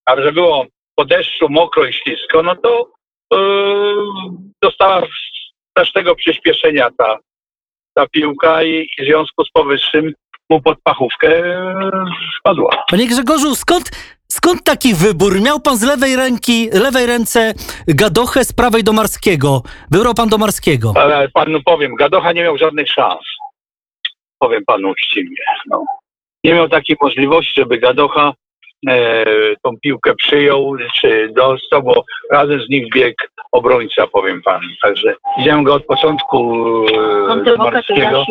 a 0.07 0.23
że 0.23 0.33
było 0.33 0.67
po 0.95 1.05
deszczu 1.05 1.47
mokro 1.51 1.87
i 1.87 1.93
ślisko, 1.93 2.43
no 2.43 2.57
to 2.57 2.91
yy, 3.33 3.39
dostała 4.63 5.03
tego 5.95 6.15
przyspieszenia 6.15 6.89
ta, 6.99 7.19
ta 7.95 8.07
piłka 8.07 8.63
i, 8.63 8.89
i 8.99 9.03
w 9.03 9.07
związku 9.07 9.45
z 9.45 9.51
powyższym 9.51 10.13
mu 10.51 10.63
pod 10.63 10.79
pachówkę 10.83 11.29
spadła. 12.39 12.85
Panie 12.91 13.07
Grzegorzu, 13.07 13.55
skąd, 13.55 13.91
skąd 14.33 14.65
taki 14.65 14.95
wybór? 14.95 15.41
Miał 15.41 15.61
pan 15.61 15.77
z 15.77 15.83
lewej 15.83 16.17
ręki, 16.17 16.69
lewej 16.73 17.07
ręce 17.07 17.55
Gadochę, 17.89 18.45
z 18.45 18.53
prawej 18.53 18.85
Domarskiego. 18.85 19.63
Wybrał 19.91 20.15
pan 20.15 20.29
Domarskiego. 20.29 20.93
Ale 20.97 21.29
panu 21.29 21.63
powiem, 21.63 21.95
Gadocha 21.95 22.33
nie 22.33 22.43
miał 22.43 22.59
żadnych 22.59 22.89
szans. 22.89 23.23
Powiem 24.39 24.63
panu 24.67 24.89
uczciwie. 24.91 25.45
No. 25.71 25.85
Nie 26.45 26.55
miał 26.55 26.69
takiej 26.69 26.97
możliwości, 27.01 27.53
żeby 27.61 27.79
Gadocha 27.79 28.33
e, 28.89 29.25
tą 29.63 29.77
piłkę 29.83 30.15
przyjął 30.15 30.77
czy 30.95 31.33
dostał, 31.37 31.83
bo 31.83 32.05
razem 32.31 32.61
z 32.61 32.69
nim 32.69 32.89
biegł 32.95 33.25
obrońca, 33.53 34.07
powiem 34.07 34.43
panu. 34.43 34.69
Także 34.83 35.15
widziałem 35.39 35.65
go 35.65 35.75
od 35.75 35.87
początku 35.87 36.65
e, 37.47 37.57
Marskiego. 37.57 38.25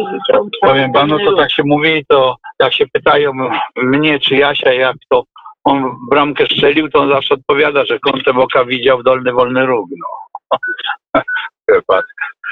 Powiem 0.61 0.91
panu, 0.91 1.19
to 1.19 1.35
tak 1.35 1.51
się 1.51 1.63
mówi, 1.65 2.05
to 2.07 2.35
jak 2.59 2.73
się 2.73 2.85
pytają 2.93 3.31
mnie 3.75 4.19
czy 4.19 4.35
Jasia, 4.35 4.73
jak 4.73 4.95
to 5.09 5.23
on 5.63 5.95
bramkę 6.09 6.45
strzelił, 6.45 6.89
to 6.89 6.99
on 6.99 7.09
zawsze 7.09 7.33
odpowiada, 7.33 7.85
że 7.85 7.99
kątem 7.99 8.37
oka 8.37 8.65
widział 8.65 9.03
dolny 9.03 9.31
wolny 9.31 9.65
róg. 9.65 9.89
No. 9.99 10.07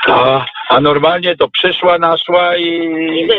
A, 0.08 0.46
a 0.70 0.82
normalnie 0.82 1.36
to 1.38 1.48
przyszła, 1.50 1.98
naszła 1.98 2.58
i, 2.58 2.68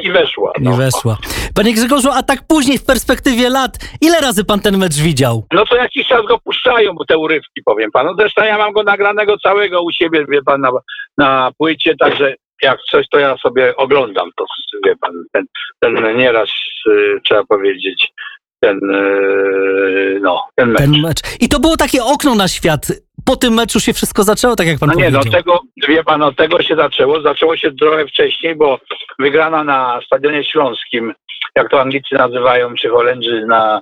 i 0.03 0.13
weszła. 0.13 0.53
No. 0.61 0.77
weszła. 0.77 1.19
Panie 1.55 1.75
Grzegorzu, 1.75 2.11
a 2.11 2.23
tak 2.23 2.39
później 2.49 2.79
w 2.79 2.85
perspektywie 2.85 3.51
lat, 3.51 3.79
ile 4.01 4.21
razy 4.21 4.45
pan 4.45 4.61
ten 4.61 4.79
mecz 4.79 4.97
widział? 4.97 5.47
no 5.53 5.67
to 5.67 5.77
jakiś 5.77 6.07
czas 6.07 6.27
go 6.27 6.39
puszczają, 6.39 6.93
bo 6.95 7.05
te 7.05 7.19
urywki, 7.19 7.63
powiem 7.65 7.91
panu. 7.91 8.15
Zresztą 8.19 8.45
ja 8.45 8.59
mam 8.59 8.73
go 8.73 8.83
nagranego 8.83 9.39
całego 9.39 9.83
u 9.83 9.93
siebie, 9.93 10.25
wie 10.29 10.43
pan, 10.43 10.61
na, 10.61 10.71
na 11.19 11.51
płycie, 11.59 11.95
także 11.99 12.35
jak 12.63 12.79
coś, 12.91 13.07
to 13.11 13.19
ja 13.19 13.37
sobie 13.37 13.77
oglądam 13.77 14.31
to, 14.37 14.45
wie 14.87 14.97
pan, 15.01 15.13
ten, 15.33 15.45
ten 15.81 16.17
nieraz, 16.17 16.49
y, 16.87 17.21
trzeba 17.25 17.45
powiedzieć, 17.45 18.13
ten, 18.61 18.91
y, 18.91 20.21
no, 20.23 20.43
ten 20.55 20.69
mecz. 20.69 20.81
Ten 20.81 21.01
mecz. 21.01 21.21
I 21.41 21.49
to 21.49 21.61
było 21.61 21.77
takie 21.77 22.05
okno 22.05 22.35
na 22.35 22.49
świat. 22.49 22.87
Po 23.27 23.37
tym 23.37 23.55
meczu 23.55 23.81
się 23.81 23.93
wszystko 23.93 24.23
zaczęło, 24.23 24.57
tak 24.57 24.67
jak 24.67 24.79
pan 24.79 24.89
No 24.89 24.95
nie, 24.95 25.01
powiedział. 25.01 25.23
no 25.27 25.33
tego, 25.33 25.61
wie 25.89 26.05
pan, 26.05 26.23
od 26.23 26.37
tego 26.37 26.63
się 26.63 26.77
zaczęło. 26.77 27.21
Zaczęło 27.21 27.57
się 27.57 27.73
trochę 27.73 28.07
wcześniej, 28.07 28.57
bo 28.57 28.79
wygrana 29.19 29.65
na 29.65 30.01
Stadionie 30.07 30.45
Śląskim, 30.45 31.15
jak 31.57 31.71
to 31.71 31.81
Anglicy 31.81 32.15
nazywają, 32.15 32.75
czy 32.75 32.89
Holendrzy 32.89 33.47
na 33.47 33.81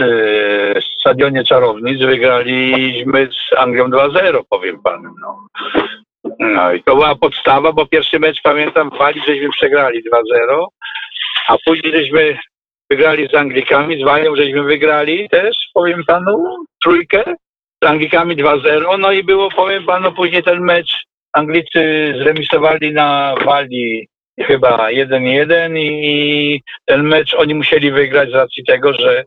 e, 0.00 0.06
Stadionie 1.00 1.44
Czarownic, 1.44 2.02
wygraliśmy 2.02 3.28
z 3.32 3.58
Anglią 3.58 3.88
2-0, 3.88 4.40
powiem 4.50 4.82
panu. 4.82 5.10
No. 5.20 5.46
no 6.38 6.72
i 6.72 6.82
to 6.82 6.94
była 6.94 7.14
podstawa, 7.14 7.72
bo 7.72 7.86
pierwszy 7.86 8.18
mecz, 8.18 8.42
pamiętam, 8.42 8.90
w 8.90 8.98
Walii 8.98 9.22
żeśmy 9.26 9.48
przegrali 9.50 10.02
2-0, 10.04 10.66
a 11.48 11.56
później 11.66 11.92
żeśmy 11.92 12.38
wygrali 12.90 13.28
z 13.28 13.34
Anglikami, 13.34 14.00
z 14.00 14.04
Walią 14.04 14.36
żeśmy 14.36 14.62
wygrali 14.62 15.28
też, 15.28 15.56
powiem 15.74 16.04
panu, 16.06 16.44
trójkę 16.82 17.24
z 17.84 17.86
Anglikami 17.86 18.36
2-0, 18.36 18.98
no 18.98 19.12
i 19.12 19.24
było, 19.24 19.50
powiem 19.50 19.84
panu, 19.84 20.12
później 20.12 20.42
ten 20.42 20.60
mecz 20.60 21.04
Anglicy 21.32 22.12
zremisowali 22.18 22.92
na 22.92 23.34
Walii 23.44 24.08
chyba 24.40 24.88
1-1 24.88 25.78
i 25.78 26.60
ten 26.84 27.02
mecz 27.02 27.34
oni 27.34 27.54
musieli 27.54 27.92
wygrać 27.92 28.30
z 28.30 28.34
racji 28.34 28.64
tego, 28.64 28.92
że 28.92 29.24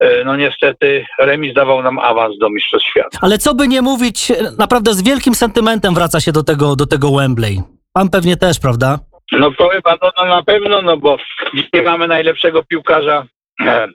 e, 0.00 0.24
no 0.24 0.36
niestety 0.36 1.06
remis 1.20 1.54
dawał 1.54 1.82
nam 1.82 1.98
awans 1.98 2.38
do 2.38 2.50
Mistrzostw 2.50 2.88
Świata. 2.88 3.18
Ale 3.20 3.38
co 3.38 3.54
by 3.54 3.68
nie 3.68 3.82
mówić, 3.82 4.32
naprawdę 4.58 4.94
z 4.94 5.02
wielkim 5.02 5.34
sentymentem 5.34 5.94
wraca 5.94 6.20
się 6.20 6.32
do 6.32 6.42
tego, 6.42 6.76
do 6.76 6.86
tego 6.86 7.10
Wembley. 7.10 7.60
Pan 7.92 8.08
pewnie 8.08 8.36
też, 8.36 8.60
prawda? 8.60 8.98
No 9.32 9.52
powiem 9.52 9.82
panu, 9.82 10.12
no 10.16 10.24
na 10.24 10.42
pewno, 10.42 10.82
no 10.82 10.96
bo 10.96 11.16
dzisiaj 11.54 11.84
mamy 11.84 12.08
najlepszego 12.08 12.62
piłkarza 12.62 13.26
e, 13.66 13.88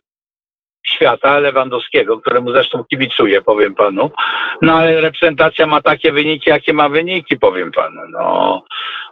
świata, 0.94 1.39
Lewandowskiego, 1.39 2.20
któremu 2.20 2.52
zresztą 2.52 2.84
kibicuję, 2.84 3.41
powiem 3.41 3.76
panu. 3.76 4.12
No 4.62 4.74
ale 4.74 5.02
reprezentacja 5.02 5.68
ma 5.68 5.82
takie 5.82 6.12
wyniki, 6.12 6.50
jakie 6.50 6.74
ma 6.74 6.89
wyniki, 6.89 7.38
powiem 7.38 7.72
panu. 7.72 8.02
No, 8.10 8.64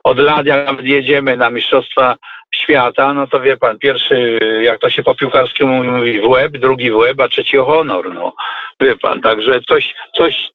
od 0.04 0.20
lat 0.20 0.46
jak 0.46 0.66
nawet 0.66 0.86
jedziemy 0.86 1.38
na 1.38 1.50
Mistrzostwa 1.50 2.16
Świata, 2.56 3.14
no 3.14 3.28
to 3.28 3.40
wie 3.40 3.58
pan, 3.58 3.80
pierwszy, 3.80 4.40
jak 4.64 4.80
to 4.80 4.90
się 4.90 5.04
po 5.04 5.16
piłkarskiemu 5.16 5.84
mówi, 5.84 6.22
w 6.22 6.28
łeb, 6.28 6.52
drugi 6.58 6.92
w 6.92 6.96
łeb, 6.96 7.20
a 7.20 7.28
trzeci 7.28 7.58
o 7.58 7.66
honor, 7.66 8.14
no. 8.14 8.34
Wie 8.82 8.96
pan, 8.96 9.22
także 9.22 9.62
coś, 9.62 9.94
coś, 10.18 10.50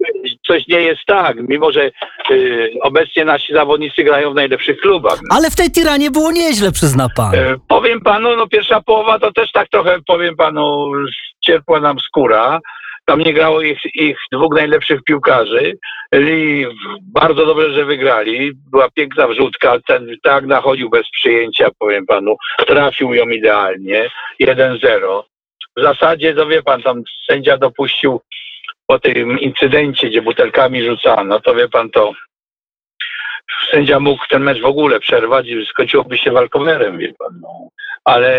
coś 0.47 0.67
nie 0.69 0.83
jest 0.83 1.01
tak, 1.07 1.37
mimo 1.49 1.73
że 1.73 1.91
y, 2.31 2.71
obecnie 2.83 3.25
nasi 3.25 3.53
zawodnicy 3.53 4.05
grają 4.05 4.33
w 4.33 4.35
najlepszych 4.35 4.81
klubach. 4.81 5.19
Ale 5.31 5.51
w 5.51 5.57
tej 5.57 5.71
Tiranie 5.71 6.11
było 6.11 6.33
nieźle, 6.33 6.73
przyzna 6.73 7.07
pan. 7.17 7.35
E, 7.35 7.57
Powiem 7.69 8.01
panu, 8.01 8.37
no 8.37 8.47
pierwsza 8.47 8.81
połowa 8.81 9.19
to 9.19 9.33
też 9.33 9.53
tak 9.53 9.69
trochę, 9.69 9.99
powiem 10.07 10.37
panu, 10.37 10.93
cierpła 11.41 11.81
nam 11.81 11.99
skóra. 11.99 12.61
Tam 13.07 13.21
nie 13.21 13.33
grało 13.33 13.63
ich, 13.63 13.81
ich 13.95 14.19
dwóch 14.33 14.55
najlepszych 14.55 15.03
piłkarzy. 15.03 15.79
I 16.13 16.67
bardzo 17.03 17.47
dobrze, 17.47 17.73
że 17.73 17.85
wygrali. 17.85 18.53
Była 18.71 18.91
piękna 18.91 19.29
wrzutka. 19.29 19.79
Ten 19.87 20.17
tak 20.23 20.47
nachodził 20.47 20.91
bez 20.91 21.11
przyjęcia, 21.11 21.69
powiem 21.79 22.07
panu. 22.07 22.37
Trafił 22.67 23.15
ją 23.15 23.29
idealnie. 23.29 24.11
1-0. 24.41 25.23
W 25.77 25.83
zasadzie, 25.83 26.35
to 26.35 26.47
wie 26.47 26.63
pan, 26.63 26.83
tam 26.83 27.03
sędzia 27.31 27.59
dopuścił 27.59 28.21
po 28.87 28.99
tym 28.99 29.41
incydencie, 29.41 30.09
gdzie 30.09 30.23
butelkami 30.23 30.85
rzucano, 30.85 31.41
to 31.41 31.55
wie 31.55 31.69
pan, 31.69 31.91
to 31.91 32.13
sędzia 33.71 34.01
mógł 34.01 34.27
ten 34.29 34.43
mecz 34.43 34.61
w 34.61 34.65
ogóle 34.65 35.01
przerwać 35.01 35.47
i 35.49 35.67
skończyłoby 35.67 36.19
się 36.19 36.33
walkowerem, 36.33 36.99
wie 36.99 37.15
pan. 37.19 37.41
No. 37.43 37.69
Ale 38.07 38.31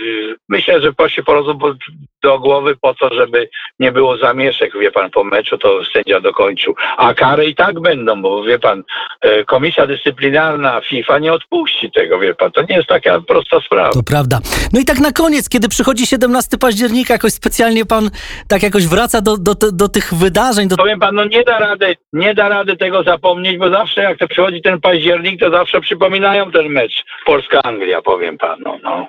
y, 0.00 0.36
myślę, 0.48 0.80
że 0.80 0.92
poszli 0.92 1.24
po 1.24 1.54
po- 1.54 1.74
do 2.22 2.38
głowy 2.38 2.76
po 2.76 2.94
to, 2.94 3.14
żeby 3.14 3.48
nie 3.78 3.92
było 3.92 4.16
zamieszek, 4.16 4.78
wie 4.80 4.90
pan, 4.90 5.10
po 5.10 5.24
meczu, 5.24 5.58
to 5.58 5.84
sędzia 5.92 6.20
dokończył. 6.20 6.74
A 6.96 7.14
kary 7.14 7.46
i 7.46 7.54
tak 7.54 7.80
będą, 7.80 8.22
bo 8.22 8.42
wie 8.42 8.58
pan, 8.58 8.82
e, 9.20 9.44
komisja 9.44 9.86
dyscyplinarna 9.86 10.80
FIFA 10.80 11.18
nie 11.18 11.32
odpuści 11.32 11.90
tego, 11.90 12.18
wie 12.18 12.34
pan. 12.34 12.52
To 12.52 12.62
nie 12.68 12.76
jest 12.76 12.88
taka 12.88 13.20
prosta 13.20 13.60
sprawa. 13.60 13.90
To 13.90 14.02
prawda. 14.02 14.38
No 14.72 14.80
i 14.80 14.84
tak 14.84 14.98
na 14.98 15.12
koniec, 15.12 15.48
kiedy 15.48 15.68
przychodzi 15.68 16.06
17 16.06 16.58
października, 16.58 17.14
jakoś 17.14 17.32
specjalnie 17.32 17.86
pan 17.86 18.10
tak 18.48 18.62
jakoś 18.62 18.86
wraca 18.86 19.20
do, 19.20 19.36
do, 19.36 19.54
do 19.72 19.88
tych 19.88 20.14
wydarzeń, 20.14 20.68
do... 20.68 20.76
Powiem 20.76 21.00
pan, 21.00 21.14
no 21.14 21.24
nie 21.24 21.44
da 21.44 21.58
rady, 21.58 21.96
nie 22.12 22.34
da 22.34 22.48
rady 22.48 22.76
tego 22.76 23.02
zapomnieć, 23.02 23.58
bo 23.58 23.70
zawsze 23.70 24.02
jak 24.02 24.18
to 24.18 24.28
przychodzi 24.28 24.62
ten 24.62 24.80
październik, 24.80 25.40
to 25.40 25.50
zawsze 25.50 25.80
przypominają 25.80 26.50
ten 26.50 26.68
mecz 26.68 27.04
Polska-Anglia, 27.26 28.02
powiem 28.02 28.38
panu, 28.38 28.77
no. 28.82 29.06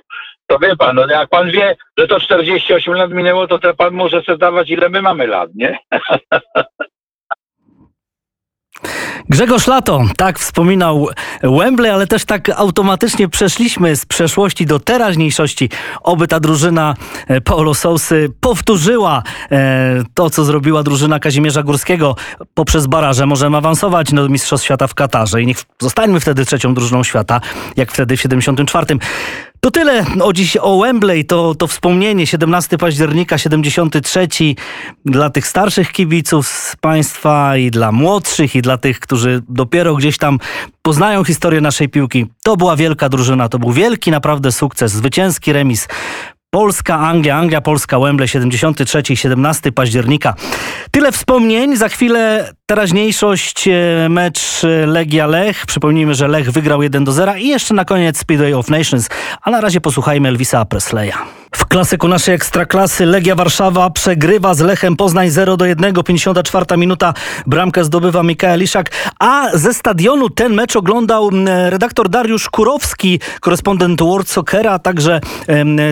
To 0.47 0.59
wie 0.59 0.76
pan, 0.76 0.95
no 0.95 1.07
jak 1.07 1.30
pan 1.30 1.51
wie, 1.51 1.76
że 1.97 2.07
to 2.07 2.20
48 2.20 2.93
lat 2.93 3.11
minęło, 3.11 3.47
to 3.47 3.59
te 3.59 3.74
pan 3.74 3.93
może 3.93 4.22
sobie 4.22 4.38
dawać 4.38 4.70
ile 4.70 4.89
my 4.89 5.01
mamy 5.01 5.28
lat, 5.28 5.49
nie? 5.55 5.80
Grzegorz 9.30 9.67
Lato, 9.67 10.01
tak 10.17 10.39
wspominał 10.39 11.07
Wembley, 11.43 11.91
ale 11.91 12.07
też 12.07 12.26
tak 12.26 12.49
automatycznie 12.49 13.30
przeszliśmy 13.30 13.95
z 13.95 14.05
przeszłości 14.05 14.65
do 14.65 14.80
teraźniejszości. 14.80 15.70
Oby 16.03 16.28
ta 16.28 16.39
drużyna 16.39 16.95
e, 17.28 17.41
Paulo 17.41 17.74
Sousy 17.74 18.30
powtórzyła 18.39 19.24
e, 19.51 20.03
to, 20.13 20.30
co 20.30 20.43
zrobiła 20.43 20.84
drużyna 20.84 21.20
Kazimierza 21.20 21.63
Górskiego 21.63 22.15
poprzez 22.53 22.88
baraże. 22.88 23.26
Możemy 23.26 23.57
awansować 23.57 24.13
do 24.13 24.30
Mistrzostw 24.30 24.65
Świata 24.65 24.88
w 24.88 24.93
Katarze 24.93 25.41
i 25.41 25.45
niech 25.45 25.57
zostańmy 25.80 26.20
wtedy 26.20 26.45
trzecią 26.45 26.74
drużyną 26.74 27.03
świata, 27.03 27.41
jak 27.76 27.91
wtedy 27.91 28.17
w 28.17 28.22
74. 28.22 28.86
To 29.62 29.72
tyle 29.72 30.05
o 30.22 30.34
dziś 30.34 30.57
o 30.57 30.80
Wembley, 30.80 31.26
to, 31.26 31.55
to 31.55 31.68
wspomnienie 31.68 32.28
17 32.28 32.78
października 32.78 33.38
73 33.38 34.28
dla 35.05 35.30
tych 35.30 35.47
starszych 35.47 35.91
kibiców 35.91 36.47
z 36.47 36.76
państwa 36.76 37.57
i 37.57 37.72
dla 37.72 37.91
młodszych 37.91 38.55
i 38.55 38.62
dla 38.62 38.78
tych, 38.78 38.99
którzy 38.99 39.41
dopiero 39.49 39.95
gdzieś 39.95 40.18
tam 40.18 40.39
poznają 40.82 41.24
historię 41.24 41.62
naszej 41.62 41.89
piłki. 41.89 42.26
To 42.43 42.57
była 42.57 42.76
wielka 42.76 43.10
drużyna, 43.10 43.49
to 43.49 43.60
był 43.60 43.72
wielki 43.72 44.12
naprawdę 44.12 44.51
sukces, 44.51 44.91
zwycięski 44.91 45.53
remis. 45.53 45.88
Polska, 46.52 46.95
Anglia, 46.95 47.36
Anglia, 47.36 47.62
Polska, 47.62 48.00
Wembley, 48.00 48.28
73 48.28 49.04
i 49.10 49.18
17 49.18 49.72
października. 49.72 50.36
Tyle 50.91 51.12
wspomnień. 51.12 51.78
Za 51.78 51.89
chwilę 51.89 52.54
teraźniejszość, 52.66 53.68
e, 53.68 54.08
mecz 54.10 54.64
e, 54.64 54.86
Legia 54.86 55.28
Lech. 55.28 55.66
Przypomnijmy, 55.66 56.16
że 56.16 56.28
Lech 56.28 56.52
wygrał 56.52 56.84
1 56.84 57.04
do 57.04 57.12
0 57.12 57.36
i 57.36 57.47
jeszcze 57.47 57.74
na 57.74 57.86
koniec 57.86 58.18
Speedway 58.18 58.54
of 58.54 58.70
Nations. 58.70 59.10
A 59.41 59.52
na 59.52 59.62
razie 59.62 59.82
posłuchajmy 59.82 60.30
Elvisa 60.30 60.66
Presleya. 60.66 61.14
W 61.56 61.66
klasyku 61.66 62.08
naszej 62.08 62.36
ekstraklasy 62.36 63.06
Legia 63.06 63.36
Warszawa 63.36 63.89
przegrywa 63.89 64.54
z 64.54 64.60
Lechem 64.60 64.95
Poznań 64.95 65.30
0 65.30 65.58
do 65.58 65.66
1. 65.66 65.93
54 66.04 66.78
minuta. 66.78 67.14
Bramkę 67.47 67.84
zdobywa 67.84 68.24
Mikael 68.24 68.64
Iszak. 68.64 68.91
A 69.20 69.50
ze 69.54 69.74
stadionu 69.74 70.30
ten 70.30 70.54
mecz 70.54 70.76
oglądał 70.76 71.28
m, 71.28 71.47
redaktor 71.47 72.10
Dariusz 72.10 72.50
Kurowski, 72.50 73.20
korespondent 73.41 74.02
World 74.02 74.30
Soccera, 74.30 74.72
a 74.72 74.80
także 74.80 75.22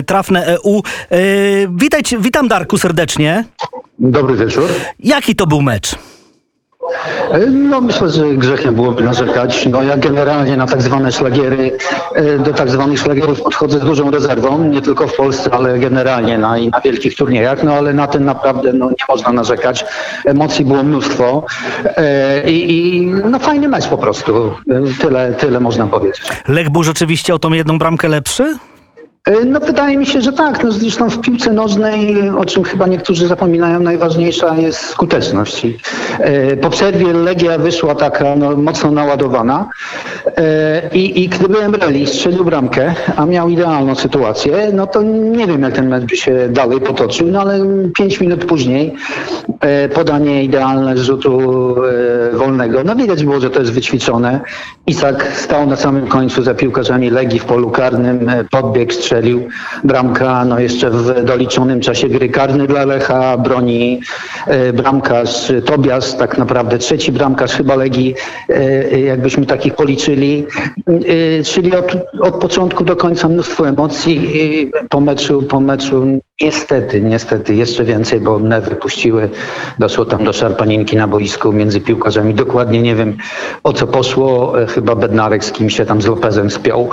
trafne 0.06 0.46
EU. 0.46 0.82
E, 1.10 1.18
witajcie, 1.70 2.18
witam 2.18 2.48
Darku 2.48 2.78
serdecznie. 2.78 3.44
Dobry 3.98 4.36
wieczór. 4.36 4.68
Jaki 4.98 5.34
to 5.36 5.46
był 5.46 5.62
mecz? 5.62 5.94
No 7.50 7.80
myślę, 7.80 8.10
że 8.10 8.26
grzechem 8.26 8.74
byłoby 8.74 9.02
narzekać. 9.02 9.66
No 9.66 9.82
ja 9.82 9.96
generalnie 9.96 10.56
na 10.56 10.66
tak 10.66 10.82
zwane 10.82 11.12
szlagiery, 11.12 11.76
e, 12.14 12.38
do 12.38 12.52
tak 12.52 12.70
zwanych 12.70 12.98
szlagierów 12.98 13.42
podchodzę 13.42 13.78
z 13.78 13.82
dużą 13.82 14.10
rezerwą, 14.10 14.64
nie 14.64 14.82
tylko 14.82 15.08
w 15.08 15.16
Polsce, 15.16 15.50
ale 15.54 15.78
generalnie 15.78 16.38
na, 16.38 16.56
na 16.72 16.80
wielkich 16.84 17.16
turniejach, 17.16 17.62
no 17.62 17.72
ale 17.72 17.92
na 17.92 18.06
ten 18.06 18.24
naprawdę 18.24 18.72
no, 18.72 18.90
nie 18.90 19.04
można 19.08 19.32
narzekać. 19.32 19.84
Emocji 20.24 20.64
było 20.64 20.82
mnóstwo 20.82 21.44
E, 21.84 22.50
i, 22.50 22.96
i 22.96 23.06
no 23.06 23.38
fajny 23.38 23.68
mecz 23.68 23.86
po 23.86 23.98
prostu. 23.98 24.54
E, 24.70 25.02
Tyle, 25.02 25.32
tyle 25.32 25.60
można 25.60 25.86
powiedzieć. 25.86 26.22
Lech 26.48 26.70
był 26.70 26.82
rzeczywiście 26.82 27.34
o 27.34 27.38
tą 27.38 27.52
jedną 27.52 27.78
bramkę 27.78 28.08
lepszy? 28.08 28.58
E, 29.28 29.44
No 29.44 29.60
wydaje 29.60 29.96
mi 29.96 30.06
się, 30.06 30.20
że 30.20 30.32
tak. 30.32 30.64
No, 30.64 30.72
zresztą 30.72 31.10
w 31.10 31.20
piłce 31.20 31.52
nożnej, 31.52 32.30
o 32.30 32.44
czym 32.44 32.64
chyba 32.64 32.86
niektórzy 32.86 33.26
zapominają, 33.26 33.80
najważniejsza 33.80 34.56
jest 34.56 34.80
skuteczność. 34.80 35.66
E, 36.18 36.56
po 36.56 36.70
przerwie 36.70 37.12
Legia 37.12 37.58
wyszła 37.58 37.94
taka 37.94 38.36
no, 38.36 38.56
mocno 38.56 38.90
naładowana 38.90 39.68
e, 40.36 40.82
i, 40.92 41.24
i 41.24 41.28
gdyby 41.28 41.58
Emreli 41.58 42.06
strzelił 42.06 42.44
bramkę, 42.44 42.94
a 43.16 43.26
miał 43.26 43.48
idealną 43.48 43.94
sytuację, 43.94 44.70
no 44.72 44.86
to 44.86 45.02
nie 45.02 45.46
wiem 45.46 45.62
jak 45.62 45.72
ten 45.72 45.88
mecz 45.88 46.04
by 46.04 46.16
się 46.16 46.48
dalej 46.50 46.80
potoczył, 46.80 47.28
no 47.28 47.40
ale 47.40 47.60
pięć 47.98 48.20
minut 48.20 48.44
później 48.44 48.94
podanie 49.94 50.44
idealne 50.44 50.96
z 50.96 51.00
rzutu 51.00 51.40
wolnego. 52.32 52.84
No 52.84 52.96
widać 52.96 53.24
było, 53.24 53.40
że 53.40 53.50
to 53.50 53.60
jest 53.60 53.72
wyćwiczone. 53.72 54.40
Isak 54.86 55.32
stał 55.34 55.66
na 55.66 55.76
samym 55.76 56.06
końcu 56.06 56.42
za 56.42 56.54
piłkarzami 56.54 57.10
Legii 57.10 57.38
w 57.38 57.44
polu 57.44 57.70
karnym, 57.70 58.30
podbiegł, 58.50 58.92
strzelił 58.92 59.17
bramka, 59.84 60.44
no 60.44 60.60
jeszcze 60.60 60.90
w 60.90 61.24
doliczonym 61.24 61.80
czasie 61.80 62.08
gry 62.08 62.28
karny 62.28 62.66
dla 62.66 62.84
Lecha, 62.84 63.38
broni 63.38 64.00
e, 64.46 64.72
bramkarz 64.72 65.52
Tobias, 65.64 66.16
tak 66.16 66.38
naprawdę 66.38 66.78
trzeci 66.78 67.12
bramkarz 67.12 67.52
chyba 67.52 67.74
Legii, 67.74 68.14
e, 68.48 69.00
jakbyśmy 69.00 69.46
takich 69.46 69.74
policzyli, 69.74 70.46
E, 70.88 71.42
czyli 71.42 71.76
od, 71.76 71.96
od 72.20 72.34
początku 72.34 72.84
do 72.84 72.96
końca 72.96 73.28
mnóstwo 73.28 73.68
emocji 73.68 74.36
i 74.36 74.70
po 74.88 75.00
meczu, 75.00 75.42
po 75.42 75.60
meczu 75.60 76.20
niestety, 76.40 77.00
niestety 77.00 77.54
jeszcze 77.54 77.84
więcej, 77.84 78.20
bo 78.20 78.38
nerwy 78.38 78.76
puściły, 78.76 79.28
doszło 79.78 80.04
tam 80.04 80.24
do 80.24 80.32
szarpaninki 80.32 80.96
na 80.96 81.08
boisku 81.08 81.52
między 81.52 81.80
piłkarzami, 81.80 82.34
dokładnie 82.34 82.82
nie 82.82 82.94
wiem 82.94 83.16
o 83.64 83.72
co 83.72 83.86
poszło, 83.86 84.60
e, 84.62 84.66
chyba 84.66 84.94
Bednarek 84.94 85.44
z 85.44 85.52
kimś 85.52 85.76
się 85.76 85.86
tam 85.86 86.02
z 86.02 86.06
Lopezem 86.06 86.50
spiął, 86.50 86.88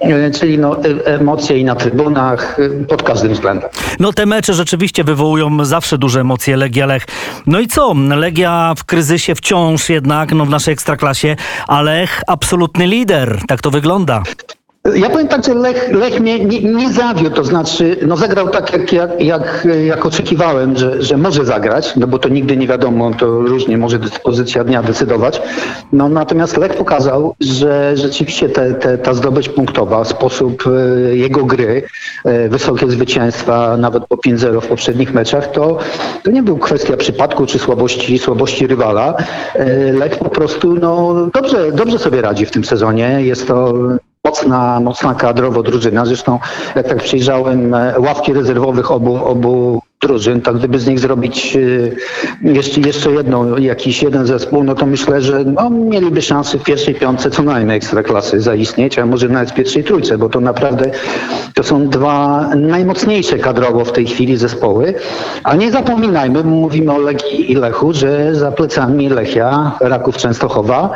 E, 0.00 0.30
czyli 0.30 0.58
no 0.58 0.76
e, 1.04 1.18
emocje 1.44 1.58
i 1.58 1.64
na 1.64 1.74
trybunach, 1.74 2.56
e, 2.58 2.84
pod 2.84 3.02
każdym 3.02 3.32
względem. 3.32 3.70
No 4.00 4.12
te 4.12 4.26
mecze 4.26 4.54
rzeczywiście 4.54 5.04
wywołują 5.04 5.64
zawsze 5.64 5.98
duże 5.98 6.20
emocje 6.20 6.56
Legia 6.56 6.86
Lech. 6.86 7.06
No 7.46 7.60
i 7.60 7.66
co? 7.66 7.94
Legia 8.16 8.74
w 8.76 8.84
kryzysie 8.84 9.34
wciąż 9.34 9.88
jednak, 9.88 10.32
no 10.32 10.44
w 10.46 10.50
naszej 10.50 10.72
ekstraklasie, 10.72 11.36
a 11.68 11.82
Lech 11.82 12.22
absolutny 12.26 12.86
lider. 12.86 13.38
Tak 13.48 13.60
to 13.60 13.70
wygląda. 13.70 14.22
Ja 14.92 15.10
powiem 15.10 15.28
tak, 15.28 15.44
że 15.44 15.54
Lech, 15.54 15.92
Lech 15.92 16.20
mnie 16.20 16.44
nie, 16.44 16.60
nie 16.62 16.92
zawiódł, 16.92 17.36
to 17.36 17.44
znaczy 17.44 17.96
no 18.06 18.16
zagrał 18.16 18.48
tak, 18.48 18.72
jak, 18.72 18.92
jak, 18.92 19.20
jak, 19.20 19.66
jak 19.84 20.06
oczekiwałem, 20.06 20.76
że, 20.76 21.02
że 21.02 21.16
może 21.16 21.44
zagrać, 21.44 21.96
no 21.96 22.06
bo 22.06 22.18
to 22.18 22.28
nigdy 22.28 22.56
nie 22.56 22.66
wiadomo, 22.66 23.10
to 23.14 23.26
różnie 23.26 23.78
może 23.78 23.98
dyspozycja 23.98 24.64
dnia 24.64 24.82
decydować. 24.82 25.42
No 25.92 26.08
natomiast 26.08 26.56
Lech 26.56 26.74
pokazał, 26.74 27.34
że 27.40 27.96
rzeczywiście 27.96 28.48
te, 28.48 28.74
te, 28.74 28.98
ta 28.98 29.14
zdobycz 29.14 29.48
punktowa, 29.48 30.04
sposób 30.04 30.64
e, 30.66 31.16
jego 31.16 31.44
gry, 31.44 31.82
e, 32.24 32.48
wysokie 32.48 32.90
zwycięstwa, 32.90 33.76
nawet 33.76 34.06
po 34.06 34.16
5-0 34.16 34.60
w 34.60 34.66
poprzednich 34.66 35.14
meczach, 35.14 35.50
to, 35.50 35.78
to 36.22 36.30
nie 36.30 36.42
był 36.42 36.58
kwestia 36.58 36.96
przypadku 36.96 37.46
czy 37.46 37.58
słabości, 37.58 38.18
słabości 38.18 38.66
rywala. 38.66 39.14
E, 39.54 39.92
Lech 39.92 40.18
po 40.18 40.28
prostu 40.28 40.74
no, 40.74 41.14
dobrze, 41.34 41.72
dobrze 41.72 41.98
sobie 41.98 42.22
radzi 42.22 42.46
w 42.46 42.50
tym 42.50 42.64
sezonie. 42.64 43.18
Jest 43.22 43.48
to 43.48 43.72
mocna, 44.24 44.80
mocna 44.80 45.14
kadrowo 45.14 45.62
drużyna. 45.62 46.06
Zresztą 46.06 46.38
jak 46.74 46.88
tak 46.88 47.02
przyjrzałem 47.02 47.74
e, 47.74 48.00
ławki 48.00 48.32
rezerwowych 48.32 48.90
obu, 48.90 49.24
obu 49.24 49.82
drużyn, 50.06 50.40
tak 50.40 50.56
gdyby 50.56 50.78
z 50.78 50.86
nich 50.86 50.98
zrobić 50.98 51.56
e, 52.44 52.50
jeszcze, 52.52 52.80
jeszcze 52.80 53.10
jedną, 53.10 53.56
jakiś 53.56 54.02
jeden 54.02 54.26
zespół, 54.26 54.64
no 54.64 54.74
to 54.74 54.86
myślę, 54.86 55.22
że 55.22 55.44
no, 55.44 55.70
mieliby 55.70 56.22
szansę 56.22 56.58
w 56.58 56.62
pierwszej 56.62 56.94
piątce 56.94 57.30
co 57.30 57.42
najmniej 57.42 57.76
ekstraklasy 57.76 58.40
zaistnieć, 58.40 58.98
a 58.98 59.06
może 59.06 59.28
nawet 59.28 59.50
w 59.50 59.54
pierwszej 59.54 59.84
trójce, 59.84 60.18
bo 60.18 60.28
to 60.28 60.40
naprawdę 60.40 60.90
to 61.54 61.62
są 61.62 61.88
dwa 61.88 62.48
najmocniejsze 62.56 63.38
kadrowo 63.38 63.84
w 63.84 63.92
tej 63.92 64.06
chwili 64.06 64.36
zespoły. 64.36 64.94
A 65.44 65.56
nie 65.56 65.70
zapominajmy, 65.70 66.44
mówimy 66.44 66.92
o 66.92 66.98
Legii 66.98 67.52
i 67.52 67.54
Lechu, 67.54 67.92
że 67.92 68.34
za 68.34 68.52
plecami 68.52 69.08
Lechia, 69.08 69.72
Raków 69.80 70.16
Częstochowa, 70.16 70.90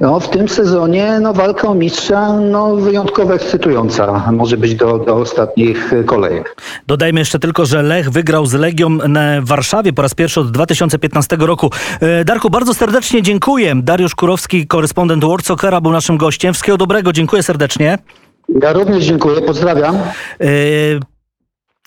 no, 0.00 0.20
w 0.20 0.28
tym 0.28 0.48
sezonie 0.48 1.18
no, 1.20 1.32
walka 1.32 1.68
o 1.68 1.74
mistrza 1.74 2.32
no, 2.32 2.76
wyjątkowo 2.76 3.34
ekscytująca 3.34 4.32
może 4.32 4.56
być 4.56 4.74
do, 4.74 4.98
do 4.98 5.16
ostatnich 5.16 5.92
kolejek. 6.06 6.56
Dodajmy 6.86 7.20
jeszcze 7.20 7.38
tylko, 7.38 7.66
że 7.66 7.82
Lech 7.82 8.10
wygrał 8.10 8.46
z 8.52 8.54
Legią 8.54 8.98
w 9.42 9.48
Warszawie 9.48 9.92
po 9.92 10.02
raz 10.02 10.14
pierwszy 10.14 10.40
od 10.40 10.50
2015 10.50 11.36
roku. 11.40 11.70
E, 12.00 12.24
Darku, 12.24 12.50
bardzo 12.50 12.74
serdecznie 12.74 13.22
dziękuję. 13.22 13.74
Dariusz 13.76 14.14
Kurowski, 14.14 14.66
korespondent 14.66 15.24
World 15.24 15.46
Soccera 15.46 15.80
był 15.80 15.92
naszym 15.92 16.16
gościem. 16.16 16.52
Wszystkiego 16.52 16.78
dobrego, 16.78 17.12
dziękuję 17.12 17.42
serdecznie. 17.42 17.98
Ja 18.62 18.72
również 18.72 19.04
dziękuję, 19.04 19.40
pozdrawiam. 19.40 19.98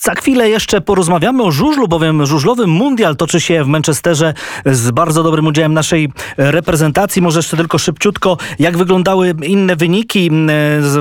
E, 0.05 0.15
za 0.15 0.15
chwilę 0.15 0.49
jeszcze 0.49 0.81
porozmawiamy 0.81 1.43
o 1.43 1.51
żużlu, 1.51 1.87
bowiem 1.87 2.25
żużlowy 2.25 2.67
mundial 2.67 3.15
toczy 3.15 3.41
się 3.41 3.63
w 3.63 3.67
Manchesterze 3.67 4.33
z 4.65 4.91
bardzo 4.91 5.23
dobrym 5.23 5.47
udziałem 5.47 5.73
naszej 5.73 6.09
reprezentacji. 6.37 7.21
Może 7.21 7.39
jeszcze 7.39 7.57
tylko 7.57 7.77
szybciutko, 7.77 8.37
jak 8.59 8.77
wyglądały 8.77 9.33
inne 9.43 9.75
wyniki 9.75 10.31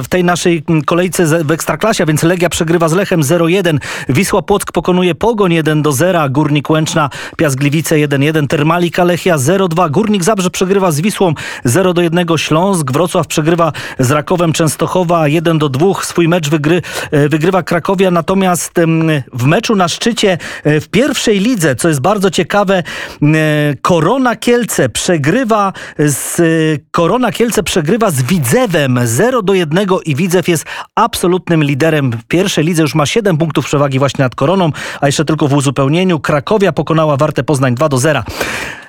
w 0.03 0.09
tej 0.09 0.25
naszej 0.25 0.65
kolejce 0.87 1.45
w 1.45 1.51
Ekstraklasie, 1.51 2.07
więc 2.07 2.23
Legia 2.23 2.49
przegrywa 2.49 2.89
z 2.89 2.93
Lechem 2.93 3.21
0-1, 3.21 3.79
Wisła 4.09 4.43
Płock 4.43 4.73
pokonuje 4.73 5.15
Pogoń 5.15 5.53
1-0, 5.53 6.31
Górnik 6.31 6.71
Łęczna, 6.71 7.11
Piast 7.37 7.57
Gliwice 7.57 7.97
1-1, 7.97 8.47
Termalika 8.47 9.05
Lechia 9.05 9.37
0-2, 9.37 9.91
Górnik 9.91 10.25
Zabrze 10.25 10.51
przegrywa 10.51 10.93
z 10.93 11.01
Wisłą 11.01 11.35
0-1, 11.67 12.39
Śląsk, 12.39 12.93
Wrocław 12.93 13.27
przegrywa 13.27 13.73
z 13.99 14.11
Rakowem 14.11 14.53
Częstochowa 14.53 15.25
1-2, 15.25 16.03
swój 16.03 16.29
mecz 16.29 16.49
wygry, 16.49 16.83
wygrywa 17.13 17.63
Krakowia, 17.63 18.11
natomiast 18.11 18.73
w 19.33 19.45
meczu 19.45 19.77
na 19.77 19.89
szczycie 19.89 20.39
e, 20.65 20.81
w 20.81 20.89
pierwszej 20.89 21.41
lidze, 21.41 21.77
co 21.77 21.89
jest 21.89 22.01
bardzo 22.01 22.31
ciekawe, 22.31 22.83
e, 23.23 23.25
Korona 23.83 24.37
Kielce 24.37 24.89
przegrywa 24.89 25.73
z 25.99 26.41
e, 26.41 26.43
Korona 26.91 27.33
Kielce 27.33 27.63
przegrywa 27.63 28.11
z 28.11 28.23
Widzewem 28.23 29.01
0 29.05 29.43
do 29.43 29.55
1 29.55 29.89
i 30.05 30.15
Widzew 30.15 30.49
jest 30.49 30.65
absolutnym 30.95 31.65
liderem 31.65 32.11
w 32.11 32.25
pierwszej 32.25 32.65
lidze, 32.65 32.83
już 32.83 32.95
ma 32.95 33.07
7 33.07 33.39
punktów 33.39 33.65
przewagi 33.65 33.99
właśnie 33.99 34.23
nad 34.23 34.35
Koroną, 34.35 34.71
a 35.01 35.07
jeszcze 35.07 35.25
tylko 35.25 35.49
w 35.49 35.53
uzupełnieniu 35.53 36.21
Krakowia 36.21 36.73
pokonała 36.73 37.17
Wartę 37.17 37.45
Poznań 37.45 37.75
2 37.75 37.89
do 37.89 37.99
0. 37.99 38.23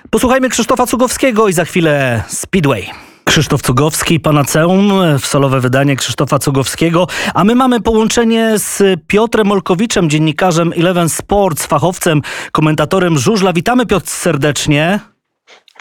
Posłuchajmy 0.10 0.50
Krzysztofa 0.50 0.86
Cugowskiego 0.86 1.48
i 1.48 1.54
za 1.54 1.66
chwilę 1.66 2.24
Speedway. 2.28 3.15
Krzysztof 3.26 3.62
Cugowski, 3.62 4.20
Panaceum, 4.20 4.92
w 5.20 5.26
solowe 5.26 5.60
wydanie 5.60 5.96
Krzysztofa 5.96 6.40
Cugowskiego. 6.40 7.08
A 7.34 7.44
my 7.44 7.56
mamy 7.56 7.82
połączenie 7.82 8.54
z 8.56 9.00
Piotrem 9.08 9.52
Olkowiczem, 9.52 10.10
dziennikarzem 10.10 10.74
Eleven 10.78 11.10
Sports, 11.10 11.66
fachowcem, 11.66 12.22
komentatorem 12.52 13.18
żużla. 13.18 13.54
Witamy 13.54 13.86
Piotr 13.86 14.08
serdecznie. 14.10 15.00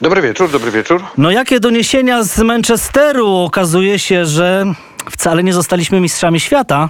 Dobry 0.00 0.22
wieczór, 0.22 0.50
dobry 0.50 0.70
wieczór. 0.70 1.02
No 1.18 1.30
jakie 1.30 1.60
doniesienia 1.60 2.22
z 2.22 2.38
Manchesteru? 2.38 3.36
Okazuje 3.36 3.98
się, 3.98 4.26
że 4.26 4.64
wcale 5.10 5.42
nie 5.42 5.52
zostaliśmy 5.52 6.00
mistrzami 6.00 6.40
świata. 6.40 6.88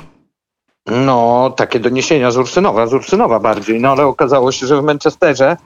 No, 0.87 1.53
takie 1.57 1.81
doniesienia 1.81 2.31
z 2.31 2.37
Ursynowa, 2.37 2.87
z 2.87 2.95
Ursynowa 2.95 3.41
bardziej, 3.41 3.81
no 3.81 3.91
ale 3.91 4.07
okazało 4.07 4.53
się, 4.53 4.67
że 4.67 4.81
w 4.81 4.85
Manchesterze, 4.85 5.57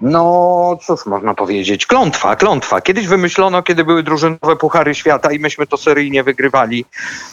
no 0.00 0.78
cóż 0.82 1.06
można 1.06 1.34
powiedzieć, 1.34 1.86
klątwa, 1.86 2.36
klątwa. 2.36 2.80
Kiedyś 2.80 3.06
wymyślono, 3.06 3.62
kiedy 3.62 3.84
były 3.84 4.02
drużynowe 4.02 4.56
puchary 4.56 4.94
świata 4.94 5.32
i 5.32 5.38
myśmy 5.38 5.66
to 5.66 5.76
seryjnie 5.76 6.22
wygrywali 6.22 6.84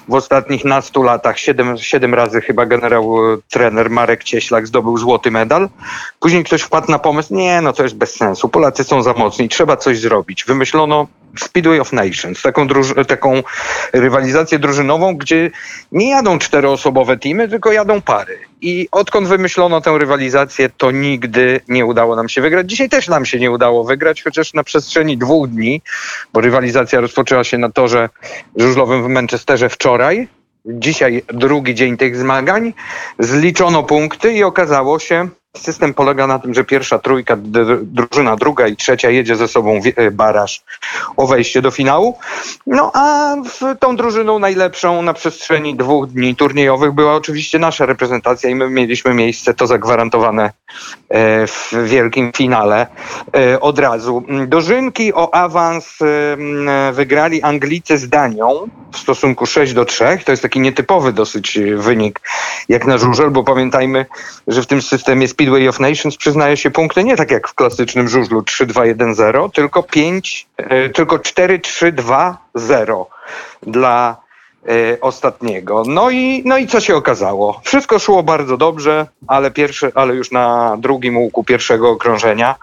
w 0.07 0.13
ostatnich 0.13 0.65
nastu 0.65 1.03
latach. 1.03 1.39
Siedem, 1.39 1.77
siedem 1.77 2.13
razy 2.13 2.41
chyba 2.41 2.65
generał 2.65 3.15
trener 3.49 3.89
Marek 3.89 4.23
Cieślak 4.23 4.67
zdobył 4.67 4.97
złoty 4.97 5.31
medal. 5.31 5.69
Później 6.19 6.43
ktoś 6.43 6.61
wpadł 6.61 6.91
na 6.91 6.99
pomysł, 6.99 7.35
nie, 7.35 7.61
no 7.61 7.73
to 7.73 7.83
jest 7.83 7.95
bez 7.95 8.15
sensu, 8.15 8.49
Polacy 8.49 8.83
są 8.83 9.01
za 9.01 9.13
mocni, 9.13 9.49
trzeba 9.49 9.77
coś 9.77 9.99
zrobić. 9.99 10.45
Wymyślono 10.45 11.07
Speedway 11.39 11.79
of 11.79 11.93
Nations, 11.93 12.41
taką, 12.41 12.67
druż- 12.67 13.05
taką 13.05 13.43
rywalizację 13.93 14.59
drużynową, 14.59 15.15
gdzie 15.15 15.51
nie 15.91 16.09
jadą 16.09 16.39
czteroosobowe 16.39 17.17
teamy, 17.17 17.49
tylko 17.49 17.71
jadą 17.71 18.01
pary. 18.01 18.39
I 18.61 18.87
odkąd 18.91 19.27
wymyślono 19.27 19.81
tę 19.81 19.97
rywalizację, 19.97 20.69
to 20.77 20.91
nigdy 20.91 21.59
nie 21.67 21.85
udało 21.85 22.15
nam 22.15 22.29
się 22.29 22.41
wygrać. 22.41 22.69
Dzisiaj 22.69 22.89
też 22.89 23.07
nam 23.07 23.25
się 23.25 23.39
nie 23.39 23.51
udało 23.51 23.83
wygrać, 23.83 24.23
chociaż 24.23 24.53
na 24.53 24.63
przestrzeni 24.63 25.17
dwóch 25.17 25.49
dni, 25.49 25.81
bo 26.33 26.41
rywalizacja 26.41 26.99
rozpoczęła 27.01 27.43
się 27.43 27.57
na 27.57 27.69
torze 27.69 28.09
żużlowym 28.55 29.03
w 29.03 29.07
Manchesterze 29.07 29.69
wczoraj. 29.69 30.27
Dzisiaj 30.65 31.23
drugi 31.27 31.75
dzień 31.75 31.97
tych 31.97 32.17
zmagań. 32.17 32.73
Zliczono 33.19 33.83
punkty 33.83 34.33
i 34.33 34.43
okazało 34.43 34.99
się, 34.99 35.29
System 35.55 35.93
polega 35.93 36.27
na 36.27 36.39
tym, 36.39 36.53
że 36.53 36.63
pierwsza 36.63 36.99
trójka, 36.99 37.37
drużyna 37.81 38.35
druga 38.35 38.67
i 38.67 38.75
trzecia 38.75 39.09
jedzie 39.09 39.35
ze 39.35 39.47
sobą 39.47 39.79
e, 39.95 40.11
baraż 40.11 40.63
o 41.17 41.27
wejście 41.27 41.61
do 41.61 41.71
finału. 41.71 42.17
No 42.67 42.91
a 42.93 43.35
tą 43.79 43.95
drużyną 43.95 44.39
najlepszą 44.39 45.01
na 45.01 45.13
przestrzeni 45.13 45.75
dwóch 45.75 46.07
dni 46.07 46.35
turniejowych 46.35 46.91
była 46.91 47.15
oczywiście 47.15 47.59
nasza 47.59 47.85
reprezentacja 47.85 48.49
i 48.49 48.55
my 48.55 48.69
mieliśmy 48.69 49.13
miejsce 49.13 49.53
to 49.53 49.67
zagwarantowane 49.67 50.43
e, 51.09 51.47
w 51.47 51.73
wielkim 51.85 52.31
finale 52.37 52.87
e, 53.35 53.59
od 53.59 53.79
razu. 53.79 54.23
Dożynki 54.47 55.13
o 55.13 55.33
awans 55.33 55.99
wygrali 56.93 57.41
Anglicy 57.41 57.97
z 57.97 58.09
Danią 58.09 58.67
w 58.91 58.97
stosunku 58.97 59.45
6 59.45 59.73
do 59.73 59.85
3. 59.85 60.19
To 60.25 60.31
jest 60.31 60.43
taki 60.43 60.59
nietypowy 60.59 61.13
dosyć 61.13 61.59
wynik 61.75 62.21
jak 62.69 62.85
na 62.85 62.97
żużel, 62.97 63.31
bo 63.31 63.43
pamiętajmy, 63.43 64.05
że 64.47 64.61
w 64.61 64.67
tym 64.67 64.81
systemie 64.81 65.27
Speedway 65.45 65.67
of 65.67 65.79
Nations 65.79 66.17
przyznaje 66.17 66.57
się 66.57 66.71
punkty 66.71 67.03
nie 67.03 67.17
tak 67.17 67.31
jak 67.31 67.47
w 67.47 67.53
klasycznym 67.53 68.09
żużlu 68.09 68.41
3-2-1-0, 68.41 69.51
tylko 69.51 69.83
5, 69.83 70.47
e, 70.57 70.89
tylko 70.89 71.17
4-3-2-0 71.17 73.05
dla 73.63 74.17
e, 74.67 75.01
ostatniego. 75.01 75.83
No 75.87 76.09
i, 76.09 76.41
no 76.45 76.57
i 76.57 76.67
co 76.67 76.79
się 76.79 76.95
okazało? 76.95 77.61
Wszystko 77.63 77.99
szło 77.99 78.23
bardzo 78.23 78.57
dobrze, 78.57 79.07
ale, 79.27 79.51
pierwszy, 79.51 79.91
ale 79.95 80.15
już 80.15 80.31
na 80.31 80.77
drugim 80.79 81.17
łuku 81.17 81.43
pierwszego 81.43 81.89
okrążenia 81.89 82.55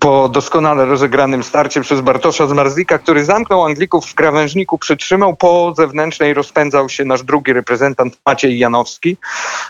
po 0.00 0.28
doskonale 0.28 0.86
rozegranym 0.86 1.42
starcie 1.42 1.80
przez 1.80 2.00
Bartosza 2.00 2.46
Zmarzlika, 2.46 2.98
który 2.98 3.24
zamknął 3.24 3.64
Anglików 3.64 4.06
w 4.06 4.14
krawężniku, 4.14 4.78
przytrzymał, 4.78 5.36
po 5.36 5.74
zewnętrznej 5.76 6.34
rozpędzał 6.34 6.88
się 6.88 7.04
nasz 7.04 7.22
drugi 7.22 7.52
reprezentant 7.52 8.18
Maciej 8.26 8.58
Janowski. 8.58 9.16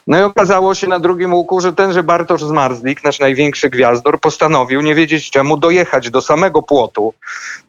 No 0.07 0.19
i 0.19 0.23
okazało 0.23 0.75
się 0.75 0.87
na 0.87 0.99
drugim 0.99 1.35
łuku, 1.35 1.61
że 1.61 1.73
tenże 1.73 2.03
Bartosz 2.03 2.45
Zmarzlik, 2.45 3.05
nasz 3.05 3.21
największy 3.21 3.71
gwiazdor, 3.71 4.21
postanowił 4.21 4.81
nie 4.81 4.95
wiedzieć 4.95 5.31
czemu 5.31 5.57
dojechać 5.57 6.11
do 6.11 6.23
samego 6.23 6.63
płotu 6.63 7.15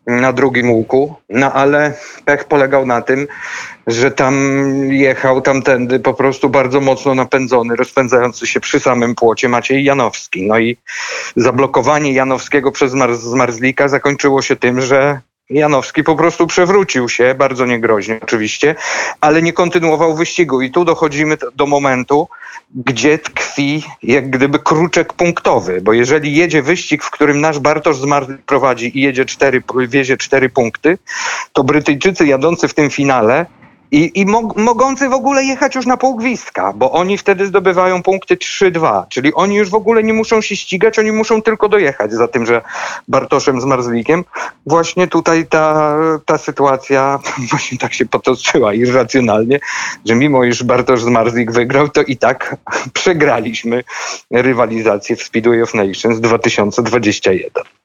na 0.07 0.33
drugim 0.33 0.71
łuku, 0.71 1.15
no 1.29 1.53
ale 1.53 1.93
pech 2.25 2.43
polegał 2.43 2.85
na 2.85 3.01
tym, 3.01 3.27
że 3.87 4.11
tam 4.11 4.35
jechał 4.91 5.41
tamtędy 5.41 5.99
po 5.99 6.13
prostu 6.13 6.49
bardzo 6.49 6.81
mocno 6.81 7.15
napędzony, 7.15 7.75
rozpędzający 7.75 8.47
się 8.47 8.59
przy 8.59 8.79
samym 8.79 9.15
płocie 9.15 9.49
Maciej 9.49 9.83
Janowski. 9.83 10.47
No 10.47 10.59
i 10.59 10.77
zablokowanie 11.35 12.13
Janowskiego 12.13 12.50
przez 12.73 12.91
Zmarzlika 13.21 13.87
zakończyło 13.87 14.41
się 14.41 14.55
tym, 14.55 14.81
że 14.81 15.21
Janowski 15.51 16.03
po 16.03 16.15
prostu 16.15 16.47
przewrócił 16.47 17.09
się, 17.09 17.35
bardzo 17.35 17.65
niegroźnie 17.65 18.19
oczywiście, 18.23 18.75
ale 19.21 19.41
nie 19.41 19.53
kontynuował 19.53 20.15
wyścigu. 20.15 20.61
I 20.61 20.71
tu 20.71 20.85
dochodzimy 20.85 21.37
do 21.55 21.65
momentu, 21.65 22.27
gdzie 22.75 23.17
tkwi 23.19 23.83
jak 24.03 24.29
gdyby 24.29 24.59
kruczek 24.59 25.13
punktowy, 25.13 25.81
bo 25.81 25.93
jeżeli 25.93 26.35
jedzie 26.35 26.61
wyścig, 26.61 27.03
w 27.03 27.11
którym 27.11 27.41
nasz 27.41 27.59
Bartosz 27.59 27.97
Zmarzlik 27.97 28.41
prowadzi 28.41 28.97
i 28.97 29.01
jedzie 29.01 29.25
cztery, 29.25 29.63
wiezie 29.87 30.17
cztery 30.17 30.49
punkty, 30.49 30.97
to 31.53 31.63
Brytyjczycy 31.63 32.25
jadący 32.25 32.67
w 32.67 32.73
tym 32.73 32.89
finale 32.89 33.45
I, 33.91 34.11
i 34.15 34.25
mog, 34.25 34.57
mogący 34.57 35.09
w 35.09 35.13
ogóle 35.13 35.43
jechać 35.43 35.75
już 35.75 35.85
na 35.85 35.97
pół 35.97 36.15
gwizdka, 36.15 36.73
bo 36.75 36.91
oni 36.91 37.17
wtedy 37.17 37.45
zdobywają 37.45 38.03
punkty 38.03 38.35
3-2, 38.35 39.03
czyli 39.09 39.33
oni 39.33 39.55
już 39.55 39.69
w 39.69 39.75
ogóle 39.75 40.03
nie 40.03 40.13
muszą 40.13 40.41
się 40.41 40.55
ścigać, 40.55 40.99
oni 40.99 41.11
muszą 41.11 41.41
tylko 41.41 41.69
dojechać 41.69 42.13
za 42.13 42.27
tym, 42.27 42.45
że 42.45 42.61
Bartoszem 43.07 43.61
z 43.61 43.65
Marzlikiem. 43.65 44.23
Właśnie 44.65 45.07
tutaj 45.07 45.45
ta, 45.45 45.95
ta 46.25 46.37
sytuacja 46.37 47.19
właśnie 47.51 47.77
tak 47.77 47.93
się 47.93 48.05
potoczyła 48.05 48.73
irracjonalnie, 48.73 49.59
że 50.05 50.15
mimo 50.15 50.43
iż 50.43 50.63
Bartosz 50.63 51.03
z 51.03 51.07
Marzlik 51.07 51.51
wygrał, 51.51 51.89
to 51.89 52.01
i 52.01 52.17
tak 52.17 52.55
przegraliśmy 52.93 53.83
rywalizację 54.31 55.15
w 55.15 55.23
Speedway 55.23 55.61
of 55.61 55.73
Nations 55.73 56.19
2021. 56.19 57.80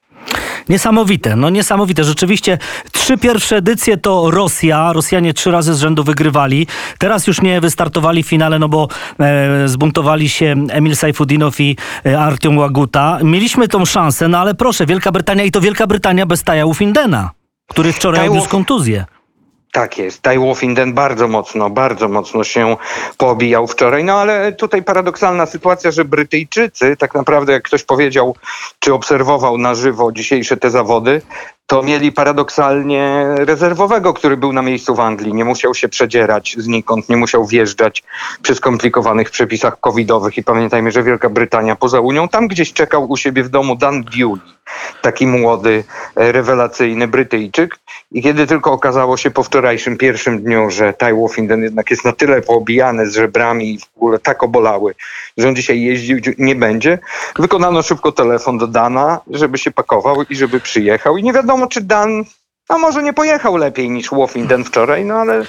Niesamowite, 0.69 1.35
no 1.35 1.49
niesamowite. 1.49 2.03
Rzeczywiście 2.03 2.57
trzy 2.91 3.17
pierwsze 3.17 3.55
edycje 3.57 3.97
to 3.97 4.31
Rosja. 4.31 4.93
Rosjanie 4.93 5.33
trzy 5.33 5.51
razy 5.51 5.75
z 5.75 5.79
rzędu 5.79 6.03
wygrywali. 6.03 6.67
Teraz 6.97 7.27
już 7.27 7.41
nie 7.41 7.61
wystartowali 7.61 8.23
w 8.23 8.27
finale, 8.27 8.59
no 8.59 8.69
bo 8.69 8.87
e, 9.19 9.67
zbuntowali 9.67 10.29
się 10.29 10.55
Emil 10.69 10.95
Sajfudinow 10.95 11.59
i 11.59 11.77
e, 12.05 12.19
Artiom 12.19 12.57
Łaguta. 12.57 13.19
Mieliśmy 13.23 13.67
tą 13.67 13.85
szansę, 13.85 14.27
no 14.27 14.37
ale 14.37 14.55
proszę, 14.55 14.85
Wielka 14.85 15.11
Brytania 15.11 15.43
i 15.43 15.51
to 15.51 15.61
Wielka 15.61 15.87
Brytania 15.87 16.25
bez 16.25 16.43
Taja 16.43 16.65
Ufindena, 16.65 17.31
który 17.67 17.93
wczoraj 17.93 18.27
odniósł 18.27 18.49
kontuzję. 18.49 19.05
Tak 19.77 19.97
jest. 19.97 20.27
Wolfinden 20.37 20.93
bardzo 20.93 21.27
mocno, 21.27 21.69
bardzo 21.69 22.07
mocno 22.07 22.43
się 22.43 22.77
poobijał 23.17 23.67
wczoraj. 23.67 24.03
No 24.03 24.13
ale 24.13 24.51
tutaj 24.51 24.83
paradoksalna 24.83 25.45
sytuacja, 25.45 25.91
że 25.91 26.05
Brytyjczycy, 26.05 26.97
tak 26.97 27.15
naprawdę 27.15 27.53
jak 27.53 27.63
ktoś 27.63 27.83
powiedział, 27.83 28.35
czy 28.79 28.93
obserwował 28.93 29.57
na 29.57 29.75
żywo 29.75 30.11
dzisiejsze 30.11 30.57
te 30.57 30.69
zawody, 30.69 31.21
to 31.67 31.83
mieli 31.83 32.11
paradoksalnie 32.11 33.25
rezerwowego, 33.37 34.13
który 34.13 34.37
był 34.37 34.53
na 34.53 34.61
miejscu 34.61 34.95
w 34.95 34.99
Anglii. 34.99 35.33
Nie 35.33 35.45
musiał 35.45 35.75
się 35.75 35.89
przedzierać 35.89 36.55
znikąd, 36.57 37.09
nie 37.09 37.17
musiał 37.17 37.45
wjeżdżać 37.45 38.03
przy 38.41 38.55
skomplikowanych 38.55 39.29
przepisach 39.31 39.79
covidowych. 39.79 40.37
I 40.37 40.43
pamiętajmy, 40.43 40.91
że 40.91 41.03
Wielka 41.03 41.29
Brytania 41.29 41.75
poza 41.75 41.99
Unią, 41.99 42.27
tam 42.27 42.47
gdzieś 42.47 42.73
czekał 42.73 43.09
u 43.09 43.17
siebie 43.17 43.43
w 43.43 43.49
domu 43.49 43.75
Dan 43.75 44.03
Bewley, 44.03 44.56
taki 45.01 45.27
młody, 45.27 45.83
e, 46.15 46.31
rewelacyjny 46.31 47.07
Brytyjczyk. 47.07 47.79
I 48.11 48.21
kiedy 48.23 48.47
tylko 48.47 48.71
okazało 48.71 49.17
się 49.17 49.31
po 49.31 49.43
wczorajszym 49.43 49.97
pierwszym 49.97 50.43
dniu, 50.43 50.69
że 50.69 50.93
Ty 50.93 51.13
Wolfinden 51.13 51.63
jednak 51.63 51.91
jest 51.91 52.05
na 52.05 52.11
tyle 52.11 52.41
poobijany 52.41 53.09
z 53.09 53.15
żebrami 53.15 53.73
i 53.73 53.79
w 53.79 53.97
ogóle 53.97 54.19
tak 54.19 54.43
obolały, 54.43 54.95
że 55.37 55.47
on 55.47 55.55
dzisiaj 55.55 55.81
jeździł 55.81 56.17
nie 56.37 56.55
będzie, 56.55 56.99
wykonano 57.39 57.81
szybko 57.81 58.11
telefon 58.11 58.57
do 58.57 58.67
Dana, 58.67 59.19
żeby 59.31 59.57
się 59.57 59.71
pakował 59.71 60.23
i 60.29 60.35
żeby 60.35 60.59
przyjechał. 60.59 61.17
I 61.17 61.23
nie 61.23 61.33
wiadomo, 61.33 61.67
czy 61.67 61.81
Dan, 61.81 62.23
no 62.69 62.77
może 62.79 63.03
nie 63.03 63.13
pojechał 63.13 63.57
lepiej 63.57 63.89
niż 63.89 64.09
Wolfinden 64.09 64.63
wczoraj, 64.63 65.05
no 65.05 65.15
ale, 65.15 65.43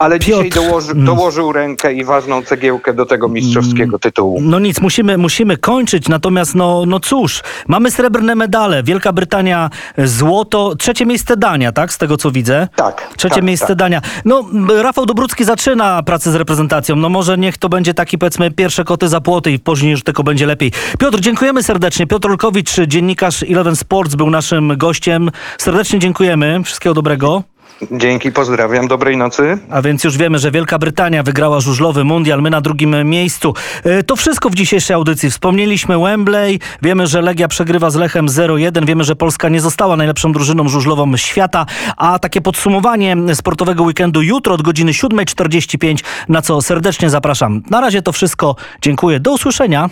ale 0.00 0.18
dzisiaj 0.18 0.44
Piotr, 0.50 0.66
dołoży, 0.66 0.92
mm. 0.92 1.04
dołożył 1.04 1.52
rękę 1.52 1.92
i 1.92 2.04
ważną 2.04 2.42
cegiełkę 2.42 2.94
do 2.94 3.06
tego 3.06 3.28
mistrzowskiego 3.28 3.98
tytułu. 3.98 4.38
No 4.42 4.58
nic, 4.58 4.80
musimy, 4.80 5.18
musimy 5.18 5.56
kończyć, 5.56 6.08
natomiast 6.08 6.54
no, 6.54 6.84
no 6.86 7.00
cóż, 7.00 7.42
mamy 7.68 7.90
srebrne 7.90 8.34
medale. 8.34 8.82
Wielka 8.82 9.12
Brytania 9.12 9.70
e, 9.96 10.06
złoto, 10.06 10.74
trzecie 10.76 11.06
miejsce 11.06 11.36
Dania, 11.36 11.72
tak? 11.72 11.92
Z 11.92 11.98
tego 11.98 12.16
co 12.16 12.30
widzę. 12.30 12.68
Tak. 12.76 13.08
Trzecie 13.16 13.34
tak, 13.34 13.44
miejsce 13.44 13.66
tak. 13.66 13.76
Dania. 13.76 14.00
No, 14.24 14.44
Rafał 14.82 15.06
Dobrucki 15.06 15.44
zaczyna 15.44 16.02
pracę 16.02 16.32
z 16.32 16.34
reprezentacją. 16.34 16.96
No 16.96 17.08
może 17.08 17.38
niech 17.38 17.58
to 17.58 17.68
będzie 17.68 17.94
taki, 17.94 18.18
powiedzmy, 18.18 18.50
pierwsze 18.50 18.84
koty 18.84 19.08
za 19.08 19.20
płoty 19.20 19.52
i 19.52 19.58
później 19.58 19.90
już 19.90 20.02
tylko 20.02 20.22
będzie 20.22 20.46
lepiej. 20.46 20.72
Piotr, 20.98 21.20
dziękujemy 21.20 21.62
serdecznie. 21.62 22.06
Piotr 22.06 22.28
Olkowicz, 22.28 22.80
dziennikarz 22.86 23.42
Eleven 23.42 23.76
Sports, 23.76 24.14
był 24.14 24.30
naszym 24.30 24.78
gościem. 24.78 25.30
Serdecznie 25.58 25.98
dziękujemy. 25.98 26.60
Wszystkiego 26.64 26.94
dobrego. 26.94 27.42
Dzięki, 27.90 28.32
pozdrawiam, 28.32 28.88
dobrej 28.88 29.16
nocy. 29.16 29.58
A 29.70 29.82
więc 29.82 30.04
już 30.04 30.16
wiemy, 30.18 30.38
że 30.38 30.50
Wielka 30.50 30.78
Brytania 30.78 31.22
wygrała 31.22 31.60
żużlowy 31.60 32.04
mundial, 32.04 32.42
my 32.42 32.50
na 32.50 32.60
drugim 32.60 33.08
miejscu. 33.08 33.54
E, 33.84 34.02
To 34.02 34.16
wszystko 34.16 34.50
w 34.50 34.54
dzisiejszej 34.54 34.94
audycji. 34.94 35.30
Wspomnieliśmy 35.30 35.98
Wembley, 35.98 36.60
wiemy, 36.82 37.06
że 37.06 37.20
Legia 37.22 37.48
przegrywa 37.48 37.90
z 37.90 37.94
Lechem 37.94 38.26
0-1, 38.26 38.86
wiemy, 38.86 39.04
że 39.04 39.16
Polska 39.16 39.48
nie 39.48 39.60
została 39.60 39.96
najlepszą 39.96 40.32
drużyną 40.32 40.68
żużlową 40.68 41.16
świata, 41.16 41.66
a 41.96 42.18
takie 42.18 42.40
podsumowanie 42.40 43.16
sportowego 43.34 43.82
weekendu 43.84 44.22
jutro 44.22 44.54
od 44.54 44.62
godziny 44.62 44.92
7.45, 44.92 46.04
na 46.28 46.42
co 46.42 46.62
serdecznie 46.62 47.10
zapraszam. 47.10 47.62
Na 47.70 47.80
razie 47.80 48.02
to 48.02 48.12
wszystko. 48.12 48.56
Dziękuję, 48.82 49.20
do 49.20 49.32
usłyszenia. 49.32 49.90